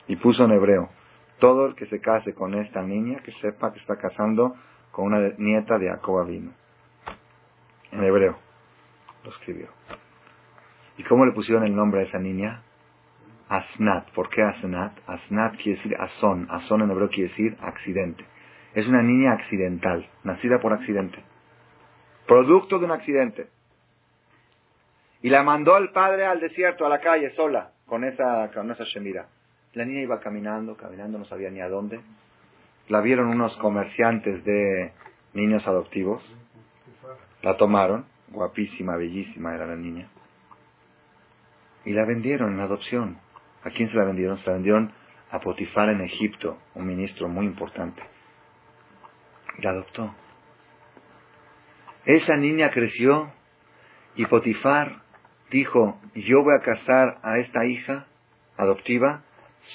y 0.08 0.16
puso 0.16 0.44
en 0.44 0.52
hebreo, 0.52 0.90
todo 1.38 1.66
el 1.66 1.74
que 1.74 1.86
se 1.86 2.00
case 2.00 2.34
con 2.34 2.54
esta 2.54 2.82
niña, 2.82 3.18
que 3.24 3.32
sepa 3.32 3.72
que 3.72 3.80
está 3.80 3.96
casando 3.96 4.54
con 4.96 5.12
una 5.12 5.28
nieta 5.36 5.78
de 5.78 5.90
Jacob 5.90 6.26
vino. 6.26 6.52
En 7.92 8.02
hebreo 8.02 8.38
lo 9.24 9.30
escribió. 9.30 9.68
¿Y 10.96 11.02
cómo 11.02 11.26
le 11.26 11.32
pusieron 11.32 11.64
el 11.64 11.76
nombre 11.76 12.00
a 12.00 12.04
esa 12.04 12.18
niña? 12.18 12.62
Asnat. 13.46 14.10
¿Por 14.12 14.30
qué 14.30 14.42
Asnat? 14.42 14.98
Asnat 15.06 15.56
quiere 15.56 15.76
decir 15.76 15.94
Asón. 16.00 16.46
Asón 16.50 16.80
en 16.80 16.90
hebreo 16.90 17.10
quiere 17.10 17.28
decir 17.28 17.58
accidente. 17.60 18.24
Es 18.72 18.88
una 18.88 19.02
niña 19.02 19.32
accidental, 19.32 20.08
nacida 20.24 20.60
por 20.60 20.72
accidente. 20.72 21.22
Producto 22.26 22.78
de 22.78 22.86
un 22.86 22.92
accidente. 22.92 23.48
Y 25.20 25.28
la 25.28 25.42
mandó 25.42 25.76
el 25.76 25.90
padre 25.90 26.24
al 26.24 26.40
desierto, 26.40 26.86
a 26.86 26.88
la 26.88 27.02
calle, 27.02 27.32
sola, 27.32 27.72
con 27.84 28.02
esa, 28.02 28.50
con 28.50 28.70
esa 28.70 28.84
shemira. 28.84 29.28
La 29.74 29.84
niña 29.84 30.00
iba 30.00 30.20
caminando, 30.20 30.74
caminando, 30.74 31.18
no 31.18 31.26
sabía 31.26 31.50
ni 31.50 31.60
a 31.60 31.68
dónde. 31.68 32.00
La 32.88 33.00
vieron 33.00 33.28
unos 33.28 33.56
comerciantes 33.56 34.44
de 34.44 34.92
niños 35.32 35.66
adoptivos. 35.66 36.22
La 37.42 37.56
tomaron 37.56 38.06
guapísima, 38.28 38.96
bellísima 38.96 39.54
era 39.54 39.66
la 39.66 39.76
niña. 39.76 40.08
Y 41.84 41.92
la 41.92 42.04
vendieron 42.04 42.54
en 42.54 42.60
adopción. 42.60 43.18
¿A 43.62 43.70
quién 43.70 43.88
se 43.88 43.96
la 43.96 44.04
vendieron? 44.04 44.38
Se 44.38 44.46
la 44.46 44.54
vendieron 44.54 44.92
a 45.30 45.40
Potifar 45.40 45.88
en 45.88 46.00
Egipto, 46.00 46.58
un 46.74 46.86
ministro 46.86 47.28
muy 47.28 47.46
importante. 47.46 48.02
La 49.58 49.70
adoptó. 49.70 50.14
Esa 52.04 52.36
niña 52.36 52.70
creció 52.70 53.32
y 54.14 54.26
Potifar 54.26 55.02
dijo, 55.50 56.00
yo 56.14 56.42
voy 56.42 56.54
a 56.54 56.62
casar 56.62 57.18
a 57.22 57.38
esta 57.38 57.64
hija 57.66 58.06
adoptiva 58.56 59.22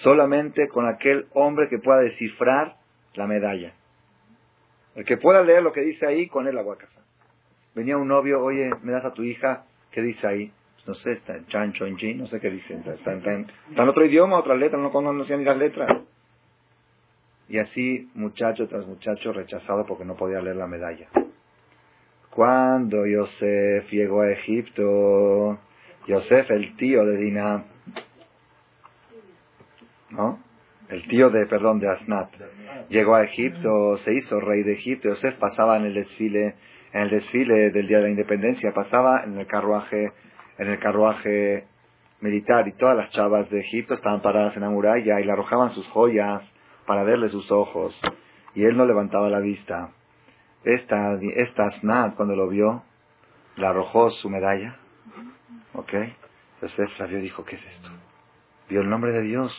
solamente 0.04 0.70
con 0.70 0.88
aquel 0.88 1.28
hombre 1.34 1.68
que 1.70 1.80
pueda 1.80 2.00
descifrar 2.00 2.78
la 3.16 3.28
medalla. 3.28 3.74
El 4.96 5.06
que 5.06 5.18
pueda 5.18 5.42
leer 5.42 5.64
lo 5.64 5.72
que 5.72 5.82
dice 5.82 6.06
ahí, 6.06 6.28
con 6.28 6.48
él 6.48 6.56
la 6.56 6.62
a. 6.62 7.02
Venía 7.74 7.98
un 7.98 8.08
novio, 8.08 8.44
oye, 8.44 8.70
me 8.82 8.92
das 8.92 9.06
a 9.06 9.14
tu 9.14 9.24
hija, 9.24 9.66
¿qué 9.92 10.02
dice 10.02 10.28
ahí? 10.28 10.52
Pues 10.76 10.88
no 10.88 10.94
sé, 10.96 11.12
está 11.14 11.36
en 11.38 11.48
chancho, 11.48 11.86
en 11.86 12.18
no 12.18 12.28
sé 12.28 12.40
qué 12.40 12.50
dice. 12.50 12.76
Está, 12.76 13.14
en 13.14 13.48
otro 13.90 14.06
idioma, 14.06 14.38
otra 14.38 14.56
letra, 14.56 14.78
no 14.78 14.92
conocía 14.92 15.38
ni 15.38 15.46
las 15.46 15.58
letras. 15.58 15.90
Y 17.48 17.60
así, 17.60 18.10
muchacho 18.14 18.68
tras 18.68 18.86
muchacho, 18.86 19.32
rechazado 19.32 19.86
porque 19.86 20.06
no 20.06 20.16
podía 20.16 20.42
leer 20.42 20.56
la 20.56 20.68
medalla. 20.68 21.08
Cuando 22.30 23.06
Yosef 23.06 23.92
llegó 23.92 24.22
a 24.22 24.32
Egipto, 24.32 25.60
Yosef, 26.08 26.50
el 26.52 26.76
tío 26.78 27.06
de 27.06 27.18
Dinah, 27.18 27.64
¿no? 30.12 30.40
El 30.92 31.08
tío 31.08 31.30
de, 31.30 31.46
perdón, 31.48 31.80
de 31.80 31.90
Asnat, 31.90 32.30
llegó 32.90 33.16
a 33.16 33.24
Egipto, 33.24 33.98
se 34.04 34.14
hizo 34.14 34.40
rey 34.40 34.62
de 34.64 34.74
Egipto. 34.74 35.08
Yosef 35.08 35.36
pasaba 35.36 35.78
en 35.78 35.86
el 35.86 35.94
desfile 35.94 36.56
en 36.94 37.04
el 37.04 37.10
desfile 37.10 37.72
del 37.72 37.88
Día 37.88 37.98
de 37.98 38.04
la 38.04 38.10
Independencia, 38.10 38.74
pasaba 38.74 39.24
en 39.24 39.38
el 39.38 39.48
carruaje, 39.48 40.12
en 40.58 40.68
el 40.68 40.78
carruaje 40.80 41.66
militar 42.20 42.68
y 42.68 42.74
todas 42.74 42.98
las 42.98 43.10
chavas 43.12 43.50
de 43.50 43.62
Egipto 43.62 43.94
estaban 43.94 44.22
paradas 44.22 44.56
en 44.58 44.64
la 44.64 44.70
muralla 44.70 45.20
y 45.20 45.24
le 45.24 45.32
arrojaban 45.32 45.72
sus 45.72 45.88
joyas 45.88 46.44
para 46.86 47.04
verle 47.04 47.30
sus 47.30 47.50
ojos 47.52 48.00
y 48.54 48.66
él 48.66 48.76
no 48.76 48.86
levantaba 48.86 49.30
la 49.30 49.40
vista. 49.40 49.92
Esta, 50.64 51.18
esta 51.36 51.68
Asnat, 51.68 52.16
cuando 52.16 52.36
lo 52.36 52.50
vio, 52.50 52.84
le 53.56 53.66
arrojó 53.66 54.12
su 54.12 54.30
medalla. 54.30 54.76
¿Ok? 55.74 55.94
Entonces 56.56 57.00
la 57.00 57.06
vio 57.08 57.20
y 57.20 57.22
dijo, 57.22 57.44
¿qué 57.46 57.56
es 57.56 57.66
esto? 57.66 57.90
Vio 58.70 58.82
el 58.82 58.90
nombre 58.90 59.12
de 59.14 59.22
Dios. 59.22 59.52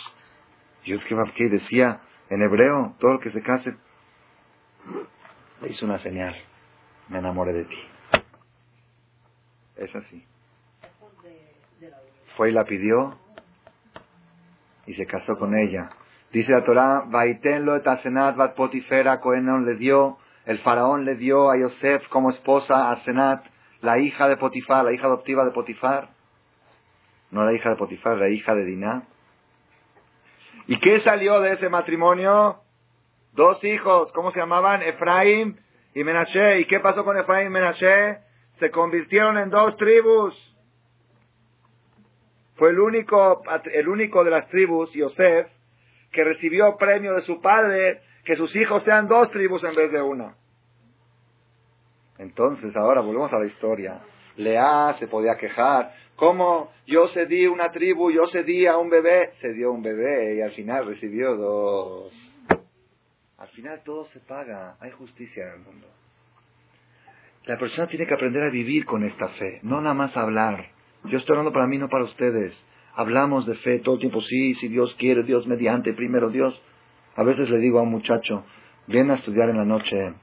Yud 0.84 1.00
que 1.34 1.48
decía 1.48 2.00
en 2.28 2.42
hebreo, 2.42 2.94
todo 2.98 3.12
el 3.12 3.20
que 3.20 3.30
se 3.30 3.42
case, 3.42 3.76
le 5.60 5.68
hizo 5.68 5.86
una 5.86 5.98
señal 5.98 6.34
me 7.12 7.18
enamoré 7.18 7.52
de 7.52 7.64
ti. 7.64 7.78
Es 9.76 9.94
así. 9.94 10.24
Fue 12.36 12.50
y 12.50 12.52
la 12.52 12.64
pidió 12.64 13.18
y 14.86 14.94
se 14.94 15.06
casó 15.06 15.36
con 15.36 15.54
ella. 15.56 15.90
Dice 16.32 16.52
la 16.52 16.64
Torah, 16.64 17.04
Vaitenlo 17.06 17.76
etasenat 17.76 18.36
bat 18.36 18.54
potifera, 18.54 19.20
Coenon 19.20 19.66
le 19.66 19.74
dio, 19.74 20.18
el 20.46 20.58
faraón 20.60 21.04
le 21.04 21.16
dio 21.16 21.50
a 21.50 21.58
Yosef 21.58 22.08
como 22.08 22.30
esposa 22.30 22.90
a 22.90 23.04
Senat, 23.04 23.44
la 23.82 23.98
hija 23.98 24.28
de 24.28 24.38
Potifar, 24.38 24.84
la 24.84 24.92
hija 24.92 25.06
adoptiva 25.06 25.44
de 25.44 25.50
Potifar. 25.50 26.08
No 27.30 27.44
la 27.44 27.52
hija 27.52 27.68
de 27.68 27.76
Potifar, 27.76 28.16
la 28.16 28.30
hija 28.30 28.54
de 28.54 28.64
Diná. 28.64 29.02
¿Y 30.66 30.78
qué 30.78 31.00
salió 31.00 31.40
de 31.40 31.52
ese 31.52 31.68
matrimonio? 31.68 32.60
Dos 33.32 33.62
hijos, 33.64 34.12
¿cómo 34.12 34.30
se 34.32 34.40
llamaban? 34.40 34.82
Efraín 34.82 35.58
y 35.94 36.04
Menashe. 36.04 36.60
¿Y 36.60 36.66
qué 36.66 36.80
pasó 36.80 37.04
con 37.04 37.16
Efraín 37.16 37.48
y 37.48 37.50
Menashe? 37.50 38.18
Se 38.58 38.70
convirtieron 38.70 39.38
en 39.38 39.50
dos 39.50 39.76
tribus. 39.76 40.34
Fue 42.56 42.70
el 42.70 42.78
único, 42.78 43.42
el 43.72 43.88
único 43.88 44.22
de 44.24 44.30
las 44.30 44.48
tribus, 44.48 44.92
Yosef, 44.92 45.48
que 46.12 46.24
recibió 46.24 46.76
premio 46.76 47.14
de 47.14 47.22
su 47.22 47.40
padre 47.40 48.02
que 48.24 48.36
sus 48.36 48.54
hijos 48.54 48.82
sean 48.84 49.08
dos 49.08 49.30
tribus 49.30 49.64
en 49.64 49.74
vez 49.74 49.90
de 49.90 50.00
una. 50.00 50.36
Entonces, 52.18 52.76
ahora 52.76 53.00
volvemos 53.00 53.32
a 53.32 53.38
la 53.38 53.46
historia. 53.46 54.00
Lea 54.36 54.94
se 54.98 55.08
podía 55.08 55.36
quejar. 55.36 55.92
¿Cómo 56.22 56.70
yo 56.86 57.08
cedí 57.08 57.48
una 57.48 57.72
tribu, 57.72 58.12
yo 58.12 58.28
cedí 58.28 58.64
a 58.64 58.76
un 58.76 58.88
bebé? 58.88 59.32
Se 59.40 59.52
dio 59.54 59.72
un 59.72 59.82
bebé 59.82 60.36
y 60.36 60.40
al 60.40 60.52
final 60.52 60.86
recibió 60.86 61.34
dos. 61.34 62.12
Al 63.38 63.48
final 63.48 63.82
todo 63.84 64.04
se 64.04 64.20
paga. 64.20 64.76
Hay 64.78 64.92
justicia 64.92 65.42
en 65.48 65.52
el 65.54 65.58
mundo. 65.66 65.88
La 67.46 67.58
persona 67.58 67.88
tiene 67.88 68.06
que 68.06 68.14
aprender 68.14 68.40
a 68.44 68.50
vivir 68.50 68.84
con 68.84 69.02
esta 69.02 69.30
fe, 69.30 69.58
no 69.64 69.80
nada 69.80 69.96
más 69.96 70.16
hablar. 70.16 70.68
Yo 71.06 71.18
estoy 71.18 71.32
hablando 71.32 71.52
para 71.52 71.66
mí, 71.66 71.78
no 71.78 71.88
para 71.88 72.04
ustedes. 72.04 72.54
Hablamos 72.94 73.44
de 73.44 73.56
fe 73.56 73.80
todo 73.80 73.96
el 73.96 74.02
tiempo, 74.02 74.20
sí, 74.20 74.54
si 74.54 74.68
Dios 74.68 74.94
quiere, 75.00 75.24
Dios 75.24 75.48
mediante, 75.48 75.92
primero 75.92 76.30
Dios. 76.30 76.54
A 77.16 77.24
veces 77.24 77.50
le 77.50 77.58
digo 77.58 77.80
a 77.80 77.82
un 77.82 77.90
muchacho, 77.90 78.44
viene 78.86 79.14
a 79.14 79.16
estudiar 79.16 79.48
en 79.48 79.56
la 79.56 79.64
noche, 79.64 80.14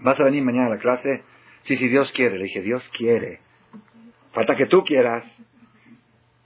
¿vas 0.00 0.18
a 0.18 0.24
venir 0.24 0.42
mañana 0.42 0.68
a 0.68 0.76
la 0.76 0.78
clase? 0.78 1.22
Sí, 1.64 1.76
si 1.76 1.88
Dios 1.88 2.10
quiere. 2.12 2.38
Le 2.38 2.44
dije, 2.44 2.62
Dios 2.62 2.90
quiere. 2.96 3.40
Falta 4.38 4.54
que 4.54 4.66
tú 4.66 4.84
quieras. 4.84 5.24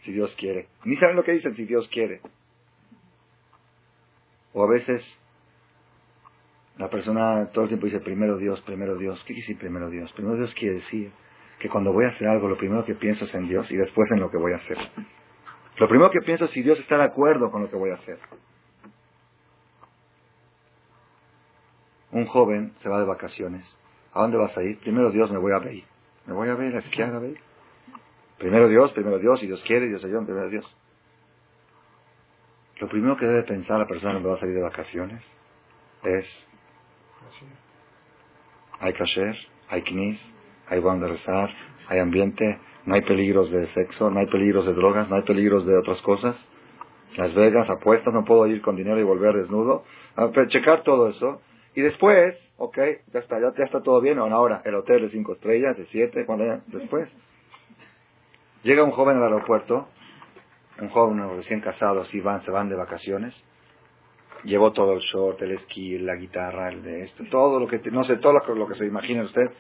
Si 0.01 0.13
Dios 0.13 0.35
quiere. 0.39 0.69
Ni 0.85 0.97
saben 0.97 1.15
lo 1.15 1.25
que 1.25 1.33
dicen 1.33 1.55
si 1.55 1.67
Dios 1.67 1.87
quiere. 1.89 2.23
O 4.55 4.65
a 4.65 4.67
veces 4.67 5.05
la 6.79 6.89
persona 6.89 7.51
todo 7.53 7.65
el 7.65 7.69
tiempo 7.69 7.85
dice 7.85 8.01
primero 8.01 8.39
Dios, 8.39 8.63
primero 8.63 8.97
Dios. 8.97 9.19
¿Qué 9.21 9.35
quiere 9.35 9.43
decir 9.43 9.59
primero 9.59 9.91
Dios? 9.91 10.11
Primero 10.15 10.37
Dios 10.37 10.55
quiere 10.55 10.77
decir 10.77 11.13
que 11.59 11.69
cuando 11.69 11.93
voy 11.93 12.07
a 12.07 12.09
hacer 12.09 12.29
algo, 12.29 12.49
lo 12.49 12.57
primero 12.57 12.83
que 12.87 12.95
pienso 12.95 13.27
es 13.27 13.35
en 13.35 13.47
Dios 13.47 13.71
y 13.71 13.77
después 13.77 14.11
en 14.11 14.21
lo 14.21 14.31
que 14.31 14.39
voy 14.39 14.55
a 14.55 14.57
hacer. 14.57 14.79
Lo 15.77 15.87
primero 15.87 16.11
que 16.11 16.21
pienso 16.21 16.47
es 16.47 16.51
si 16.53 16.63
Dios 16.63 16.79
está 16.79 16.97
de 16.97 17.05
acuerdo 17.05 17.51
con 17.51 17.61
lo 17.61 17.69
que 17.69 17.77
voy 17.77 17.91
a 17.91 17.97
hacer. 17.97 18.19
Un 22.11 22.25
joven 22.25 22.73
se 22.81 22.89
va 22.89 23.01
de 23.01 23.05
vacaciones. 23.05 23.67
¿A 24.15 24.23
dónde 24.23 24.39
vas 24.39 24.57
a 24.57 24.63
ir? 24.63 24.79
Primero 24.79 25.11
Dios 25.11 25.31
me 25.31 25.39
voy 25.39 25.53
a 25.53 25.59
ver. 25.59 25.83
Me 26.27 26.33
voy 26.33 26.49
a 26.49 26.55
ver, 26.55 26.75
a 26.75 26.79
esquiar 26.79 27.15
a 27.15 27.19
ver. 27.19 27.52
Primero 28.43 28.69
Dios, 28.69 28.91
primero 28.91 29.21
Dios, 29.21 29.39
si 29.39 29.47
Dios 29.47 29.63
quiere, 29.65 29.87
Dios 29.87 30.05
ayuda, 30.05 30.25
primero 30.25 30.51
Dios. 30.51 30.77
Lo 32.81 32.89
primero 32.89 33.17
que 33.17 33.25
debe 33.25 33.45
pensar 33.45 33.79
la 33.79 33.87
persona 33.87 34.15
cuando 34.15 34.31
va 34.31 34.35
a 34.35 34.41
salir 34.41 34.57
de 34.57 34.63
vacaciones 34.63 35.23
es 36.03 36.27
hay 38.81 38.95
kasher, 38.95 39.37
hay 39.69 39.83
knis, 39.83 40.21
hay 40.67 40.81
buen 40.81 40.99
de 40.99 41.07
rezar, 41.07 41.51
hay 41.87 42.01
ambiente, 42.01 42.59
no 42.85 42.97
hay 42.97 43.03
peligros 43.03 43.49
de 43.53 43.69
sexo, 43.75 44.11
no 44.11 44.19
hay 44.19 44.27
peligros 44.27 44.67
de 44.67 44.75
drogas, 44.75 45.09
no 45.09 45.15
hay 45.15 45.23
peligros 45.23 45.65
de 45.65 45.79
otras 45.79 46.03
cosas. 46.03 46.35
Las 47.17 47.33
Vegas, 47.37 47.71
apuestas, 47.71 48.13
no 48.13 48.25
puedo 48.25 48.49
ir 48.49 48.61
con 48.61 48.75
dinero 48.75 48.99
y 48.99 49.05
volver 49.05 49.37
desnudo. 49.37 49.85
A 50.17 50.33
checar 50.49 50.83
todo 50.83 51.11
eso 51.11 51.41
y 51.77 51.81
después, 51.81 52.37
ok, 52.57 52.77
ya 53.13 53.21
está, 53.21 53.39
ya, 53.41 53.65
está 53.65 53.83
todo 53.83 54.01
bien. 54.01 54.19
Ahora, 54.19 54.63
el 54.65 54.75
hotel 54.75 55.03
de 55.03 55.11
cinco 55.11 55.35
estrellas, 55.35 55.77
de 55.77 55.87
siete, 55.87 56.27
cuando 56.27 56.61
después. 56.67 57.09
Llega 58.63 58.85
un 58.85 58.93
joven 58.93 59.17
al 59.17 59.25
aeropuerto, 59.25 59.89
un 60.81 60.89
joven 60.89 61.37
recién 61.37 61.61
casado, 61.61 62.01
así 62.03 62.21
van, 62.21 62.43
se 62.43 62.51
van 62.51 62.69
de 62.69 62.77
vacaciones. 62.77 63.35
Llevó 64.45 64.73
todo 64.73 64.95
el 64.95 65.01
short, 65.01 65.41
el 65.43 65.53
esquí, 65.53 65.99
la 65.99 66.17
guitarra, 66.17 66.69
el 66.69 66.83
de 66.83 67.03
esto, 67.03 67.25
todo 67.31 67.61
lo 67.61 67.67
que, 67.67 67.79
no 67.91 68.05
sé, 68.05 68.17
todo 68.17 68.41
lo 68.55 68.69
que, 68.69 68.75
se 68.75 68.87
imagina 68.87 69.23
usted. 69.23 69.51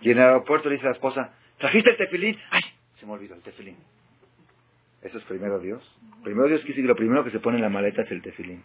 Y 0.00 0.10
en 0.10 0.18
el 0.18 0.24
aeropuerto 0.24 0.68
le 0.68 0.76
dice 0.76 0.86
a 0.86 0.90
la 0.90 0.94
esposa, 0.94 1.32
¿trajiste 1.58 1.90
el 1.90 1.96
tefilín? 1.96 2.36
¡Ay! 2.50 2.60
Se 2.94 3.06
me 3.06 3.12
olvidó 3.12 3.34
el 3.34 3.42
tefilín. 3.42 3.76
Eso 5.02 5.18
es 5.18 5.24
primero 5.24 5.58
Dios. 5.58 5.82
Primero 6.22 6.48
Dios 6.48 6.60
quiere 6.60 6.74
decir 6.74 6.84
que 6.84 6.88
lo 6.88 6.96
primero 6.96 7.24
que 7.24 7.30
se 7.30 7.40
pone 7.40 7.56
en 7.56 7.62
la 7.62 7.70
maleta 7.70 8.02
es 8.02 8.10
el 8.10 8.22
tefilín. 8.22 8.62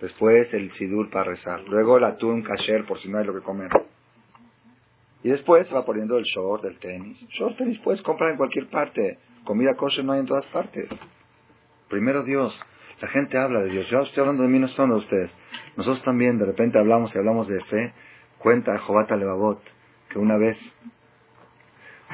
Después 0.00 0.52
el 0.52 0.70
sidur 0.72 1.10
para 1.10 1.30
rezar. 1.30 1.60
Luego 1.62 1.96
el 1.96 2.04
atún 2.04 2.42
kasher 2.42 2.84
por 2.84 2.98
si 2.98 3.08
no 3.08 3.18
hay 3.18 3.24
lo 3.24 3.34
que 3.34 3.40
comer. 3.40 3.70
Y 5.24 5.30
después 5.30 5.66
va 5.74 5.86
poniendo 5.86 6.18
el 6.18 6.24
short, 6.24 6.64
el 6.66 6.78
tenis. 6.78 7.18
Short, 7.30 7.56
tenis 7.56 7.78
puedes 7.78 8.02
comprar 8.02 8.30
en 8.30 8.36
cualquier 8.36 8.68
parte. 8.68 9.18
Comida 9.44 9.74
kosher 9.74 10.04
no 10.04 10.12
hay 10.12 10.20
en 10.20 10.26
todas 10.26 10.44
partes. 10.46 10.88
Primero 11.88 12.22
Dios. 12.24 12.54
La 13.00 13.08
gente 13.08 13.38
habla 13.38 13.60
de 13.60 13.70
Dios. 13.70 13.86
Yo 13.90 14.02
estoy 14.02 14.20
hablando 14.20 14.42
de 14.42 14.50
mí, 14.50 14.58
no 14.58 14.68
son 14.68 14.90
de 14.90 14.96
ustedes. 14.96 15.34
Nosotros 15.76 16.04
también 16.04 16.38
de 16.38 16.44
repente 16.44 16.78
hablamos 16.78 17.14
y 17.14 17.18
hablamos 17.18 17.48
de 17.48 17.58
fe. 17.64 17.94
Cuenta 18.38 18.78
Jobata 18.78 19.16
Levavot 19.16 19.62
que 20.10 20.18
una 20.18 20.36
vez, 20.36 20.58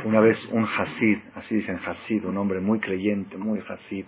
una 0.04 0.20
vez 0.20 0.38
un 0.52 0.64
Hasid, 0.64 1.18
así 1.34 1.56
dicen 1.56 1.80
Hasid, 1.84 2.24
un 2.24 2.36
hombre 2.38 2.60
muy 2.60 2.78
creyente, 2.78 3.36
muy 3.36 3.58
Hasid, 3.58 4.06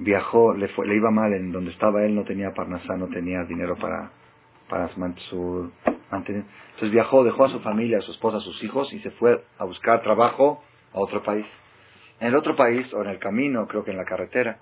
viajó, 0.00 0.52
le, 0.52 0.66
fue, 0.68 0.86
le 0.86 0.96
iba 0.96 1.12
mal 1.12 1.32
en 1.32 1.52
donde 1.52 1.70
estaba 1.70 2.04
él, 2.04 2.16
no 2.16 2.24
tenía 2.24 2.52
parnasá, 2.52 2.96
no 2.96 3.06
tenía 3.06 3.44
dinero 3.44 3.76
para, 3.76 4.10
para 4.68 4.88
su 4.88 4.98
mantener. 4.98 5.93
Entonces 6.12 6.90
viajó, 6.90 7.24
dejó 7.24 7.44
a 7.46 7.50
su 7.50 7.60
familia, 7.60 7.98
a 7.98 8.02
su 8.02 8.12
esposa, 8.12 8.38
a 8.38 8.40
sus 8.40 8.62
hijos 8.62 8.92
y 8.92 9.00
se 9.00 9.10
fue 9.12 9.44
a 9.58 9.64
buscar 9.64 10.02
trabajo 10.02 10.62
a 10.92 11.00
otro 11.00 11.22
país. 11.22 11.46
En 12.20 12.28
el 12.28 12.36
otro 12.36 12.54
país, 12.56 12.92
o 12.94 13.02
en 13.02 13.10
el 13.10 13.18
camino, 13.18 13.66
creo 13.66 13.84
que 13.84 13.90
en 13.90 13.96
la 13.96 14.04
carretera, 14.04 14.58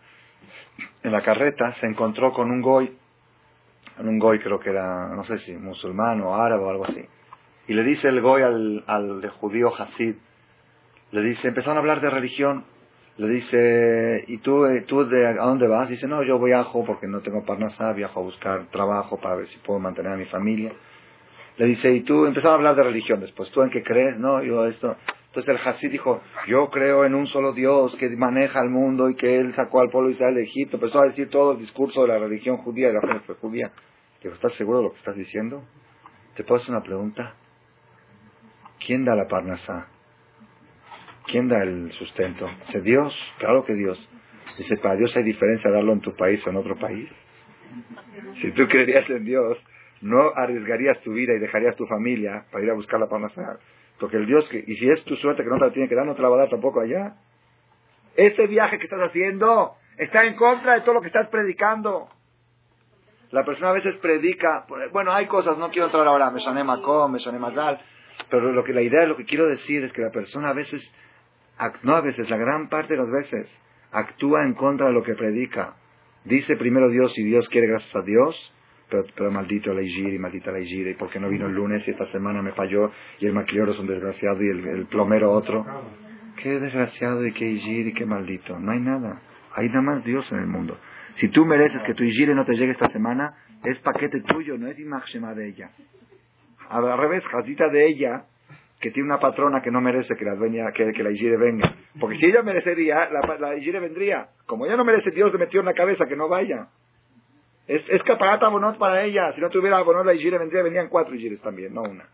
en 1.03 1.13
la 1.13 1.23
carreta 1.23 1.75
se 1.75 1.87
encontró 1.87 2.33
con 2.33 2.51
un 2.51 2.63
goy, 2.63 2.97
un 3.99 4.19
goy 4.19 4.39
creo 4.41 4.59
que 4.59 4.71
era, 4.71 5.09
no 5.15 5.25
sé 5.25 5.39
si 5.41 5.53
musulmán 5.53 6.21
o 6.23 6.35
árabe 6.35 6.65
o 6.65 6.71
algo 6.71 6.85
así. 6.85 7.05
Y 7.69 7.75
le 7.75 7.85
dice 7.85 8.09
el 8.09 8.21
goy 8.21 8.43
al, 8.43 8.85
al 8.87 9.21
de 9.21 9.29
judío 9.29 9.73
Hasid, 9.75 10.17
le 11.11 11.23
dice, 11.23 11.49
empezaron 11.49 11.77
a 11.77 11.81
hablar 11.81 12.01
de 12.01 12.11
religión 12.11 12.65
le 13.19 13.29
dice, 13.29 14.25
¿y 14.27 14.39
tú, 14.39 14.65
eh, 14.65 14.83
tú 14.83 15.07
de, 15.07 15.27
a 15.27 15.35
dónde 15.35 15.69
vas? 15.69 15.89
Dice, 15.89 16.09
no, 16.09 16.23
yo 16.23 16.39
viajo 16.41 16.85
porque 16.85 17.07
no 17.07 17.21
tengo 17.21 17.45
parnasá, 17.45 17.93
viajo 17.93 18.21
a 18.21 18.23
buscar 18.23 18.67
trabajo 18.71 19.21
para 19.21 19.37
ver 19.37 19.49
si 19.49 19.59
puedo 19.59 19.79
mantener 19.79 20.13
a 20.13 20.17
mi 20.17 20.25
familia. 20.27 20.73
Le 21.63 21.69
dice, 21.69 21.93
¿y 21.93 22.01
tú? 22.01 22.27
Empezó 22.27 22.51
a 22.51 22.55
hablar 22.55 22.75
de 22.75 22.83
religión 22.83 23.21
después, 23.21 23.49
¿tú 23.53 23.63
en 23.63 23.71
qué 23.71 23.85
crees? 23.85 24.19
No, 24.19 24.43
yo 24.43 24.67
esto. 24.67 24.97
Entonces 25.27 25.49
el 25.49 25.65
Hasid 25.65 25.93
dijo, 25.93 26.21
yo 26.49 26.69
creo 26.71 27.05
en 27.05 27.15
un 27.15 27.29
solo 27.29 27.53
Dios 27.53 27.95
que 28.01 28.09
maneja 28.17 28.61
el 28.61 28.69
mundo 28.69 29.09
y 29.09 29.15
que 29.15 29.39
él 29.39 29.55
sacó 29.55 29.81
al 29.81 29.89
pueblo 29.89 30.11
Israel 30.11 30.35
de 30.35 30.43
Egipto. 30.43 30.79
Empezó 30.79 31.01
a 31.01 31.07
decir 31.07 31.31
todo 31.31 31.53
el 31.53 31.59
discurso 31.59 32.03
de 32.03 32.09
la 32.09 32.19
religión 32.19 32.57
judía 32.57 32.91
y 32.91 32.95
la 32.95 33.21
fe 33.21 33.35
judía. 33.41 33.71
Digo, 34.21 34.35
¿estás 34.35 34.55
seguro 34.55 34.79
de 34.79 34.85
lo 34.87 34.91
que 34.91 34.99
estás 34.99 35.15
diciendo? 35.15 35.63
¿Te 36.35 36.43
puedo 36.43 36.61
hacer 36.61 36.75
una 36.75 36.83
pregunta? 36.83 37.37
¿Quién 38.85 39.05
da 39.05 39.15
la 39.15 39.29
parnasá? 39.29 39.87
¿Quién 41.29 41.47
da 41.47 41.63
el 41.63 41.93
sustento? 41.93 42.51
¿Dice 42.67 42.81
Dios? 42.81 43.15
Claro 43.39 43.65
que 43.65 43.75
Dios. 43.75 43.97
Dice, 44.59 44.79
para 44.79 44.97
Dios 44.97 45.15
hay 45.15 45.23
diferencia 45.23 45.71
darlo 45.71 45.93
en 45.93 46.01
tu 46.01 46.13
país 46.17 46.45
o 46.45 46.51
en 46.51 46.57
otro 46.57 46.77
país. 46.77 47.09
Si 48.41 48.51
tú 48.51 48.67
creerías 48.67 49.09
en 49.09 49.25
Dios, 49.25 49.65
no 50.03 50.33
arriesgarías 50.35 51.01
tu 51.01 51.13
vida 51.13 51.33
y 51.35 51.39
dejarías 51.39 51.77
tu 51.77 51.87
familia 51.87 52.45
para 52.51 52.65
ir 52.65 52.71
a 52.71 52.75
buscar 52.75 53.01
la 53.01 53.09
parnasá. 53.09 53.59
Porque 53.99 54.17
el 54.17 54.27
Dios, 54.27 54.49
que, 54.49 54.63
y 54.67 54.75
si 54.77 54.89
es 54.89 55.05
tu 55.05 55.17
suerte 55.17 55.43
que 55.43 55.49
no 55.49 55.59
te 55.59 55.67
la 55.67 55.73
tiene 55.73 55.89
que 55.89 55.95
dar, 55.95 56.05
no 56.05 56.15
te 56.15 56.23
la 56.23 56.29
va 56.29 56.37
a 56.37 56.41
dar 56.41 56.51
tampoco 56.51 56.81
allá. 56.81 57.15
Ese 58.17 58.47
viaje 58.47 58.79
que 58.79 58.85
estás 58.85 59.01
haciendo 59.01 59.77
está 59.97 60.25
en 60.25 60.35
contra 60.35 60.75
de 60.75 60.81
todo 60.81 60.95
lo 60.95 61.01
que 61.01 61.07
estás 61.07 61.29
predicando. 61.29 62.09
La 63.31 63.45
persona 63.45 63.71
a 63.71 63.75
veces 63.75 63.97
predica, 63.97 64.67
bueno, 64.93 65.13
hay 65.15 65.27
cosas, 65.27 65.57
no 65.57 65.71
quiero 65.71 65.87
entrar 65.87 66.07
ahora, 66.07 66.31
me 66.31 66.41
soné 66.41 66.65
macó, 66.65 67.09
me 67.09 67.19
soné 67.19 67.39
mal, 67.39 67.81
pero 68.29 68.53
lo 68.53 68.63
que 68.63 68.75
la 68.75 68.83
idea, 68.83 69.07
lo 69.07 69.17
que 69.17 69.25
quiero 69.25 69.47
decir 69.47 69.85
es 69.85 69.93
que 69.93 70.03
la 70.03 70.11
persona 70.11 70.51
a 70.51 70.53
veces 70.53 70.83
no 71.83 71.95
a 71.95 72.01
veces, 72.01 72.29
la 72.29 72.37
gran 72.37 72.69
parte 72.69 72.95
de 72.95 73.01
las 73.01 73.11
veces, 73.11 73.63
actúa 73.91 74.45
en 74.45 74.55
contra 74.55 74.87
de 74.87 74.93
lo 74.93 75.03
que 75.03 75.15
predica. 75.15 75.77
Dice 76.25 76.57
primero 76.57 76.89
Dios 76.89 77.17
y 77.19 77.25
Dios 77.25 77.49
quiere 77.49 77.69
gracias 77.69 77.95
a 77.95 78.03
Dios, 78.03 78.55
pero, 78.93 79.05
pero 79.17 79.31
maldito 79.31 79.73
la 79.73 79.81
y 79.81 80.19
maldita 80.19 80.53
la 80.53 80.61
y 80.61 80.95
porque 80.95 81.19
no 81.19 81.31
vino 81.31 81.47
el 81.47 81.55
lunes 81.55 81.83
y 81.89 81.93
esta 81.93 82.05
semana 82.13 82.43
me 82.43 82.53
falló 82.53 82.91
y 83.19 83.27
el 83.27 83.33
maquillero 83.33 83.73
es 83.73 83.79
un 83.79 83.87
desgraciado 83.87 84.43
y 84.43 84.51
el, 84.51 84.87
plomero 84.87 85.33
otro. 85.33 85.65
Qué 86.37 86.61
desgraciado 86.61 87.27
y 87.27 87.33
qué 87.33 87.51
y 87.51 87.95
qué 87.95 88.05
maldito. 88.05 88.59
No 88.59 88.73
hay 88.73 88.81
nada. 88.81 89.23
Hay 89.55 89.69
nada 89.69 89.81
más 89.81 90.05
Dios 90.05 90.31
en 90.33 90.41
el 90.41 90.47
mundo. 90.47 90.77
Si 91.17 91.29
tú 91.29 91.47
mereces 91.47 91.83
que 91.85 91.95
tu 91.95 92.05
Igire 92.05 92.35
no 92.35 92.45
te 92.45 92.55
llegue 92.55 92.73
esta 92.73 92.91
semana, 92.91 93.35
es 93.65 93.79
paquete 93.79 94.21
tuyo, 94.21 94.59
no 94.59 94.69
es 94.69 94.79
imagen 94.79 95.23
de 95.35 95.49
ella. 95.49 95.71
Al 96.69 96.99
revés, 96.99 97.25
jazita 97.27 97.69
de 97.69 97.87
ella 97.87 98.25
que 98.79 98.91
tiene 98.91 99.09
una 99.09 99.21
patrona 99.21 99.63
que 99.63 99.71
no 99.71 99.81
merece 99.81 100.17
que 100.17 100.25
la, 100.25 100.35
dueña, 100.35 100.71
que, 100.73 100.85
la 100.85 101.11
Igire 101.11 101.39
venga. 101.39 101.77
Porque 101.99 102.17
si 102.17 102.27
ella 102.27 102.43
merecería, 102.43 103.09
la, 103.11 103.39
la 103.39 103.81
vendría. 103.81 104.29
Como 104.45 104.67
ella 104.67 104.77
no 104.77 104.85
merece, 104.85 105.13
Dios 105.13 105.33
le 105.33 105.39
metió 105.39 105.61
en 105.61 105.67
la 105.67 105.75
cabeza 105.75 106.05
que 106.07 106.17
no 106.17 106.29
vaya. 106.29 106.69
Es, 107.67 107.85
es 107.89 108.03
caparata 108.03 108.49
bonot 108.49 108.79
para 108.79 109.05
ella. 109.05 109.33
Si 109.33 109.41
no 109.41 109.49
tuviera 109.51 109.81
bonot, 109.83 110.05
la 110.05 110.15
Igire 110.15 110.39
vendría, 110.39 110.63
vendrían 110.63 110.89
cuatro 110.89 111.15
Igires 111.15 111.41
también, 111.41 111.73
no 111.75 111.83
una. 111.83 112.09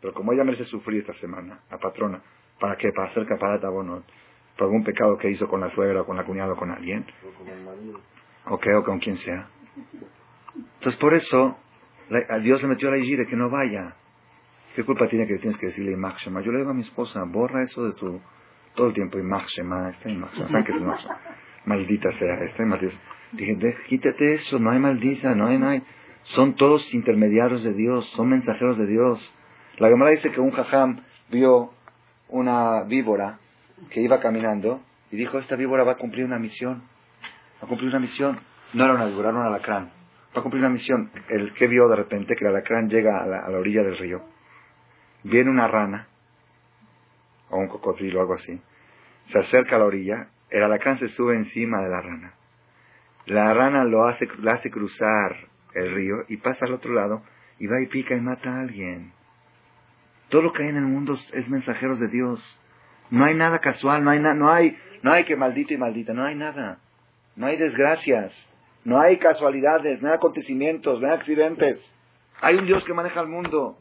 Pero 0.00 0.12
como 0.12 0.32
ella 0.32 0.44
merece 0.44 0.64
sufrir 0.64 1.00
esta 1.00 1.14
semana, 1.14 1.60
la 1.70 1.78
patrona, 1.78 2.22
¿para 2.60 2.76
qué? 2.76 2.92
Para 2.92 3.08
hacer 3.08 3.26
caparata 3.26 3.68
bonot. 3.70 4.04
Por 4.56 4.66
algún 4.66 4.84
pecado 4.84 5.16
que 5.16 5.30
hizo 5.30 5.48
con 5.48 5.60
la 5.60 5.70
suegra, 5.70 6.02
o 6.02 6.06
con 6.06 6.16
la 6.16 6.24
cuñada, 6.24 6.52
o 6.52 6.56
con 6.56 6.70
alguien. 6.70 7.06
O 7.26 7.38
con 7.38 7.48
el 7.48 7.64
marido. 7.64 8.00
O 8.46 8.54
o 8.54 8.84
con 8.84 8.98
quien 8.98 9.16
sea. 9.16 9.48
Entonces 10.54 11.00
por 11.00 11.14
eso 11.14 11.56
a 12.28 12.38
Dios 12.38 12.62
le 12.62 12.68
metió 12.68 12.90
la 12.90 12.98
igi 12.98 13.16
de 13.16 13.26
que 13.26 13.36
no 13.36 13.50
vaya. 13.50 13.96
¿Qué 14.74 14.84
culpa 14.84 15.08
tiene 15.08 15.26
que 15.26 15.38
tienes 15.38 15.56
que 15.58 15.66
decirle 15.66 15.92
Imach 15.92 16.22
Yo 16.24 16.52
le 16.52 16.58
digo 16.58 16.70
a 16.70 16.74
mi 16.74 16.82
esposa, 16.82 17.22
borra 17.26 17.62
eso 17.62 17.84
de 17.84 17.92
tu... 17.92 18.20
Todo 18.74 18.88
el 18.88 18.94
tiempo 18.94 19.18
Imach 19.18 19.46
Shema, 19.46 19.90
este 19.90 20.10
¿Saben 20.36 20.64
qué 20.64 20.72
es 20.72 20.82
Maldita 21.64 22.10
sea, 22.18 22.34
este 22.44 22.64
maldita. 22.66 22.94
Dije, 23.36 23.76
quítate 23.88 24.34
eso, 24.34 24.58
no 24.58 24.70
hay 24.70 24.78
maldita, 24.78 25.34
no 25.34 25.48
hay, 25.48 25.58
no 25.58 25.68
hay. 25.68 25.82
Son 26.24 26.54
todos 26.54 26.92
intermediarios 26.94 27.64
de 27.64 27.74
Dios, 27.74 28.08
son 28.16 28.28
mensajeros 28.28 28.78
de 28.78 28.86
Dios. 28.86 29.34
La 29.78 29.88
Gemara 29.88 30.12
dice 30.12 30.30
que 30.30 30.40
un 30.40 30.52
jajam 30.52 31.00
vio 31.30 31.72
una 32.28 32.84
víbora 32.84 33.38
que 33.90 34.00
iba 34.00 34.20
caminando 34.20 34.80
y 35.10 35.16
dijo, 35.16 35.38
esta 35.38 35.56
víbora 35.56 35.84
va 35.84 35.92
a 35.92 35.96
cumplir 35.96 36.24
una 36.24 36.38
misión. 36.38 36.82
Va 37.60 37.66
a 37.66 37.68
cumplir 37.68 37.90
una 37.90 38.00
misión. 38.00 38.38
No 38.72 38.84
era 38.84 38.94
una 38.94 39.06
víbora, 39.06 39.30
era 39.30 39.38
un 39.38 39.46
alacrán. 39.46 39.90
Va 40.34 40.40
a 40.40 40.42
cumplir 40.42 40.62
una 40.62 40.72
misión. 40.72 41.10
El 41.28 41.52
que 41.54 41.66
vio 41.66 41.88
de 41.88 41.96
repente 41.96 42.34
que 42.36 42.44
el 42.44 42.50
alacrán 42.50 42.88
llega 42.88 43.22
a 43.22 43.26
la, 43.26 43.58
orilla 43.58 43.82
del 43.82 43.98
río. 43.98 44.22
Viene 45.24 45.50
una 45.50 45.68
rana, 45.68 46.08
o 47.50 47.58
un 47.58 47.68
cocodrilo 47.68 48.20
algo 48.20 48.34
así. 48.34 48.60
Se 49.30 49.38
acerca 49.38 49.76
a 49.76 49.78
la 49.80 49.86
orilla. 49.86 50.28
El 50.50 50.62
alacrán 50.62 50.98
se 50.98 51.08
sube 51.08 51.36
encima 51.36 51.82
de 51.82 51.88
la 51.88 52.00
rana. 52.00 52.34
La 53.26 53.54
rana 53.54 53.84
lo 53.84 54.04
hace, 54.06 54.28
la 54.40 54.52
hace 54.52 54.70
cruzar 54.70 55.36
el 55.74 55.94
río 55.94 56.16
y 56.28 56.36
pasa 56.36 56.66
al 56.66 56.74
otro 56.74 56.92
lado 56.92 57.22
y 57.58 57.66
va 57.66 57.80
y 57.80 57.86
pica 57.86 58.14
y 58.14 58.20
mata 58.20 58.50
a 58.50 58.60
alguien. 58.60 59.12
Todo 60.28 60.42
lo 60.42 60.52
que 60.52 60.62
hay 60.62 60.68
en 60.68 60.76
el 60.76 60.84
mundo 60.84 61.14
es 61.32 61.48
mensajeros 61.48 62.00
de 62.00 62.08
Dios. 62.08 62.40
No 63.10 63.24
hay 63.24 63.34
nada 63.34 63.58
casual, 63.60 64.04
no 64.04 64.10
hay, 64.10 64.20
no 64.20 64.50
hay, 64.50 64.76
no 65.02 65.12
hay 65.12 65.24
que 65.24 65.36
maldito 65.36 65.72
y 65.72 65.78
maldita, 65.78 66.12
no 66.12 66.24
hay 66.24 66.34
nada. 66.34 66.78
No 67.36 67.46
hay 67.46 67.56
desgracias, 67.56 68.32
no 68.84 69.00
hay 69.00 69.18
casualidades, 69.18 70.00
no 70.02 70.08
hay 70.08 70.14
acontecimientos, 70.14 71.00
no 71.00 71.08
hay 71.08 71.14
accidentes. 71.14 71.80
Hay 72.40 72.56
un 72.56 72.66
Dios 72.66 72.84
que 72.84 72.94
maneja 72.94 73.20
el 73.20 73.28
mundo. 73.28 73.78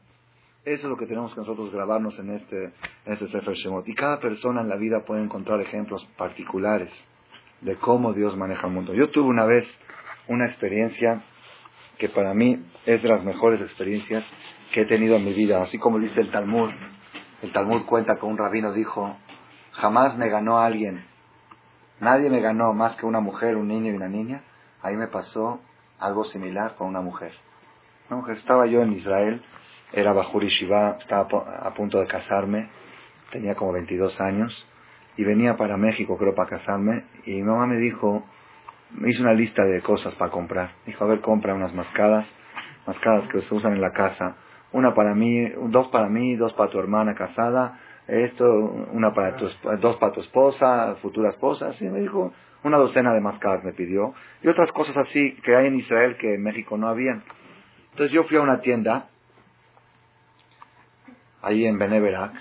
Eso 0.64 0.88
es 0.88 0.90
lo 0.90 0.98
que 0.98 1.06
tenemos 1.06 1.34
que 1.34 1.42
nosotros 1.42 1.72
grabarnos 1.72 2.18
en 2.20 2.30
este, 2.36 2.66
en 3.06 3.14
este 3.14 3.28
Sefer 3.28 3.54
Shemot. 3.56 3.88
Y 3.88 3.96
cada 3.96 4.20
persona 4.20 4.62
en 4.62 4.70
la 4.70 4.78
vida 4.78 5.04
puede 5.06 5.22
encontrar 5.22 5.60
ejemplos 5.60 6.08
particulares 6.18 6.90
de 7.64 7.76
cómo 7.78 8.14
Dios 8.14 8.36
maneja 8.38 8.68
el 8.68 8.74
mundo. 8.74 8.94
Yo 8.94 9.10
tuve 9.10 9.28
una 9.28 9.46
vez 9.46 9.66
una 10.28 10.46
experiencia 10.46 11.24
que 11.98 12.10
para 12.10 12.34
mí 12.34 12.66
es 12.86 13.02
de 13.02 13.10
las 13.10 13.24
mejores 13.24 13.62
experiencias 13.62 14.24
que 14.74 14.82
he 14.82 14.86
tenido 14.86 15.16
en 15.16 15.26
mi 15.26 15.34
vida. 15.34 15.62
Así 15.64 15.78
como 15.78 16.00
dice 16.00 16.20
el 16.20 16.32
Talmud, 16.32 16.70
el 17.42 17.52
Talmud 17.52 17.86
cuenta 17.86 18.16
que 18.16 18.26
un 18.26 18.38
rabino 18.38 18.74
dijo, 18.74 19.16
jamás 19.72 20.18
me 20.18 20.30
ganó 20.30 20.60
alguien, 20.60 21.06
nadie 22.00 22.30
me 22.30 22.42
ganó 22.42 22.74
más 22.74 22.96
que 22.96 23.06
una 23.06 23.20
mujer, 23.20 23.56
un 23.56 23.68
niño 23.68 23.92
y 23.92 23.96
una 23.96 24.10
niña. 24.10 24.44
Ahí 24.82 24.98
me 24.98 25.08
pasó 25.08 25.62
algo 26.00 26.26
similar 26.26 26.76
con 26.76 26.88
una 26.88 27.02
mujer. 27.02 27.32
Una 28.10 28.20
mujer, 28.20 28.38
estaba 28.38 28.66
yo 28.66 28.82
en 28.82 28.94
Israel, 28.94 29.42
era 29.94 30.12
Bajuri 30.12 30.50
Shiva, 30.50 30.98
estaba 31.00 31.28
a 31.62 31.74
punto 31.74 32.00
de 32.00 32.08
casarme, 32.08 32.70
tenía 33.32 33.56
como 33.56 33.72
22 33.72 34.20
años, 34.20 34.68
y 35.18 35.24
venía 35.24 35.58
para 35.58 35.78
México, 35.78 36.18
creo, 36.18 36.34
para 36.36 36.50
casarme, 36.50 37.04
y 37.26 37.36
mi 37.36 37.44
mamá 37.44 37.68
me 37.68 37.78
dijo, 37.78 38.24
me 38.92 39.10
hizo 39.10 39.22
una 39.22 39.34
lista 39.34 39.64
de 39.64 39.82
cosas 39.82 40.16
para 40.16 40.32
comprar. 40.32 40.72
Dijo, 40.86 41.04
a 41.04 41.08
ver, 41.08 41.22
compra 41.22 41.54
unas 41.54 41.74
mascadas, 41.74 42.28
mascadas 42.86 43.28
que 43.30 43.42
se 43.42 43.54
usan 43.54 43.74
en 43.74 43.82
la 43.82 43.92
casa, 43.92 44.36
una 44.72 44.94
para 44.94 45.14
mí, 45.14 45.48
dos 45.68 45.88
para 45.90 46.10
mí, 46.10 46.36
dos 46.36 46.54
para 46.54 46.72
tu 46.72 46.80
hermana 46.80 47.14
casada, 47.14 47.80
esto, 48.08 48.46
una 48.92 49.14
para 49.14 49.36
tu, 49.38 49.48
dos 49.80 49.98
para 49.98 50.12
tu 50.12 50.22
esposa, 50.22 50.96
futura 51.02 51.30
esposa, 51.30 51.68
así 51.68 51.88
me 51.88 52.00
dijo, 52.00 52.34
una 52.64 52.78
docena 52.78 53.14
de 53.14 53.22
mascadas 53.22 53.64
me 53.64 53.74
pidió, 53.74 54.14
y 54.42 54.48
otras 54.48 54.72
cosas 54.72 54.98
así 54.98 55.34
que 55.44 55.56
hay 55.56 55.68
en 55.68 55.76
Israel 55.76 56.18
que 56.18 56.34
en 56.36 56.44
México 56.44 56.78
no 56.78 56.88
habían. 56.88 57.24
Entonces 57.92 58.12
yo 58.12 58.24
fui 58.24 58.38
a 58.38 58.42
una 58.42 58.62
tienda, 58.62 59.10
ahí 61.42 61.66
en 61.66 61.78
Beneverac, 61.78 62.34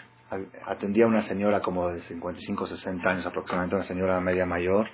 atendía 0.66 1.04
a 1.04 1.08
una 1.08 1.22
señora 1.28 1.60
como 1.60 1.88
de 1.88 2.00
55, 2.02 2.66
60 2.66 3.08
años 3.08 3.26
aproximadamente, 3.26 3.76
una 3.76 3.84
señora 3.84 4.20
media 4.20 4.46
mayor, 4.46 4.88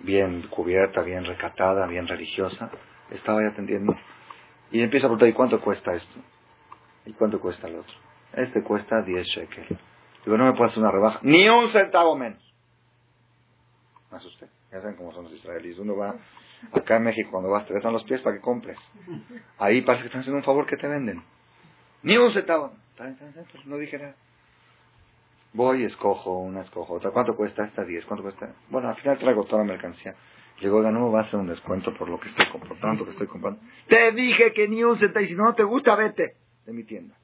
bien 0.00 0.46
cubierta, 0.48 1.02
bien 1.02 1.24
recatada, 1.24 1.86
bien 1.86 2.06
religiosa, 2.06 2.70
estaba 3.10 3.40
ahí 3.40 3.46
atendiendo. 3.46 3.94
Y 4.70 4.82
empiezo 4.82 5.06
a 5.06 5.08
preguntar, 5.08 5.28
¿y 5.28 5.32
cuánto 5.32 5.60
cuesta 5.60 5.94
esto? 5.94 6.20
¿Y 7.06 7.12
cuánto 7.12 7.40
cuesta 7.40 7.66
el 7.68 7.76
otro? 7.76 7.94
Este 8.32 8.62
cuesta 8.62 9.02
10 9.02 9.26
shekels. 9.26 9.78
Digo, 10.24 10.36
no 10.36 10.44
me 10.44 10.52
puedo 10.52 10.70
hacer 10.70 10.80
una 10.80 10.92
rebaja, 10.92 11.18
ni 11.22 11.48
un 11.48 11.72
centavo 11.72 12.16
menos. 12.16 12.42
Me 14.10 14.18
asusté. 14.18 14.46
Ya 14.70 14.80
saben 14.80 14.96
cómo 14.96 15.12
son 15.12 15.24
los 15.24 15.32
israelíes. 15.32 15.78
Uno 15.78 15.96
va, 15.96 16.14
acá 16.72 16.96
en 16.96 17.04
México, 17.04 17.30
cuando 17.30 17.50
vas, 17.50 17.66
te 17.66 17.74
besan 17.74 17.92
los 17.92 18.04
pies 18.04 18.20
para 18.20 18.36
que 18.36 18.42
compres. 18.42 18.78
Ahí 19.58 19.82
parece 19.82 20.02
que 20.02 20.06
están 20.08 20.20
haciendo 20.20 20.38
un 20.38 20.44
favor 20.44 20.66
que 20.66 20.76
te 20.76 20.86
venden. 20.86 21.22
Ni 22.02 22.16
un 22.16 22.32
centavo. 22.32 22.72
Pues 23.00 23.66
no 23.66 23.78
dije 23.78 23.98
nada. 23.98 24.14
Voy, 25.54 25.84
escojo, 25.84 26.38
una 26.38 26.60
escojo, 26.60 26.94
otra. 26.94 27.10
¿Cuánto 27.10 27.34
cuesta 27.34 27.64
esta? 27.64 27.82
10. 27.82 28.04
¿Cuánto 28.04 28.22
cuesta? 28.22 28.54
Bueno, 28.68 28.90
al 28.90 28.96
final 28.96 29.18
traigo 29.18 29.44
toda 29.44 29.64
la 29.64 29.72
mercancía. 29.72 30.14
Llegó, 30.60 30.82
no 30.82 31.10
va 31.10 31.20
a 31.20 31.22
hacer 31.22 31.40
un 31.40 31.46
descuento 31.46 31.94
por 31.94 32.10
lo 32.10 32.20
que 32.20 32.28
estoy 32.28 32.46
comprando, 32.50 33.04
que 33.04 33.12
estoy 33.12 33.26
comprando. 33.26 33.58
Te 33.88 34.12
dije 34.12 34.52
que 34.52 34.68
ni 34.68 34.84
un 34.84 34.98
centavo, 34.98 35.24
y 35.24 35.28
si 35.28 35.34
no 35.34 35.54
te 35.54 35.64
gusta, 35.64 35.96
vete 35.96 36.36
de 36.66 36.72
mi 36.72 36.84
tienda. 36.84 37.16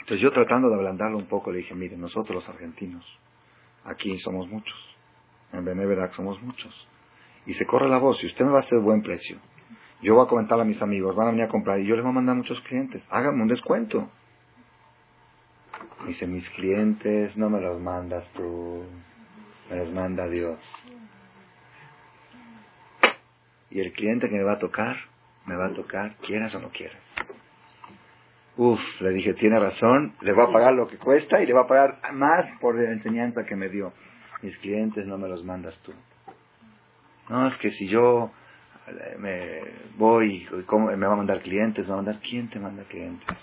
Entonces 0.00 0.20
yo 0.20 0.32
tratando 0.32 0.70
de 0.70 0.76
ablandarlo 0.76 1.18
un 1.18 1.26
poco, 1.26 1.52
le 1.52 1.58
dije, 1.58 1.74
mire, 1.74 1.96
nosotros 1.98 2.34
los 2.34 2.48
argentinos, 2.48 3.04
aquí 3.84 4.18
somos 4.20 4.48
muchos, 4.48 4.96
en 5.52 5.64
Beneverac 5.64 6.14
somos 6.14 6.40
muchos. 6.42 6.88
Y 7.44 7.52
se 7.54 7.66
corre 7.66 7.88
la 7.88 7.98
voz, 7.98 8.18
si 8.18 8.26
usted 8.26 8.44
me 8.46 8.52
va 8.52 8.60
a 8.60 8.62
hacer 8.62 8.80
buen 8.80 9.02
precio, 9.02 9.38
yo 10.02 10.14
voy 10.14 10.24
a 10.24 10.28
comentar 10.28 10.58
a 10.58 10.64
mis 10.64 10.80
amigos, 10.80 11.14
van 11.14 11.28
a 11.28 11.30
venir 11.30 11.44
a 11.44 11.48
comprar 11.48 11.78
y 11.80 11.86
yo 11.86 11.94
les 11.94 12.02
voy 12.02 12.10
a 12.10 12.14
mandar 12.14 12.34
a 12.34 12.38
muchos 12.38 12.60
clientes, 12.62 13.02
háganme 13.10 13.42
un 13.42 13.48
descuento. 13.48 14.08
Dice, 16.06 16.26
mis 16.26 16.48
clientes 16.50 17.36
no 17.36 17.50
me 17.50 17.60
los 17.60 17.80
mandas 17.80 18.24
tú, 18.32 18.84
me 19.68 19.76
los 19.76 19.92
manda 19.92 20.26
Dios. 20.28 20.58
Y 23.70 23.80
el 23.80 23.92
cliente 23.92 24.28
que 24.28 24.36
me 24.36 24.42
va 24.42 24.54
a 24.54 24.58
tocar, 24.58 24.96
me 25.46 25.56
va 25.56 25.66
a 25.66 25.72
tocar, 25.74 26.16
quieras 26.16 26.54
o 26.54 26.60
no 26.60 26.70
quieras. 26.70 27.02
Uf, 28.56 28.80
le 29.00 29.10
dije, 29.10 29.34
tiene 29.34 29.58
razón, 29.58 30.14
le 30.22 30.32
voy 30.32 30.44
a 30.44 30.52
pagar 30.52 30.72
lo 30.74 30.88
que 30.88 30.96
cuesta 30.98 31.40
y 31.42 31.46
le 31.46 31.52
voy 31.52 31.64
a 31.64 31.66
pagar 31.66 31.98
más 32.12 32.50
por 32.60 32.74
la 32.74 32.90
enseñanza 32.90 33.44
que 33.44 33.56
me 33.56 33.68
dio. 33.68 33.92
Mis 34.42 34.56
clientes 34.58 35.06
no 35.06 35.18
me 35.18 35.28
los 35.28 35.44
mandas 35.44 35.78
tú. 35.82 35.92
No, 37.28 37.46
es 37.46 37.56
que 37.58 37.70
si 37.72 37.86
yo 37.86 38.32
me 39.18 39.60
voy, 39.96 40.46
¿cómo 40.66 40.90
me 40.90 41.06
va 41.06 41.12
a 41.12 41.16
mandar 41.16 41.40
clientes? 41.40 41.84
¿Me 41.84 41.90
va 41.90 41.94
a 42.00 42.02
mandar 42.02 42.20
quién 42.22 42.48
te 42.48 42.58
manda 42.58 42.84
clientes? 42.84 43.38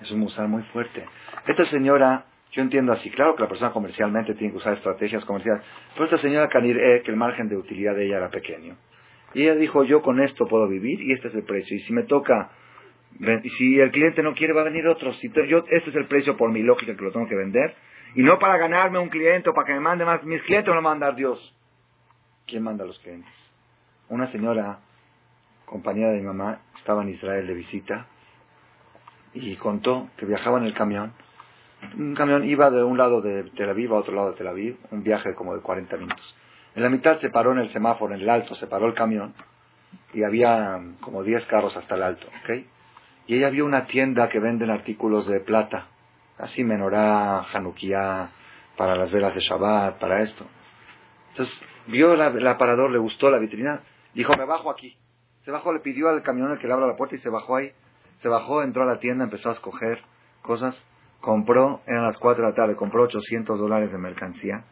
Es 0.00 0.10
un 0.10 0.20
musar 0.20 0.48
muy 0.48 0.62
fuerte. 0.64 1.04
Esta 1.46 1.66
señora, 1.66 2.24
yo 2.52 2.62
entiendo 2.62 2.92
así, 2.92 3.10
claro 3.10 3.36
que 3.36 3.42
la 3.42 3.48
persona 3.48 3.72
comercialmente 3.72 4.34
tiene 4.34 4.52
que 4.52 4.58
usar 4.58 4.74
estrategias 4.74 5.24
comerciales, 5.24 5.62
pero 5.92 6.04
esta 6.04 6.18
señora 6.18 6.48
Canir, 6.48 6.76
que 6.76 7.10
el 7.10 7.16
margen 7.16 7.48
de 7.48 7.56
utilidad 7.56 7.94
de 7.94 8.06
ella 8.06 8.16
era 8.16 8.30
pequeño. 8.30 8.76
Y 9.34 9.42
ella 9.42 9.54
dijo, 9.54 9.84
yo 9.84 10.02
con 10.02 10.20
esto 10.20 10.46
puedo 10.46 10.66
vivir 10.68 11.00
y 11.02 11.12
este 11.12 11.28
es 11.28 11.34
el 11.34 11.44
precio. 11.44 11.76
Y 11.76 11.80
si 11.80 11.92
me 11.92 12.02
toca 12.04 12.50
si 13.58 13.80
el 13.80 13.90
cliente 13.90 14.22
no 14.22 14.34
quiere, 14.34 14.52
va 14.52 14.62
a 14.62 14.64
venir 14.64 14.86
otro. 14.86 15.12
Si 15.14 15.30
yo, 15.48 15.64
este 15.68 15.90
es 15.90 15.96
el 15.96 16.06
precio 16.06 16.36
por 16.36 16.50
mi 16.50 16.62
lógica 16.62 16.96
que 16.96 17.02
lo 17.02 17.12
tengo 17.12 17.28
que 17.28 17.36
vender. 17.36 17.74
Y 18.14 18.22
no 18.22 18.38
para 18.38 18.56
ganarme 18.56 18.98
un 18.98 19.08
cliente 19.08 19.50
o 19.50 19.54
para 19.54 19.66
que 19.66 19.74
me 19.74 19.80
mande 19.80 20.04
más. 20.04 20.24
Mis 20.24 20.42
clientes 20.42 20.74
lo 20.74 20.82
manda 20.82 21.12
Dios. 21.12 21.54
¿Quién 22.50 22.64
manda 22.64 22.82
a 22.82 22.86
los 22.88 22.98
clientes? 22.98 23.32
Una 24.08 24.26
señora, 24.26 24.80
compañera 25.66 26.10
de 26.10 26.16
mi 26.16 26.24
mamá, 26.24 26.62
estaba 26.76 27.02
en 27.02 27.10
Israel 27.10 27.46
de 27.46 27.54
visita 27.54 28.06
y 29.32 29.54
contó 29.54 30.08
que 30.16 30.26
viajaba 30.26 30.58
en 30.58 30.64
el 30.64 30.74
camión. 30.74 31.12
Un 31.96 32.16
camión 32.16 32.44
iba 32.44 32.68
de 32.72 32.82
un 32.82 32.98
lado 32.98 33.20
de 33.20 33.44
Tel 33.50 33.70
Aviv 33.70 33.94
a 33.94 33.98
otro 33.98 34.16
lado 34.16 34.32
de 34.32 34.36
Tel 34.36 34.48
Aviv, 34.48 34.76
un 34.90 35.04
viaje 35.04 35.32
como 35.36 35.54
de 35.54 35.60
40 35.60 35.96
minutos. 35.96 36.36
En 36.74 36.82
la 36.82 36.88
mitad 36.88 37.20
se 37.20 37.30
paró 37.30 37.52
en 37.52 37.58
el 37.58 37.70
semáforo, 37.70 38.16
en 38.16 38.20
el 38.20 38.28
alto, 38.28 38.56
se 38.56 38.66
paró 38.66 38.88
el 38.88 38.94
camión 38.94 39.32
y 40.12 40.24
había 40.24 40.80
como 41.00 41.22
10 41.22 41.46
carros 41.46 41.76
hasta 41.76 41.94
el 41.94 42.02
alto, 42.02 42.26
¿ok? 42.26 42.64
Y 43.28 43.36
ella 43.36 43.50
vio 43.50 43.64
una 43.64 43.86
tienda 43.86 44.28
que 44.28 44.40
venden 44.40 44.70
artículos 44.70 45.28
de 45.28 45.38
plata, 45.38 45.86
así 46.36 46.64
menorá, 46.64 47.44
januquía, 47.52 48.30
para 48.76 48.96
las 48.96 49.12
velas 49.12 49.36
de 49.36 49.40
Shabbat, 49.40 50.00
para 50.00 50.22
esto. 50.22 50.44
Entonces 51.30 51.60
vio 51.90 52.14
el 52.14 52.46
aparador, 52.46 52.90
le 52.90 52.98
gustó 52.98 53.30
la 53.30 53.38
vitrina, 53.38 53.82
dijo, 54.14 54.32
me 54.36 54.44
bajo 54.44 54.70
aquí. 54.70 54.96
Se 55.44 55.50
bajó, 55.50 55.72
le 55.72 55.80
pidió 55.80 56.08
al 56.08 56.22
camionero 56.22 56.58
que 56.58 56.66
le 56.66 56.72
abra 56.72 56.86
la 56.86 56.96
puerta 56.96 57.16
y 57.16 57.18
se 57.18 57.30
bajó 57.30 57.56
ahí. 57.56 57.72
Se 58.20 58.28
bajó, 58.28 58.62
entró 58.62 58.82
a 58.82 58.86
la 58.86 58.98
tienda, 58.98 59.24
empezó 59.24 59.48
a 59.48 59.52
escoger 59.52 60.02
cosas, 60.42 60.82
compró, 61.20 61.80
eran 61.86 62.04
las 62.04 62.18
4 62.18 62.44
de 62.44 62.50
la 62.50 62.54
tarde, 62.54 62.76
compró 62.76 63.04
800 63.04 63.58
dólares 63.58 63.90
de 63.90 63.98
mercancía. 63.98 64.64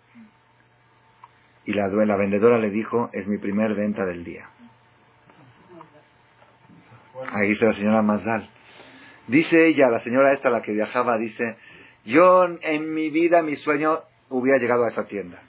Y 1.64 1.72
la, 1.72 1.88
vendedora 1.88 2.58
le 2.58 2.70
dijo, 2.70 3.10
es 3.12 3.26
mi 3.26 3.38
primer 3.38 3.74
venta 3.74 4.04
del 4.06 4.24
día. 4.24 4.48
Ahí 7.32 7.48
dice 7.48 7.66
la 7.66 7.74
señora 7.74 8.02
Mazal. 8.02 8.48
Dice 9.26 9.66
ella, 9.66 9.90
la 9.90 10.00
señora 10.00 10.32
esta, 10.32 10.48
la 10.48 10.62
que 10.62 10.72
viajaba, 10.72 11.18
dice, 11.18 11.56
yo 12.04 12.46
en 12.62 12.94
mi 12.94 13.10
vida, 13.10 13.42
mi 13.42 13.56
sueño, 13.56 14.00
hubiera 14.30 14.58
llegado 14.58 14.84
a 14.84 14.88
esa 14.88 15.06
tienda. 15.06 15.42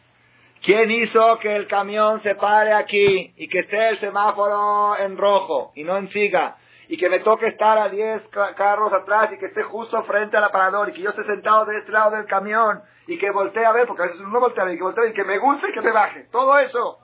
¿Quién 0.62 0.91
hizo 0.91 1.39
que 1.39 1.55
el 1.55 1.68
camión 1.68 2.22
se 2.22 2.36
pare 2.36 2.74
aquí 2.74 3.34
y 3.38 3.47
que 3.47 3.60
esté 3.60 3.89
el 3.89 3.99
semáforo 3.99 4.97
en 4.97 5.18
rojo 5.18 5.72
y 5.76 5.84
no 5.84 5.97
en 5.97 6.10
siga? 6.10 6.57
Y 6.89 6.97
que 6.97 7.07
me 7.07 7.20
toque 7.20 7.47
estar 7.47 7.78
a 7.78 7.88
10 7.88 8.24
carros 8.57 8.91
atrás 8.91 9.32
y 9.32 9.38
que 9.38 9.45
esté 9.45 9.64
justo 9.64 10.03
frente 10.03 10.36
al 10.36 10.43
aparador 10.43 10.89
y 10.89 10.93
que 10.93 11.01
yo 11.01 11.12
esté 11.12 11.24
sentado 11.24 11.66
de 11.66 11.78
este 11.78 11.91
lado 11.91 12.12
del 12.12 12.26
camión 12.26 12.82
y 13.07 13.18
que 13.18 13.32
voltee 13.32 13.66
a 13.66 13.72
ver, 13.72 13.88
porque 13.88 14.03
a 14.03 14.05
veces 14.07 14.20
uno 14.20 14.39
voltea 14.39 14.72
y 14.72 14.78
que 14.78 14.84
voltee 14.84 15.10
y 15.10 15.14
que 15.14 15.24
me 15.24 15.38
guste 15.38 15.70
y 15.70 15.72
que 15.72 15.82
me 15.82 15.91
baje. 15.91 16.28
Todo 16.32 16.57
eso. 16.57 16.97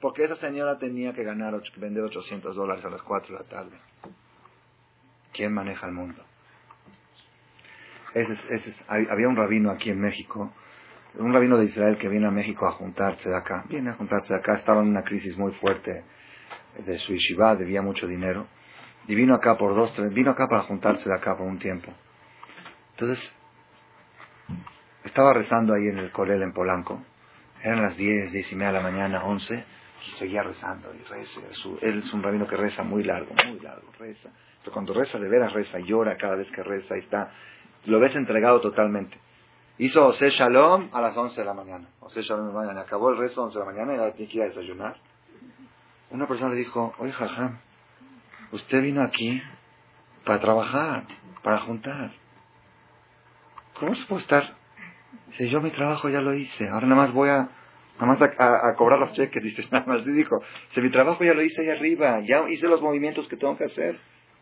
Porque 0.00 0.24
esa 0.24 0.36
señora 0.36 0.78
tenía 0.78 1.14
que 1.14 1.24
ganar, 1.24 1.54
vender 1.76 2.04
800 2.04 2.54
dólares 2.54 2.84
a 2.84 2.90
las 2.90 3.02
4 3.02 3.36
de 3.36 3.42
la 3.42 3.48
tarde. 3.48 3.76
¿Quién 5.32 5.52
maneja 5.52 5.86
el 5.86 5.92
mundo? 5.92 6.22
Ese 8.12 8.34
ese 8.50 8.76
había 8.88 9.28
un 9.28 9.34
rabino 9.34 9.70
aquí 9.70 9.90
en 9.90 10.00
México 10.00 10.52
un 11.18 11.32
rabino 11.32 11.56
de 11.56 11.66
Israel 11.66 11.96
que 11.96 12.08
viene 12.08 12.26
a 12.26 12.30
México 12.30 12.66
a 12.66 12.72
juntarse 12.72 13.28
de 13.28 13.36
acá, 13.36 13.64
viene 13.68 13.90
a 13.90 13.94
juntarse 13.94 14.32
de 14.32 14.38
acá, 14.38 14.54
estaba 14.54 14.82
en 14.82 14.88
una 14.88 15.02
crisis 15.02 15.36
muy 15.36 15.52
fuerte 15.52 16.04
de 16.84 16.98
su 16.98 17.12
yeshiva, 17.12 17.54
debía 17.54 17.82
mucho 17.82 18.06
dinero, 18.06 18.46
y 19.06 19.14
vino 19.14 19.34
acá 19.34 19.56
por 19.56 19.74
dos, 19.74 19.94
tres, 19.94 20.12
vino 20.12 20.32
acá 20.32 20.48
para 20.48 20.62
juntarse 20.62 21.08
de 21.08 21.14
acá 21.14 21.36
por 21.36 21.46
un 21.46 21.58
tiempo. 21.58 21.92
Entonces, 22.92 23.36
estaba 25.04 25.32
rezando 25.32 25.74
ahí 25.74 25.88
en 25.88 25.98
el 25.98 26.10
colel 26.10 26.42
en 26.42 26.52
Polanco, 26.52 27.02
eran 27.62 27.82
las 27.82 27.96
diez, 27.96 28.32
diez 28.32 28.50
y 28.52 28.56
media 28.56 28.72
de 28.72 28.78
la 28.78 28.82
mañana, 28.82 29.24
once, 29.24 29.64
y 30.06 30.18
seguía 30.18 30.42
rezando, 30.42 30.92
y 30.94 31.02
reza, 31.04 31.40
él 31.80 32.02
es 32.04 32.12
un 32.12 32.22
rabino 32.22 32.46
que 32.46 32.56
reza 32.56 32.82
muy 32.82 33.04
largo, 33.04 33.34
muy 33.46 33.60
largo, 33.60 33.88
reza, 33.98 34.30
pero 34.60 34.72
cuando 34.72 34.92
reza 34.92 35.18
de 35.18 35.28
veras 35.28 35.52
reza, 35.52 35.78
llora 35.78 36.16
cada 36.16 36.34
vez 36.34 36.50
que 36.50 36.62
reza, 36.62 36.96
y 36.96 37.00
está, 37.00 37.30
lo 37.84 38.00
ves 38.00 38.16
entregado 38.16 38.60
totalmente. 38.60 39.23
Hizo 39.76 40.06
Ose 40.06 40.30
Shalom 40.30 40.90
a 40.92 41.00
las 41.00 41.16
11 41.16 41.40
de 41.40 41.44
la 41.44 41.54
mañana. 41.54 41.88
Ose 42.00 42.22
Shalom 42.22 42.46
de 42.46 42.52
la 42.52 42.60
mañana. 42.60 42.80
Acabó 42.82 43.10
el 43.10 43.18
resto 43.18 43.42
a 43.42 43.46
las 43.46 43.56
11 43.56 43.58
de 43.58 43.64
la 43.64 43.72
mañana 43.72 43.94
y 43.94 43.98
ahora 43.98 44.12
tiene 44.12 44.30
que 44.30 44.38
ir 44.38 44.42
a 44.44 44.46
desayunar. 44.46 44.96
Una 46.10 46.28
persona 46.28 46.50
le 46.50 46.56
dijo, 46.56 46.94
oye, 46.98 47.12
jajam, 47.12 47.58
usted 48.52 48.82
vino 48.82 49.02
aquí 49.02 49.42
para 50.24 50.40
trabajar, 50.40 51.04
para 51.42 51.58
juntar. 51.60 52.12
¿Cómo 53.80 53.94
se 53.96 54.04
puede 54.06 54.22
estar? 54.22 54.54
Dice, 55.28 55.48
yo 55.48 55.60
mi 55.60 55.70
trabajo 55.70 56.08
ya 56.08 56.20
lo 56.20 56.34
hice, 56.34 56.68
ahora 56.68 56.86
nada 56.86 57.02
más 57.02 57.12
voy 57.12 57.28
a, 57.28 57.48
nada 57.98 58.06
más 58.06 58.22
a, 58.22 58.74
cobrar 58.76 59.00
los 59.00 59.12
cheques, 59.14 59.42
dice, 59.42 59.66
nada 59.72 59.86
más. 59.86 60.04
dijo, 60.04 60.40
dice, 60.68 60.80
mi 60.80 60.90
trabajo 60.90 61.24
ya 61.24 61.34
lo 61.34 61.42
hice 61.42 61.62
ahí 61.62 61.70
arriba, 61.70 62.20
ya 62.20 62.48
hice 62.48 62.66
los 62.66 62.80
movimientos 62.80 63.26
que 63.26 63.36
tengo 63.36 63.56
que 63.56 63.64
hacer. 63.64 63.98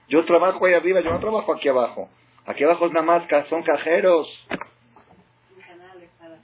Yo 0.08 0.24
trabajo 0.26 0.66
ahí 0.66 0.74
arriba, 0.74 1.00
yo 1.00 1.10
no 1.10 1.20
trabajo 1.20 1.54
aquí 1.54 1.68
abajo. 1.68 2.10
Aquí 2.44 2.64
abajo 2.64 2.86
es 2.86 2.92
nada 2.92 3.06
más, 3.06 3.22
son 3.48 3.62
cajeros. 3.62 4.28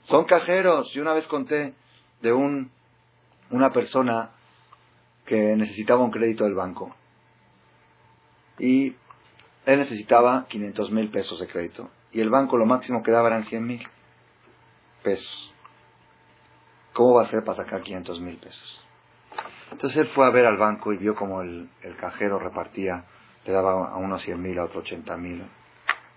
Son 0.09 0.25
cajeros. 0.25 0.93
Y 0.95 0.99
una 0.99 1.13
vez 1.13 1.25
conté 1.27 1.73
de 2.21 2.33
un, 2.33 2.71
una 3.51 3.71
persona 3.71 4.31
que 5.25 5.55
necesitaba 5.55 6.03
un 6.03 6.11
crédito 6.11 6.43
del 6.43 6.55
banco. 6.55 6.95
Y 8.57 8.95
él 9.65 9.79
necesitaba 9.79 10.47
500 10.49 10.91
mil 10.91 11.09
pesos 11.09 11.39
de 11.39 11.47
crédito. 11.47 11.89
Y 12.11 12.21
el 12.21 12.29
banco 12.29 12.57
lo 12.57 12.65
máximo 12.65 13.03
que 13.03 13.11
daba 13.11 13.27
eran 13.27 13.45
100 13.45 13.65
mil 13.65 13.87
pesos. 15.03 15.53
¿Cómo 16.93 17.13
va 17.13 17.23
a 17.23 17.29
ser 17.29 17.43
para 17.43 17.63
sacar 17.63 17.83
500 17.83 18.19
mil 18.19 18.37
pesos? 18.37 18.85
Entonces 19.71 19.97
él 19.99 20.07
fue 20.15 20.25
a 20.25 20.31
ver 20.31 20.47
al 20.47 20.57
banco 20.57 20.91
y 20.91 20.97
vio 20.97 21.15
como 21.15 21.41
el, 21.41 21.69
el 21.83 21.95
cajero 21.97 22.39
repartía, 22.39 23.05
le 23.45 23.53
daba 23.53 23.91
a 23.91 23.97
unos 23.97 24.23
100 24.23 24.41
mil, 24.41 24.57
a 24.57 24.65
otros 24.65 24.83
80 24.83 25.15
mil. 25.17 25.43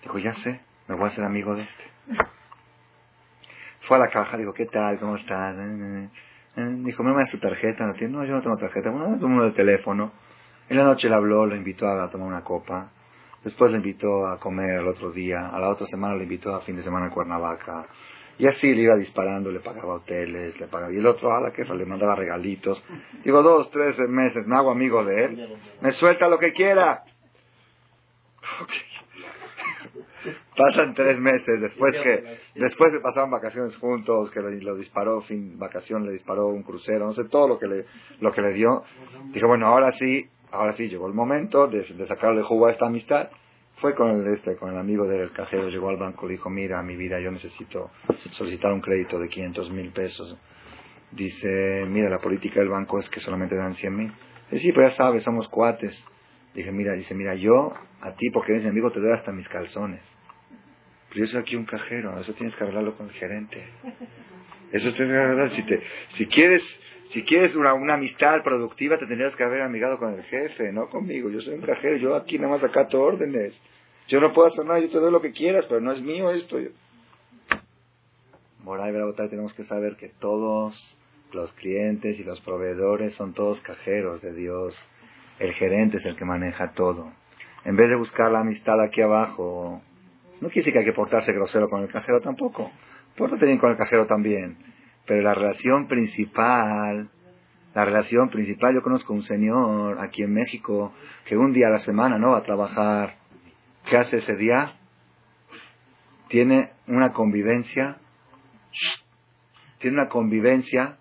Dijo, 0.02 0.18
ya 0.18 0.34
sé, 0.36 0.62
me 0.88 0.94
voy 0.94 1.04
a 1.04 1.08
hacer 1.08 1.24
amigo 1.24 1.54
de 1.54 1.62
este. 1.62 1.84
Fue 3.82 3.96
a 3.96 4.00
la 4.00 4.08
caja, 4.08 4.36
dijo, 4.36 4.52
¿qué 4.52 4.66
tal? 4.66 4.98
¿Cómo 4.98 5.16
estás? 5.16 5.56
Eh, 5.56 5.60
eh, 5.60 6.08
eh, 6.56 6.74
dijo, 6.84 7.02
¿me 7.02 7.12
da 7.14 7.26
su 7.26 7.38
tarjeta? 7.38 7.84
No, 7.86 7.94
no, 8.08 8.24
yo 8.24 8.34
no 8.34 8.42
tengo 8.42 8.56
tarjeta. 8.56 8.90
Bueno, 8.90 9.18
uno 9.20 9.44
de 9.44 9.52
teléfono. 9.52 10.12
En 10.68 10.76
la 10.76 10.84
noche 10.84 11.08
le 11.08 11.14
habló, 11.14 11.46
le 11.46 11.56
invitó 11.56 11.88
a 11.88 12.08
tomar 12.08 12.28
una 12.28 12.42
copa. 12.42 12.90
Después 13.42 13.72
le 13.72 13.78
invitó 13.78 14.26
a 14.26 14.38
comer 14.38 14.80
el 14.80 14.88
otro 14.88 15.10
día. 15.10 15.48
A 15.48 15.58
la 15.58 15.68
otra 15.68 15.86
semana 15.88 16.14
le 16.14 16.22
invitó 16.22 16.54
a 16.54 16.60
fin 16.60 16.76
de 16.76 16.82
semana 16.82 17.06
a 17.06 17.10
Cuernavaca. 17.10 17.86
Y 18.38 18.46
así 18.46 18.72
le 18.74 18.82
iba 18.82 18.96
disparando, 18.96 19.50
le 19.50 19.60
pagaba 19.60 19.94
hoteles, 19.94 20.58
le 20.58 20.68
pagaba. 20.68 20.92
Y 20.92 20.96
el 20.98 21.06
otro 21.06 21.34
a 21.34 21.40
la 21.40 21.52
que 21.52 21.64
le 21.64 21.84
mandaba 21.84 22.14
regalitos. 22.14 22.82
Digo, 23.24 23.42
dos, 23.42 23.70
tres 23.70 23.98
meses, 24.08 24.46
me 24.46 24.56
hago 24.56 24.70
amigo 24.70 25.04
de 25.04 25.24
él. 25.24 25.58
Me 25.80 25.92
suelta 25.92 26.28
lo 26.28 26.38
que 26.38 26.52
quiera. 26.52 27.02
Pasan 30.56 30.92
tres 30.94 31.18
meses 31.18 31.60
después 31.60 31.94
que 32.02 32.38
después 32.56 32.92
de 32.92 33.00
pasaron 33.00 33.30
vacaciones 33.30 33.74
juntos, 33.76 34.30
que 34.30 34.40
lo, 34.40 34.76
disparó, 34.76 35.22
fin, 35.22 35.58
vacación, 35.58 36.04
le 36.04 36.12
disparó 36.12 36.48
un 36.48 36.62
crucero, 36.62 37.06
no 37.06 37.12
sé, 37.12 37.24
todo 37.24 37.48
lo 37.48 37.58
que 37.58 37.66
le, 37.66 37.84
lo 38.20 38.32
que 38.32 38.42
le 38.42 38.52
dio. 38.52 38.82
Dijo, 39.32 39.48
bueno, 39.48 39.68
ahora 39.68 39.92
sí, 39.92 40.28
ahora 40.50 40.74
sí 40.74 40.88
llegó 40.88 41.06
el 41.06 41.14
momento 41.14 41.68
de, 41.68 42.06
sacarle 42.06 42.42
jugo 42.42 42.66
a 42.66 42.72
esta 42.72 42.86
amistad. 42.86 43.30
Fue 43.80 43.94
con 43.94 44.10
el, 44.10 44.26
este, 44.34 44.56
con 44.56 44.70
el 44.70 44.78
amigo 44.78 45.06
del 45.06 45.32
cajero, 45.32 45.68
llegó 45.68 45.88
al 45.88 45.96
banco, 45.96 46.26
le 46.26 46.32
dijo, 46.32 46.50
mira, 46.50 46.82
mi 46.82 46.96
vida, 46.96 47.18
yo 47.18 47.30
necesito 47.30 47.90
solicitar 48.32 48.72
un 48.72 48.82
crédito 48.82 49.18
de 49.18 49.28
500 49.28 49.70
mil 49.70 49.90
pesos. 49.90 50.38
Dice, 51.10 51.84
mira, 51.88 52.10
la 52.10 52.18
política 52.18 52.60
del 52.60 52.68
banco 52.68 53.00
es 53.00 53.08
que 53.08 53.20
solamente 53.20 53.56
dan 53.56 53.74
100 53.74 53.96
mil. 53.96 54.12
Dice, 54.50 54.64
sí, 54.64 54.72
pero 54.72 54.90
ya 54.90 54.96
sabes, 54.96 55.22
somos 55.22 55.48
cuates. 55.48 55.96
Dije, 56.54 56.70
mira, 56.70 56.92
dice, 56.92 57.14
mira, 57.14 57.34
yo 57.34 57.72
a 58.02 58.12
ti, 58.12 58.30
porque 58.30 58.52
eres 58.52 58.64
mi 58.64 58.70
amigo, 58.70 58.92
te 58.92 59.00
doy 59.00 59.12
hasta 59.12 59.32
mis 59.32 59.48
calzones. 59.48 60.02
Pero 61.12 61.26
yo 61.26 61.30
soy 61.30 61.40
aquí 61.40 61.56
un 61.56 61.66
cajero, 61.66 62.18
eso 62.18 62.32
tienes 62.32 62.56
que 62.56 62.64
arreglarlo 62.64 62.96
con 62.96 63.08
el 63.08 63.12
gerente. 63.12 63.62
Eso 64.72 64.90
tienes 64.94 65.12
que 65.12 65.18
arreglar. 65.18 65.50
Si, 65.50 65.62
te, 65.64 65.82
si 66.16 66.26
quieres, 66.26 66.62
si 67.10 67.22
quieres 67.24 67.54
una, 67.54 67.74
una, 67.74 67.94
amistad 67.94 68.42
productiva, 68.42 68.96
te 68.96 69.06
tendrías 69.06 69.36
que 69.36 69.44
haber 69.44 69.60
amigado 69.60 69.98
con 69.98 70.14
el 70.14 70.22
jefe, 70.22 70.72
no 70.72 70.88
conmigo. 70.88 71.28
Yo 71.28 71.42
soy 71.42 71.54
un 71.54 71.60
cajero, 71.60 71.98
yo 71.98 72.16
aquí 72.16 72.38
nada 72.38 72.52
más 72.54 72.64
acato 72.64 72.98
órdenes. 72.98 73.54
Yo 74.08 74.20
no 74.20 74.32
puedo 74.32 74.48
hacer 74.48 74.64
nada, 74.64 74.80
yo 74.80 74.88
te 74.88 74.98
doy 74.98 75.12
lo 75.12 75.20
que 75.20 75.32
quieras, 75.32 75.66
pero 75.68 75.82
no 75.82 75.92
es 75.92 76.00
mío 76.00 76.30
esto. 76.30 76.56
Moray 78.64 78.92
Bravotai 78.92 79.28
tenemos 79.28 79.52
que 79.52 79.64
saber 79.64 79.96
que 79.96 80.08
todos 80.08 80.96
los 81.32 81.52
clientes 81.52 82.18
y 82.18 82.24
los 82.24 82.40
proveedores 82.40 83.14
son 83.16 83.34
todos 83.34 83.60
cajeros 83.60 84.22
de 84.22 84.32
Dios. 84.32 84.74
El 85.38 85.52
gerente 85.54 85.98
es 85.98 86.06
el 86.06 86.16
que 86.16 86.24
maneja 86.24 86.72
todo. 86.72 87.12
En 87.66 87.76
vez 87.76 87.90
de 87.90 87.96
buscar 87.96 88.30
la 88.30 88.40
amistad 88.40 88.80
aquí 88.80 89.02
abajo, 89.02 89.82
no 90.42 90.48
quiere 90.48 90.62
decir 90.62 90.72
que 90.72 90.78
hay 90.80 90.84
que 90.84 90.92
portarse 90.92 91.32
grosero 91.32 91.70
con 91.70 91.82
el 91.82 91.88
cajero 91.88 92.20
tampoco. 92.20 92.72
Pórtate 93.16 93.46
bien 93.46 93.58
con 93.58 93.70
el 93.70 93.76
cajero 93.76 94.06
también. 94.06 94.56
Pero 95.06 95.22
la 95.22 95.34
relación 95.34 95.86
principal, 95.86 97.08
la 97.72 97.84
relación 97.84 98.28
principal, 98.28 98.74
yo 98.74 98.82
conozco 98.82 99.14
un 99.14 99.22
señor 99.22 100.00
aquí 100.00 100.24
en 100.24 100.34
México 100.34 100.92
que 101.26 101.36
un 101.36 101.52
día 101.52 101.68
a 101.68 101.70
la 101.70 101.78
semana 101.78 102.18
no 102.18 102.32
va 102.32 102.38
a 102.38 102.42
trabajar. 102.42 103.14
¿Qué 103.88 103.96
hace 103.96 104.16
ese 104.16 104.34
día? 104.34 104.72
Tiene 106.26 106.70
una 106.88 107.12
convivencia, 107.12 107.98
tiene 109.78 109.96
una 110.00 110.08
convivencia, 110.08 110.96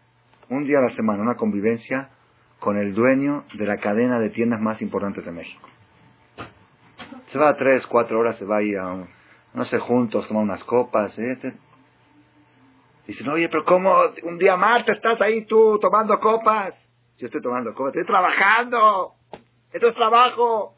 un 0.50 0.66
día 0.66 0.78
a 0.78 0.84
la 0.84 0.92
semana, 0.92 1.24
una 1.24 1.36
convivencia 1.36 2.10
con 2.60 2.78
el 2.78 2.94
dueño 2.94 3.46
de 3.56 3.66
la 3.66 3.78
cadena 3.78 4.20
de 4.20 4.30
tiendas 4.30 4.62
más 4.62 4.84
importantes 4.84 5.26
de 5.26 5.32
México. 5.32 5.68
Se 7.30 7.40
va 7.40 7.50
a 7.50 7.56
tres, 7.56 7.88
cuatro 7.88 8.20
horas, 8.20 8.38
se 8.38 8.46
va 8.46 8.58
a 8.58 8.62
ir 8.62 8.78
a 8.78 9.08
no 9.54 9.66
sé, 9.66 9.80
juntos, 9.80 10.28
toma 10.28 10.42
unas 10.42 10.64
copas. 10.64 11.18
¿eh? 11.20 11.54
Dicen, 13.08 13.28
oye, 13.30 13.50
pero 13.50 13.66
¿cómo 13.66 13.96
un 14.24 14.38
día 14.38 14.56
martes 14.56 14.96
estás 14.96 15.20
ahí 15.22 15.46
tú 15.46 15.78
tomando 15.80 16.20
copas? 16.20 16.74
Yo 17.18 17.28
estoy 17.28 17.42
tomando 17.42 17.74
copas, 17.74 17.96
estoy 17.96 18.06
trabajando. 18.06 19.14
Esto 19.72 19.88
es 19.88 19.96
trabajo. 19.96 20.76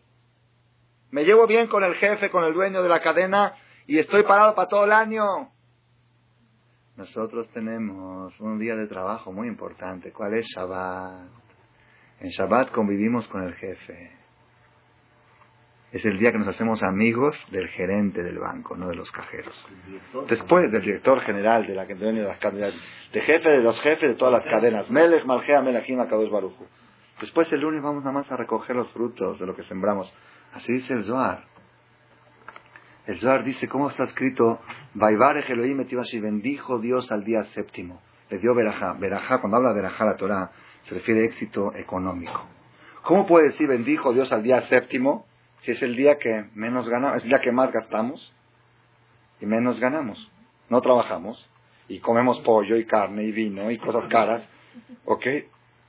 Me 1.11 1.23
llevo 1.23 1.45
bien 1.45 1.67
con 1.67 1.83
el 1.83 1.95
jefe, 1.95 2.29
con 2.31 2.43
el 2.43 2.53
dueño 2.53 2.81
de 2.81 2.89
la 2.89 3.01
cadena 3.01 3.55
y 3.85 3.99
estoy 3.99 4.23
parado 4.23 4.55
para 4.55 4.67
todo 4.67 4.85
el 4.85 4.91
año. 4.91 5.49
Nosotros 6.95 7.47
tenemos 7.53 8.39
un 8.39 8.59
día 8.59 8.75
de 8.75 8.87
trabajo 8.87 9.31
muy 9.31 9.47
importante. 9.47 10.11
¿Cuál 10.11 10.35
es 10.35 10.47
Shabbat? 10.55 11.27
En 12.19 12.29
Shabbat 12.29 12.71
convivimos 12.71 13.27
con 13.27 13.43
el 13.43 13.53
jefe 13.55 14.22
es 15.93 16.03
el 16.05 16.17
día 16.17 16.31
que 16.31 16.39
nos 16.39 16.47
hacemos 16.47 16.81
amigos 16.81 17.37
del 17.51 17.67
gerente 17.67 18.23
del 18.23 18.39
banco, 18.39 18.75
no 18.75 18.89
de 18.89 18.95
los 18.95 19.11
cajeros. 19.11 19.53
Después 20.27 20.71
del 20.71 20.81
director 20.81 21.21
general 21.21 21.67
de 21.67 21.75
la 21.75 21.85
que 21.85 21.93
de 21.93 22.11
las 22.13 22.39
cadenas, 22.39 22.73
de 23.13 23.21
jefe 23.21 23.47
de 23.47 23.61
los 23.61 23.79
jefes 23.81 24.09
de 24.09 24.15
todas 24.15 24.33
las 24.33 24.51
cadenas, 24.51 24.89
Melech, 24.89 25.23
Malgea, 25.23 25.61
Melachim, 25.61 25.99
Akadosh 25.99 26.31
Baruchu. 26.31 26.65
Después 27.21 27.51
el 27.53 27.61
lunes 27.61 27.83
vamos 27.83 28.03
nada 28.03 28.11
más 28.11 28.31
a 28.31 28.35
recoger 28.35 28.75
los 28.75 28.91
frutos 28.91 29.37
de 29.39 29.45
lo 29.45 29.55
que 29.55 29.63
sembramos. 29.65 30.11
Así 30.53 30.73
dice 30.73 30.93
el 30.93 31.03
Zohar. 31.03 31.43
El 33.05 33.19
Zohar 33.19 33.43
dice, 33.43 33.67
¿cómo 33.67 33.89
está 33.89 34.05
escrito? 34.05 34.61
Vaivarech 34.95 35.47
Elohim 35.51 35.85
y 36.11 36.19
bendijo 36.19 36.79
Dios 36.79 37.11
al 37.11 37.23
día 37.23 37.43
séptimo. 37.53 38.01
Le 38.31 38.39
dio 38.39 38.55
verajá. 38.55 38.93
Verajá, 38.93 39.41
cuando 39.41 39.57
habla 39.57 39.69
de 39.69 39.75
verajá 39.75 40.05
la 40.05 40.15
Torah, 40.15 40.51
se 40.85 40.95
refiere 40.95 41.21
a 41.21 41.25
éxito 41.25 41.71
económico. 41.75 42.47
¿Cómo 43.03 43.27
puede 43.27 43.49
decir 43.49 43.67
bendijo 43.67 44.11
Dios 44.11 44.31
al 44.31 44.41
día 44.41 44.61
séptimo? 44.69 45.27
Si 45.63 45.71
es 45.71 45.81
el 45.81 45.95
día 45.95 46.17
que 46.17 46.45
menos 46.55 46.87
ganamos, 46.87 47.17
es 47.17 47.23
el 47.23 47.29
día 47.29 47.39
que 47.41 47.51
más 47.51 47.71
gastamos 47.71 48.33
y 49.39 49.45
menos 49.45 49.79
ganamos. 49.79 50.31
No 50.69 50.81
trabajamos 50.81 51.49
y 51.87 51.99
comemos 51.99 52.39
pollo 52.41 52.75
y 52.77 52.85
carne 52.85 53.23
y 53.23 53.31
vino 53.31 53.71
y 53.71 53.77
cosas 53.77 54.07
caras, 54.09 54.43
¿ok? 55.05 55.25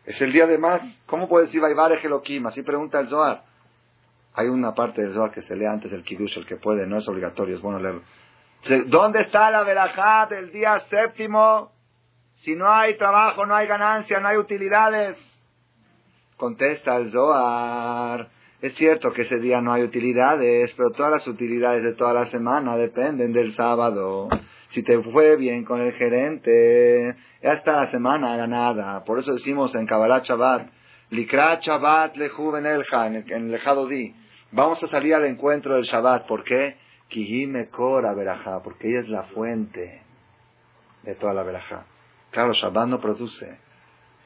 Es 0.06 0.20
el 0.20 0.32
día 0.32 0.46
de 0.46 0.58
más. 0.58 0.82
¿Cómo 1.06 1.28
puedes 1.28 1.48
decir 1.48 1.60
Vaivar 1.60 1.92
Eloquim? 1.92 2.46
Así 2.46 2.62
pregunta 2.62 3.00
el 3.00 3.08
Zohar. 3.08 3.44
Hay 4.34 4.48
una 4.48 4.74
parte 4.74 5.02
del 5.02 5.14
Zohar 5.14 5.32
que 5.32 5.42
se 5.42 5.56
lee 5.56 5.66
antes 5.66 5.90
del 5.90 6.04
Kiddush, 6.04 6.38
el 6.38 6.46
que 6.46 6.56
puede, 6.56 6.86
no 6.86 6.98
es 6.98 7.08
obligatorio, 7.08 7.56
es 7.56 7.62
bueno 7.62 7.78
leerlo. 7.78 8.02
¿Dónde 8.86 9.22
está 9.22 9.50
la 9.50 9.62
verajá 9.62 10.26
del 10.26 10.50
día 10.50 10.80
séptimo? 10.88 11.72
Si 12.38 12.54
no 12.54 12.70
hay 12.70 12.96
trabajo, 12.96 13.44
no 13.46 13.54
hay 13.54 13.66
ganancia, 13.66 14.20
no 14.20 14.28
hay 14.28 14.36
utilidades. 14.36 15.16
Contesta 16.36 16.96
el 16.96 17.10
Zohar. 17.10 18.28
Es 18.64 18.74
cierto 18.76 19.12
que 19.12 19.20
ese 19.20 19.36
día 19.40 19.60
no 19.60 19.74
hay 19.74 19.82
utilidades, 19.82 20.72
pero 20.74 20.88
todas 20.92 21.12
las 21.12 21.28
utilidades 21.28 21.82
de 21.82 21.92
toda 21.92 22.14
la 22.14 22.30
semana 22.30 22.78
dependen 22.78 23.30
del 23.30 23.52
sábado. 23.52 24.30
Si 24.70 24.82
te 24.82 25.02
fue 25.02 25.36
bien 25.36 25.66
con 25.66 25.82
el 25.82 25.92
gerente, 25.92 27.14
ya 27.42 27.52
está 27.52 27.72
la 27.82 27.90
semana 27.90 28.34
ganada. 28.38 29.04
Por 29.04 29.18
eso 29.18 29.34
decimos 29.34 29.74
en 29.74 29.84
Kabbalah 29.84 30.22
Shabbat, 30.24 30.70
Likra 31.10 31.60
Shabbat 31.60 32.16
Lejuven 32.16 32.64
Elja, 32.64 33.06
en 33.06 33.30
el 33.30 33.50
lejado 33.50 33.86
di. 33.86 34.14
Vamos 34.52 34.82
a 34.82 34.86
salir 34.86 35.14
al 35.14 35.26
encuentro 35.26 35.74
del 35.74 35.84
Shabbat. 35.84 36.26
¿Por 36.26 36.42
qué? 36.42 36.78
Kihime 37.08 37.68
Kora 37.68 38.14
Berajá, 38.14 38.62
porque 38.62 38.88
ella 38.88 39.00
es 39.00 39.08
la 39.10 39.24
fuente 39.24 40.00
de 41.02 41.14
toda 41.16 41.34
la 41.34 41.42
Berajá. 41.42 41.84
Claro, 42.30 42.54
Shabbat 42.54 42.88
no 42.88 42.98
produce, 42.98 43.58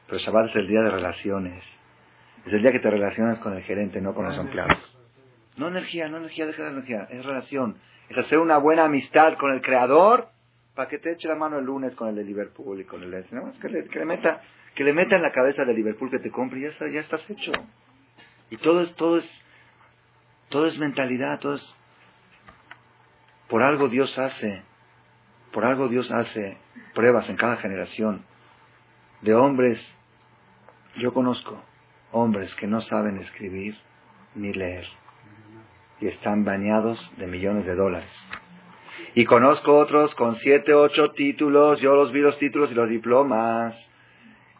pero 0.06 0.20
Shabbat 0.20 0.50
es 0.50 0.54
el 0.54 0.68
día 0.68 0.82
de 0.82 0.90
relaciones. 0.90 1.77
Es 2.48 2.54
el 2.54 2.62
día 2.62 2.72
que 2.72 2.80
te 2.80 2.88
relacionas 2.88 3.38
con 3.40 3.52
el 3.52 3.62
gerente, 3.62 4.00
no 4.00 4.14
con 4.14 4.24
los 4.24 4.38
empleados. 4.38 4.78
No 5.58 5.68
energía, 5.68 6.08
no 6.08 6.16
energía, 6.16 6.46
deja 6.46 6.62
de 6.62 6.70
energía, 6.70 7.06
es 7.10 7.22
relación. 7.22 7.76
Es 8.08 8.16
hacer 8.16 8.38
una 8.38 8.56
buena 8.56 8.86
amistad 8.86 9.36
con 9.36 9.52
el 9.52 9.60
creador 9.60 10.28
para 10.74 10.88
que 10.88 10.96
te 10.96 11.12
eche 11.12 11.28
la 11.28 11.34
mano 11.34 11.58
el 11.58 11.66
lunes 11.66 11.94
con 11.94 12.08
el 12.08 12.14
de 12.14 12.24
Liverpool 12.24 12.80
y 12.80 12.84
con 12.84 13.02
el 13.02 13.10
de... 13.10 13.26
No, 13.32 13.52
que 13.60 13.68
le, 13.68 13.84
que 13.88 13.98
le 13.98 14.06
meta 14.06 14.40
que 14.74 14.82
le 14.82 14.94
meta 14.94 15.16
en 15.16 15.20
la 15.20 15.30
cabeza 15.30 15.66
de 15.66 15.74
Liverpool 15.74 16.10
que 16.10 16.20
te 16.20 16.30
compre 16.30 16.60
y 16.60 16.62
ya, 16.62 16.70
ya 16.90 17.00
estás 17.00 17.28
hecho. 17.28 17.52
Y 18.48 18.56
todo 18.56 18.80
es, 18.80 18.94
todo 18.94 19.18
es, 19.18 19.44
todo 20.48 20.64
es 20.64 20.78
mentalidad, 20.78 21.40
todo 21.40 21.56
es... 21.56 21.74
Por 23.50 23.60
algo 23.62 23.90
Dios 23.90 24.18
hace, 24.18 24.62
por 25.52 25.66
algo 25.66 25.88
Dios 25.88 26.10
hace 26.10 26.56
pruebas 26.94 27.28
en 27.28 27.36
cada 27.36 27.58
generación 27.58 28.24
de 29.20 29.34
hombres. 29.34 29.78
Yo 30.96 31.12
conozco 31.12 31.67
hombres 32.12 32.54
que 32.56 32.66
no 32.66 32.80
saben 32.80 33.18
escribir 33.18 33.76
ni 34.34 34.52
leer 34.52 34.86
y 36.00 36.06
están 36.06 36.44
bañados 36.44 37.12
de 37.16 37.26
millones 37.26 37.66
de 37.66 37.74
dólares. 37.74 38.10
Y 39.14 39.24
conozco 39.24 39.74
otros 39.76 40.14
con 40.14 40.36
siete, 40.36 40.74
ocho 40.74 41.10
títulos, 41.12 41.80
yo 41.80 41.94
los 41.94 42.12
vi 42.12 42.20
los 42.20 42.38
títulos 42.38 42.70
y 42.70 42.74
los 42.74 42.88
diplomas, 42.88 43.74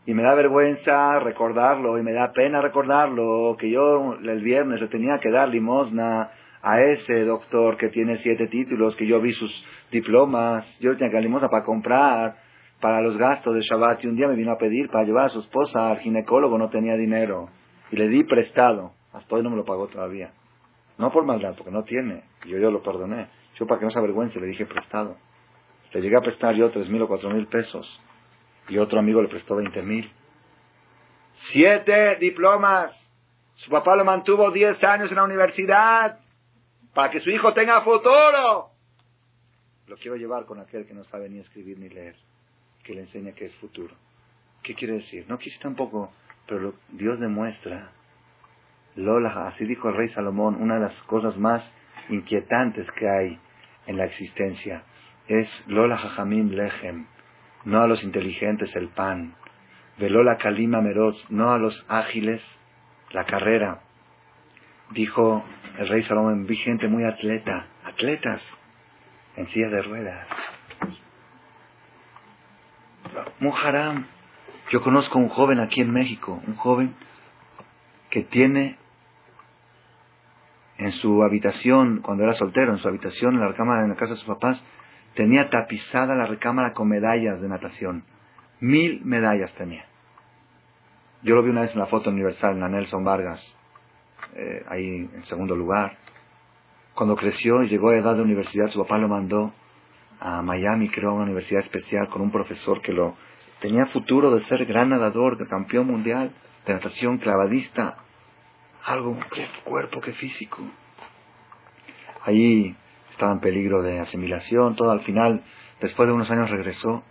y 0.07 0.15
me 0.15 0.23
da 0.23 0.35
vergüenza 0.35 1.21
recordarlo, 1.21 1.99
y 1.99 2.03
me 2.03 2.13
da 2.13 2.33
pena 2.33 2.61
recordarlo, 2.61 3.57
que 3.59 3.71
yo 3.71 4.15
el 4.15 4.41
viernes 4.43 4.81
le 4.81 4.89
tenía 4.89 5.19
que 5.21 5.31
dar 5.31 5.49
limosna 5.49 6.31
a 6.63 6.81
ese 6.81 7.25
doctor 7.25 7.77
que 7.77 7.89
tiene 7.89 8.17
siete 8.17 8.49
títulos, 8.49 8.97
que 8.97 9.07
yo 9.07 9.21
vi 9.21 9.33
sus 9.33 9.53
diplomas, 9.93 10.67
yo 10.81 10.93
tenía 10.97 11.11
que 11.11 11.15
dar 11.15 11.23
limosna 11.23 11.49
para 11.49 11.65
comprar, 11.65 12.37
para 12.81 13.01
los 13.01 13.17
gastos 13.17 13.55
de 13.55 13.61
Shabbat, 13.63 14.05
y 14.05 14.07
un 14.07 14.17
día 14.17 14.29
me 14.29 14.37
vino 14.37 14.53
a 14.53 14.59
pedir 14.59 14.89
para 14.91 15.05
llevar 15.05 15.27
a 15.27 15.31
su 15.31 15.41
esposa 15.41 15.91
al 15.91 15.99
ginecólogo, 15.99 16.59
no 16.59 16.71
tenía 16.71 16.95
dinero, 16.95 17.49
y 17.91 17.97
le 17.97 18.09
di 18.09 18.25
prestado, 18.25 18.93
hasta 19.13 19.35
hoy 19.35 19.43
no 19.43 19.51
me 19.51 19.57
lo 19.57 19.65
pagó 19.65 19.89
todavía. 19.89 20.33
No 20.97 21.11
por 21.11 21.25
maldad, 21.25 21.55
porque 21.57 21.71
no 21.71 21.83
tiene, 21.85 22.25
y 22.45 22.51
yo, 22.51 22.59
yo 22.59 22.71
lo 22.71 22.83
perdoné. 22.83 23.29
Yo 23.55 23.67
para 23.67 23.81
que 23.81 23.87
no 23.87 23.91
se 23.91 23.99
avergüence 23.99 24.39
le 24.39 24.47
dije 24.47 24.67
prestado. 24.67 25.17
Le 25.93 26.01
llegué 26.01 26.17
a 26.17 26.21
prestar 26.21 26.55
yo 26.55 26.71
tres 26.71 26.89
mil 26.89 27.03
o 27.03 27.09
cuatro 27.09 27.31
mil 27.31 27.47
pesos, 27.47 28.01
y 28.69 28.79
otro 28.79 28.99
amigo 28.99 29.23
le 29.23 29.29
prestó 29.29 29.57
veinte 29.57 29.83
mil. 29.83 30.11
Siete 31.53 32.17
diplomas. 32.17 32.93
Su 33.55 33.71
papá 33.71 33.97
lo 33.97 34.05
mantuvo 34.05 34.51
diez 34.53 34.83
años 34.85 35.11
en 35.11 35.17
la 35.17 35.25
universidad 35.25 36.21
para 36.95 37.11
que 37.11 37.21
su 37.21 37.31
hijo 37.31 37.53
tenga 37.55 37.81
futuro. 37.83 38.71
Lo 39.87 39.97
quiero 39.97 40.17
llevar 40.17 40.45
con 40.45 40.61
aquel 40.61 40.87
que 40.87 40.95
no 40.95 41.03
sabe 41.05 41.29
ni 41.29 41.39
escribir 41.39 41.79
ni 41.79 41.89
leer 41.89 42.17
que 42.89 42.95
le 42.95 43.03
enseña 43.03 43.33
que 43.33 43.45
es 43.45 43.55
futuro. 43.57 43.95
¿Qué 44.63 44.75
quiere 44.75 44.95
decir? 44.95 45.27
No 45.29 45.37
quise 45.37 45.59
tampoco, 45.61 46.11
pero 46.47 46.73
Dios 46.89 47.21
demuestra. 47.21 47.93
Lola, 48.97 49.49
así 49.49 49.67
dijo 49.67 49.91
el 49.91 49.97
rey 49.97 50.09
Salomón, 50.09 50.55
una 50.55 50.77
de 50.77 50.81
las 50.81 50.95
cosas 51.03 51.37
más 51.37 51.63
inquietantes 52.09 52.91
que 52.93 53.07
hay 53.07 53.39
en 53.87 53.99
la 53.99 54.07
existencia 54.07 54.85
es 55.27 55.47
Lola 55.67 55.99
Jajamim 55.99 56.49
Lechem, 56.49 57.05
no 57.67 57.83
a 57.83 57.87
los 57.87 58.03
inteligentes 58.03 58.75
el 58.75 58.89
pan, 58.89 59.35
Velola 59.99 60.39
Kalima 60.39 60.81
Meroz, 60.81 61.31
no 61.31 61.53
a 61.53 61.59
los 61.59 61.85
ágiles 61.91 62.43
la 63.11 63.25
carrera. 63.25 63.81
Dijo 64.93 65.45
el 65.77 65.89
rey 65.89 66.05
Salomón, 66.05 66.47
vi 66.47 66.57
gente 66.57 66.89
muy 66.89 67.05
atleta, 67.05 67.67
atletas, 67.85 68.43
en 69.37 69.47
sillas 69.49 69.73
de 69.73 69.83
ruedas. 69.83 70.27
Muharam. 73.41 74.07
Yo 74.71 74.83
conozco 74.83 75.19
a 75.19 75.23
un 75.23 75.29
joven 75.29 75.61
aquí 75.61 75.81
en 75.81 75.93
México, 75.93 76.43
un 76.47 76.57
joven 76.57 76.95
que 78.11 78.23
tiene 78.23 78.77
en 80.77 80.93
su 80.93 81.23
habitación, 81.23 82.01
cuando 82.03 82.25
era 82.25 82.35
soltero, 82.35 82.73
en 82.73 82.79
su 82.79 82.89
habitación, 82.89 83.35
en 83.35 83.41
la 83.41 83.49
recámara, 83.49 83.83
en 83.83 83.91
la 83.91 83.97
casa 83.97 84.15
de 84.15 84.21
sus 84.21 84.29
papás, 84.29 84.65
tenía 85.15 85.51
tapizada 85.51 86.15
la 86.15 86.27
recámara 86.27 86.73
con 86.73 86.89
medallas 86.89 87.41
de 87.41 87.49
natación. 87.49 88.05
Mil 88.61 89.05
medallas 89.05 89.53
tenía. 89.55 89.85
Yo 91.23 91.35
lo 91.35 91.43
vi 91.43 91.51
una 91.51 91.63
vez 91.63 91.73
en 91.73 91.81
la 91.81 91.87
foto 91.87 92.11
universal, 92.11 92.55
en 92.55 92.61
la 92.61 92.69
Nelson 92.69 93.03
Vargas, 93.03 93.57
eh, 94.35 94.65
ahí 94.69 94.87
en 95.13 95.25
segundo 95.25 95.57
lugar. 95.57 95.97
Cuando 96.95 97.17
creció 97.17 97.63
y 97.63 97.69
llegó 97.69 97.91
a 97.91 97.97
edad 97.97 98.15
de 98.15 98.23
universidad, 98.23 98.69
su 98.69 98.81
papá 98.81 98.99
lo 98.99 99.09
mandó 99.09 99.53
a 100.21 100.43
Miami, 100.43 100.89
creo, 100.89 101.11
a 101.11 101.15
una 101.15 101.25
universidad 101.25 101.63
especial 101.63 102.09
con 102.09 102.23
un 102.23 102.31
profesor 102.31 102.81
que 102.83 102.93
lo 102.93 103.17
tenía 103.61 103.87
futuro 103.87 104.35
de 104.35 104.45
ser 104.47 104.65
gran 104.67 104.91
nadador, 104.91 105.39
de 105.39 105.47
campeón 105.47 105.87
mundial, 105.87 106.33
de 106.67 106.75
natación 106.75 107.19
clavadista, 107.19 107.99
algo, 108.85 109.17
qué 109.35 109.47
cuerpo, 109.65 110.01
qué 110.01 110.13
físico. 110.13 110.63
Allí 112.25 112.77
estaba 113.11 113.33
en 113.33 113.41
peligro 113.41 113.83
de 113.83 114.01
asimilación, 114.01 114.77
todo 114.77 114.91
al 114.91 115.01
final, 115.01 115.43
después 115.81 116.09
de 116.09 116.15
unos 116.15 116.31
años 116.31 116.51
regresó 116.51 117.03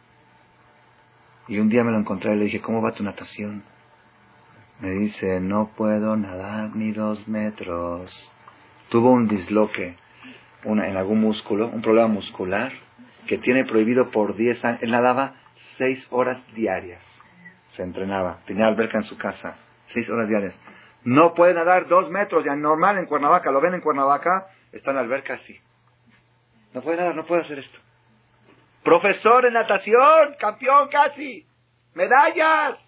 y 1.47 1.59
un 1.59 1.69
día 1.69 1.83
me 1.83 1.91
lo 1.91 1.99
encontré 1.99 2.33
y 2.33 2.37
le 2.37 2.45
dije, 2.45 2.61
¿cómo 2.61 2.81
va 2.81 2.93
tu 2.93 3.03
natación? 3.03 3.63
Me 4.79 4.91
dice, 4.91 5.39
no 5.39 5.71
puedo 5.75 6.15
nadar 6.15 6.75
ni 6.75 6.91
dos 6.91 7.27
metros. 7.27 8.11
Tuvo 8.89 9.11
un 9.11 9.27
disloque 9.27 9.95
una, 10.65 10.87
en 10.87 10.97
algún 10.97 11.21
músculo, 11.21 11.67
un 11.67 11.81
problema 11.81 12.07
muscular, 12.07 12.71
que 13.27 13.37
tiene 13.37 13.65
prohibido 13.65 14.09
por 14.09 14.35
10 14.35 14.65
años. 14.65 14.83
Él 14.83 14.91
nadaba 14.91 15.35
6 15.77 16.07
horas 16.09 16.41
diarias. 16.55 17.03
Se 17.75 17.83
entrenaba. 17.83 18.39
Tenía 18.45 18.65
alberca 18.65 18.97
en 18.97 19.03
su 19.03 19.17
casa. 19.17 19.57
6 19.93 20.09
horas 20.09 20.27
diarias. 20.27 20.59
No 21.03 21.33
puede 21.33 21.53
nadar 21.53 21.87
2 21.87 22.09
metros. 22.09 22.43
Ya 22.43 22.55
normal 22.55 22.97
en 22.97 23.05
Cuernavaca. 23.05 23.51
Lo 23.51 23.61
ven 23.61 23.75
en 23.75 23.81
Cuernavaca. 23.81 24.47
Está 24.71 24.89
en 24.91 24.95
la 24.95 25.01
alberca 25.03 25.35
así. 25.35 25.59
No 26.73 26.81
puede 26.81 26.97
nadar, 26.97 27.15
no 27.15 27.25
puede 27.25 27.43
hacer 27.43 27.59
esto. 27.59 27.79
Profesor 28.83 29.43
de 29.43 29.51
natación, 29.51 30.35
campeón 30.39 30.89
casi. 30.89 31.45
Medallas. 31.93 32.79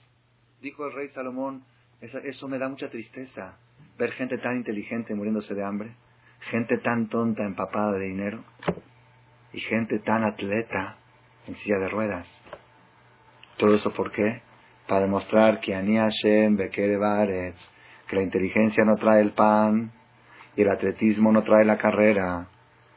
Dijo 0.62 0.86
el 0.88 0.94
rey 0.94 1.10
Salomón, 1.10 1.64
eso 2.02 2.48
me 2.48 2.58
da 2.58 2.68
mucha 2.68 2.90
tristeza. 2.90 3.58
Ver 3.98 4.12
gente 4.14 4.38
tan 4.38 4.58
inteligente 4.58 5.16
muriéndose 5.16 5.54
de 5.54 5.64
hambre. 5.64 5.96
Gente 6.52 6.78
tan 6.78 7.10
tonta 7.10 7.44
empapada 7.44 7.94
de 7.94 8.06
dinero 8.06 8.44
y 9.54 9.60
gente 9.60 10.00
tan 10.00 10.24
atleta 10.24 10.98
en 11.48 11.56
silla 11.56 11.78
de 11.80 11.90
ruedas. 11.90 12.28
¿Todo 13.58 13.76
eso 13.76 13.94
por 13.94 14.12
qué? 14.12 14.42
Para 14.88 15.02
demostrar 15.02 15.60
que 15.60 15.76
Ani 15.76 15.98
Hashem 15.98 16.58
Baretz, 16.58 17.58
que 18.08 18.16
la 18.16 18.22
inteligencia 18.22 18.84
no 18.86 18.96
trae 18.96 19.22
el 19.22 19.34
pan 19.34 19.92
y 20.56 20.62
el 20.62 20.70
atletismo 20.70 21.32
no 21.32 21.44
trae 21.44 21.66
la 21.66 21.78
carrera. 21.78 22.48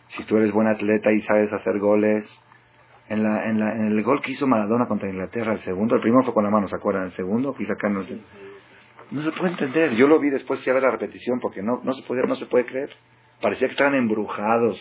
Si 0.09 0.24
tú 0.24 0.36
eres 0.36 0.53
buen 0.53 0.68
atleta 0.68 1.11
y 1.12 1.20
sabes 1.22 1.53
hacer 1.53 1.78
goles, 1.78 2.24
en, 3.09 3.22
la, 3.22 3.48
en, 3.48 3.59
la, 3.59 3.72
en 3.72 3.86
el 3.86 4.03
gol 4.03 4.22
que 4.22 4.32
hizo 4.32 4.46
Maradona 4.46 4.86
contra 4.86 5.09
Inglaterra, 5.09 5.53
el 5.53 5.59
segundo, 5.61 5.96
el 5.96 6.00
primero 6.00 6.24
fue 6.24 6.34
con 6.34 6.44
la 6.44 6.50
mano, 6.50 6.68
¿se 6.68 6.76
acuerdan? 6.76 7.05
El 7.05 7.12
segundo, 7.12 7.53
fui 7.53 7.66
sacando. 7.66 8.05
No 9.11 9.22
se 9.22 9.32
puede 9.32 9.53
entender. 9.53 9.94
Yo 9.94 10.07
lo 10.07 10.18
vi 10.18 10.30
después, 10.30 10.61
si 10.61 10.70
a 10.70 10.72
ver 10.72 10.82
la 10.82 10.90
repetición, 10.90 11.40
porque 11.40 11.62
no, 11.62 11.80
no, 11.82 11.92
se 11.92 12.03
puede, 12.07 12.26
no 12.26 12.36
se 12.36 12.46
puede 12.46 12.64
creer. 12.64 12.90
Parecía 13.40 13.68
que 13.68 13.72
estaban 13.72 13.94
embrujados. 13.94 14.78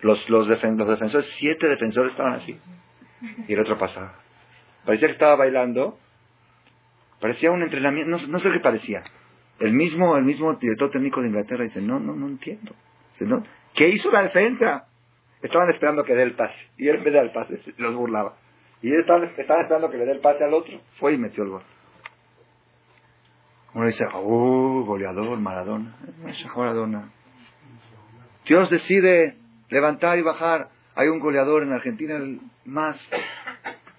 Los, 0.00 0.28
los, 0.28 0.46
los 0.46 0.88
defensores, 0.88 1.26
siete 1.38 1.68
defensores 1.68 2.12
estaban 2.12 2.34
así. 2.34 2.58
Y 3.48 3.52
el 3.52 3.60
otro 3.60 3.78
pasaba. 3.78 4.14
Parecía 4.84 5.08
que 5.08 5.14
estaba 5.14 5.36
bailando. 5.36 5.98
Parecía 7.20 7.50
un 7.50 7.62
entrenamiento, 7.62 8.10
no, 8.10 8.26
no 8.26 8.38
sé 8.38 8.50
qué 8.50 8.60
parecía. 8.60 9.02
El 9.58 9.72
mismo, 9.72 10.16
el 10.16 10.24
mismo 10.24 10.54
director 10.54 10.90
técnico 10.90 11.20
de 11.20 11.28
Inglaterra 11.28 11.64
dice, 11.64 11.80
no, 11.80 11.98
no, 11.98 12.14
no 12.14 12.28
entiendo. 12.28 12.74
Dice. 13.18 13.34
¿Qué 13.74 13.88
hizo 13.88 14.10
la 14.12 14.22
defensa? 14.22 14.86
Estaban 15.42 15.68
esperando 15.70 16.04
que 16.04 16.14
dé 16.14 16.22
el 16.22 16.34
pase. 16.34 16.54
Y 16.76 16.88
él 16.88 16.96
en 16.96 17.04
vez 17.04 17.12
de 17.12 17.18
dar 17.18 17.26
el 17.26 17.32
pase, 17.32 17.60
los 17.76 17.94
burlaba. 17.94 18.36
Y 18.82 18.88
ellos 18.88 19.00
estaban, 19.00 19.24
esperando 19.24 19.90
que 19.90 19.98
le 19.98 20.04
dé 20.04 20.12
el 20.12 20.20
pase 20.20 20.44
al 20.44 20.54
otro. 20.54 20.80
Fue 20.98 21.14
y 21.14 21.18
metió 21.18 21.42
el 21.42 21.50
gol. 21.50 21.62
Uno 23.74 23.86
dice, 23.86 24.04
oh, 24.12 24.84
goleador, 24.84 25.38
Maradona. 25.38 25.96
Maradona. 26.56 27.12
Dios 28.46 28.70
decide 28.70 29.36
levantar 29.70 30.18
y 30.18 30.22
bajar. 30.22 30.68
Hay 30.94 31.08
un 31.08 31.20
goleador 31.20 31.62
en 31.62 31.72
Argentina, 31.72 32.16
el 32.16 32.40
más, 32.64 32.96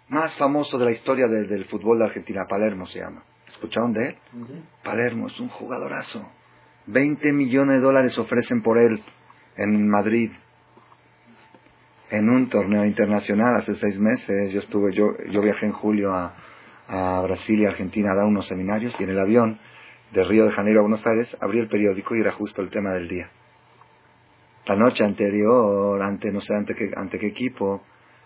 más 0.09 0.35
famoso 0.37 0.77
de 0.77 0.85
la 0.85 0.91
historia 0.91 1.27
del 1.27 1.65
fútbol 1.65 1.99
de 1.99 2.05
Argentina, 2.05 2.45
Palermo 2.47 2.85
se 2.87 2.99
llama. 2.99 3.23
¿Escucharon 3.47 3.93
de 3.93 4.09
él? 4.09 4.15
Palermo 4.83 5.27
es 5.27 5.39
un 5.39 5.49
jugadorazo. 5.49 6.29
20 6.87 7.31
millones 7.33 7.77
de 7.77 7.85
dólares 7.85 8.17
ofrecen 8.17 8.61
por 8.61 8.77
él 8.77 9.01
en 9.57 9.87
Madrid. 9.89 10.31
En 12.09 12.29
un 12.29 12.49
torneo 12.49 12.85
internacional 12.85 13.55
hace 13.55 13.75
seis 13.75 13.99
meses, 13.99 14.51
yo 14.51 14.61
estuve, 14.61 14.93
yo, 14.95 15.05
yo 15.29 15.41
viajé 15.41 15.67
en 15.67 15.73
julio 15.73 16.11
a, 16.11 16.33
a 16.87 17.21
Brasil 17.21 17.59
y 17.59 17.65
Argentina 17.65 18.11
a 18.11 18.15
dar 18.15 18.25
unos 18.25 18.47
seminarios 18.47 18.95
y 18.99 19.03
en 19.03 19.11
el 19.11 19.19
avión 19.19 19.59
de 20.11 20.23
Río 20.23 20.45
de 20.45 20.51
Janeiro 20.51 20.79
a 20.79 20.83
Buenos 20.83 21.05
Aires 21.05 21.37
abrí 21.39 21.59
el 21.59 21.67
periódico 21.67 22.15
y 22.15 22.21
era 22.21 22.31
justo 22.31 22.63
el 22.63 22.71
tema 22.71 22.93
del 22.93 23.07
día. 23.07 23.29
La 24.69 24.75
noche 24.75 25.03
anterior, 25.03 25.99
ante 25.99 26.31
no 26.31 26.41
sé 26.41 26.53
ante 26.53 26.75
qué, 26.75 26.91
ante 26.95 27.17
qué 27.17 27.25
equipo, 27.25 27.81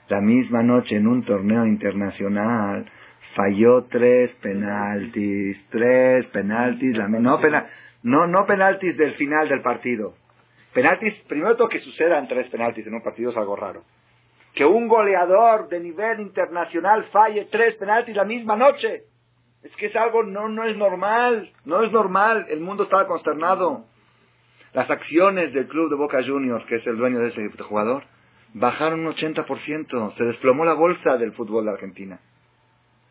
la 0.10 0.20
misma 0.20 0.62
noche 0.62 0.98
en 0.98 1.08
un 1.08 1.24
torneo 1.24 1.66
internacional, 1.66 2.86
falló 3.34 3.86
tres 3.86 4.30
penaltis, 4.42 5.66
tres 5.70 6.28
penaltis, 6.28 6.98
la, 6.98 7.08
no, 7.08 7.40
pena, 7.40 7.66
no, 8.02 8.28
no 8.28 8.46
penaltis 8.46 8.98
del 8.98 9.14
final 9.14 9.48
del 9.48 9.62
partido. 9.62 10.16
Penaltis, 10.74 11.14
primero 11.30 11.56
todo 11.56 11.70
que 11.70 11.80
sucedan 11.80 12.28
tres 12.28 12.50
penaltis 12.50 12.86
en 12.88 12.96
un 12.96 13.02
partido 13.02 13.32
es 13.32 13.38
algo 13.38 13.56
raro. 13.56 13.86
Que 14.54 14.66
un 14.66 14.90
goleador 14.90 15.70
de 15.70 15.80
nivel 15.80 16.20
internacional 16.20 17.06
falle 17.06 17.48
tres 17.50 17.76
penaltis 17.76 18.18
la 18.18 18.26
misma 18.26 18.58
noche. 18.58 19.04
Es 19.64 19.74
que 19.78 19.86
es 19.86 19.96
algo, 19.96 20.24
no, 20.24 20.50
no 20.50 20.66
es 20.66 20.76
normal, 20.76 21.54
no 21.64 21.84
es 21.84 21.92
normal. 21.94 22.48
El 22.50 22.60
mundo 22.60 22.84
estaba 22.84 23.08
consternado. 23.08 23.86
Las 24.74 24.90
acciones 24.90 25.54
del 25.54 25.68
club 25.68 25.90
de 25.90 25.96
Boca 25.96 26.24
Juniors, 26.26 26.66
que 26.66 26.78
es 26.78 26.88
el 26.88 26.98
dueño 26.98 27.20
de 27.20 27.28
ese 27.28 27.48
jugador, 27.50 28.04
bajaron 28.54 29.02
un 29.06 29.14
80%. 29.14 30.16
Se 30.16 30.24
desplomó 30.24 30.66
la 30.66 30.74
bolsa 30.74 31.18
del 31.18 31.34
fútbol 31.34 31.66
de 31.66 31.72
Argentina. 31.72 32.20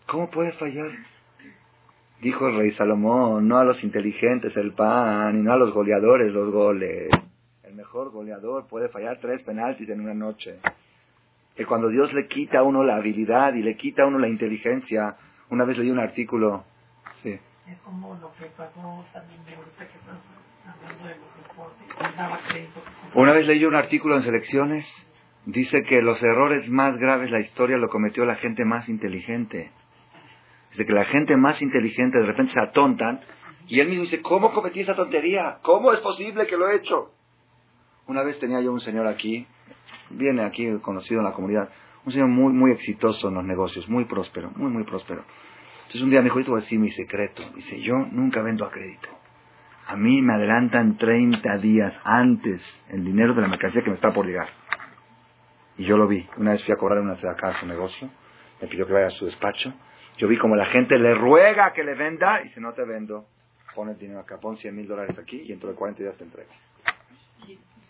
¿Cómo 0.07 0.29
puede 0.29 0.53
fallar? 0.53 0.91
Dijo 2.21 2.49
el 2.49 2.57
rey 2.57 2.73
Salomón, 2.73 3.47
no 3.47 3.59
a 3.59 3.65
los 3.65 3.83
inteligentes 3.83 4.57
el 4.57 4.73
pan 4.73 5.39
y 5.39 5.43
no 5.43 5.53
a 5.53 5.57
los 5.57 5.73
goleadores 5.73 6.33
los 6.33 6.53
goles. 6.53 7.09
El 7.63 7.75
mejor 7.75 8.11
goleador 8.11 8.67
puede 8.67 8.89
fallar 8.89 9.19
tres 9.21 9.43
penaltis 9.43 9.89
en 9.89 10.01
una 10.01 10.15
noche. 10.15 10.59
Que 11.57 11.65
cuando 11.65 11.89
Dios 11.89 12.13
le 12.13 12.27
quita 12.27 12.61
a 12.61 12.63
uno 12.63 12.83
la 12.83 12.97
habilidad 12.97 13.55
y 13.55 13.63
le 13.63 13.77
quita 13.77 14.03
a 14.03 14.07
uno 14.07 14.19
la 14.19 14.29
inteligencia, 14.29 15.17
una 15.51 15.65
vez 15.65 15.79
leí 15.79 15.91
un 15.91 15.99
artículo, 15.99 16.65
sí. 17.23 17.39
Es 17.69 17.79
como 17.85 18.15
lo 18.21 18.33
que 18.35 18.47
pasó 18.57 19.05
también 19.13 19.45
de 19.45 19.55
ahorita 19.55 19.87
que 19.87 19.99
deportes, 19.99 20.42
Una 23.15 23.33
vez 23.33 23.47
leí 23.47 23.65
un 23.65 23.75
artículo 23.75 24.17
en 24.17 24.23
Selecciones, 24.23 24.87
dice 25.45 25.83
que 25.85 26.01
los 26.03 26.23
errores 26.23 26.69
más 26.69 26.97
graves 26.99 27.27
de 27.27 27.39
la 27.39 27.41
historia 27.41 27.77
lo 27.77 27.89
cometió 27.89 28.25
la 28.25 28.37
gente 28.37 28.65
más 28.65 28.89
inteligente. 28.89 29.71
Dice 30.71 30.87
que 30.87 30.93
la 30.93 31.05
gente 31.05 31.37
más 31.37 31.61
inteligente 31.61 32.19
de 32.19 32.27
repente 32.27 32.53
se 32.53 32.61
atontan 32.61 33.21
y 33.67 33.81
él 33.81 33.89
mismo 33.89 34.05
dice, 34.05 34.23
¿cómo 34.23 34.53
cometí 34.53 34.81
esa 34.81 34.95
tontería? 34.95 35.59
¿Cómo 35.63 35.93
es 35.93 36.01
posible 36.01 36.47
que 36.47 36.57
lo 36.57 36.69
he 36.69 36.77
hecho? 36.77 37.13
Una 38.07 38.23
vez 38.23 38.39
tenía 38.39 38.61
yo 38.61 38.73
un 38.73 38.81
señor 38.81 39.07
aquí, 39.07 39.47
viene 40.11 40.43
aquí 40.43 40.67
conocido 40.81 41.21
en 41.21 41.27
la 41.27 41.33
comunidad, 41.33 41.69
un 42.05 42.13
señor 42.13 42.29
muy, 42.29 42.53
muy 42.53 42.73
exitoso 42.73 43.29
en 43.29 43.35
los 43.35 43.45
negocios, 43.45 43.89
muy 43.89 44.07
próspero, 44.07 44.51
muy, 44.57 44.71
muy 44.71 44.85
próspero. 44.85 45.25
Entonces 45.83 46.03
un 46.03 46.11
día 46.11 46.21
me 46.21 46.25
dijo, 46.25 46.41
voy 46.41 46.59
a 46.59 46.63
decir 46.63 46.79
mi 46.79 46.91
secreto. 46.91 47.43
Dice, 47.55 47.81
yo 47.81 47.95
nunca 48.11 48.43
vendo 48.43 48.65
a 48.65 48.71
crédito. 48.71 49.09
A 49.87 49.97
mí 49.97 50.23
me 50.23 50.35
adelantan 50.35 50.97
30 50.97 51.59
días 51.59 51.95
antes 52.05 52.63
el 52.89 53.05
dinero 53.05 53.35
de 53.35 53.43
la 53.43 53.49
mercancía 53.49 53.83
que 53.83 53.91
me 53.91 53.97
está 53.97 54.13
por 54.13 54.27
llegar. 54.27 54.49
Y 55.77 55.85
yo 55.85 55.97
lo 55.97 56.07
vi. 56.07 56.29
Una 56.37 56.53
vez 56.53 56.65
fui 56.65 56.73
a 56.73 56.77
cobrar 56.77 57.01
una 57.01 57.15
de 57.15 57.29
acá 57.29 57.49
a 57.49 57.61
su 57.61 57.67
negocio, 57.67 58.09
me 58.61 58.69
pidió 58.69 58.87
que 58.87 58.93
vaya 58.93 59.09
a 59.09 59.11
su 59.11 59.25
despacho 59.25 59.73
yo 60.19 60.29
vi 60.29 60.39
como 60.39 60.57
la 60.57 60.67
gente 60.67 60.99
le 60.99 61.15
ruega 61.15 61.73
que 61.73 61.85
le 61.85 61.95
venda 61.95 62.41
y 62.41 62.45
dice, 62.45 62.61
no 62.61 62.73
te 62.75 62.85
vendo, 62.85 63.27
pon 63.75 63.89
el 63.89 63.99
dinero 63.99 64.21
acá, 64.21 64.39
pon 64.39 64.57
100 64.57 64.75
mil 64.75 64.87
dólares 64.87 65.19
aquí 65.19 65.41
y 65.41 65.49
dentro 65.49 65.71
de 65.71 65.75
40 65.75 66.03
días 66.03 66.17
te 66.17 66.25
entrego. 66.25 66.51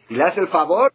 Y 0.09 0.15
le 0.15 0.25
hace 0.25 0.41
el 0.41 0.49
favor 0.49 0.93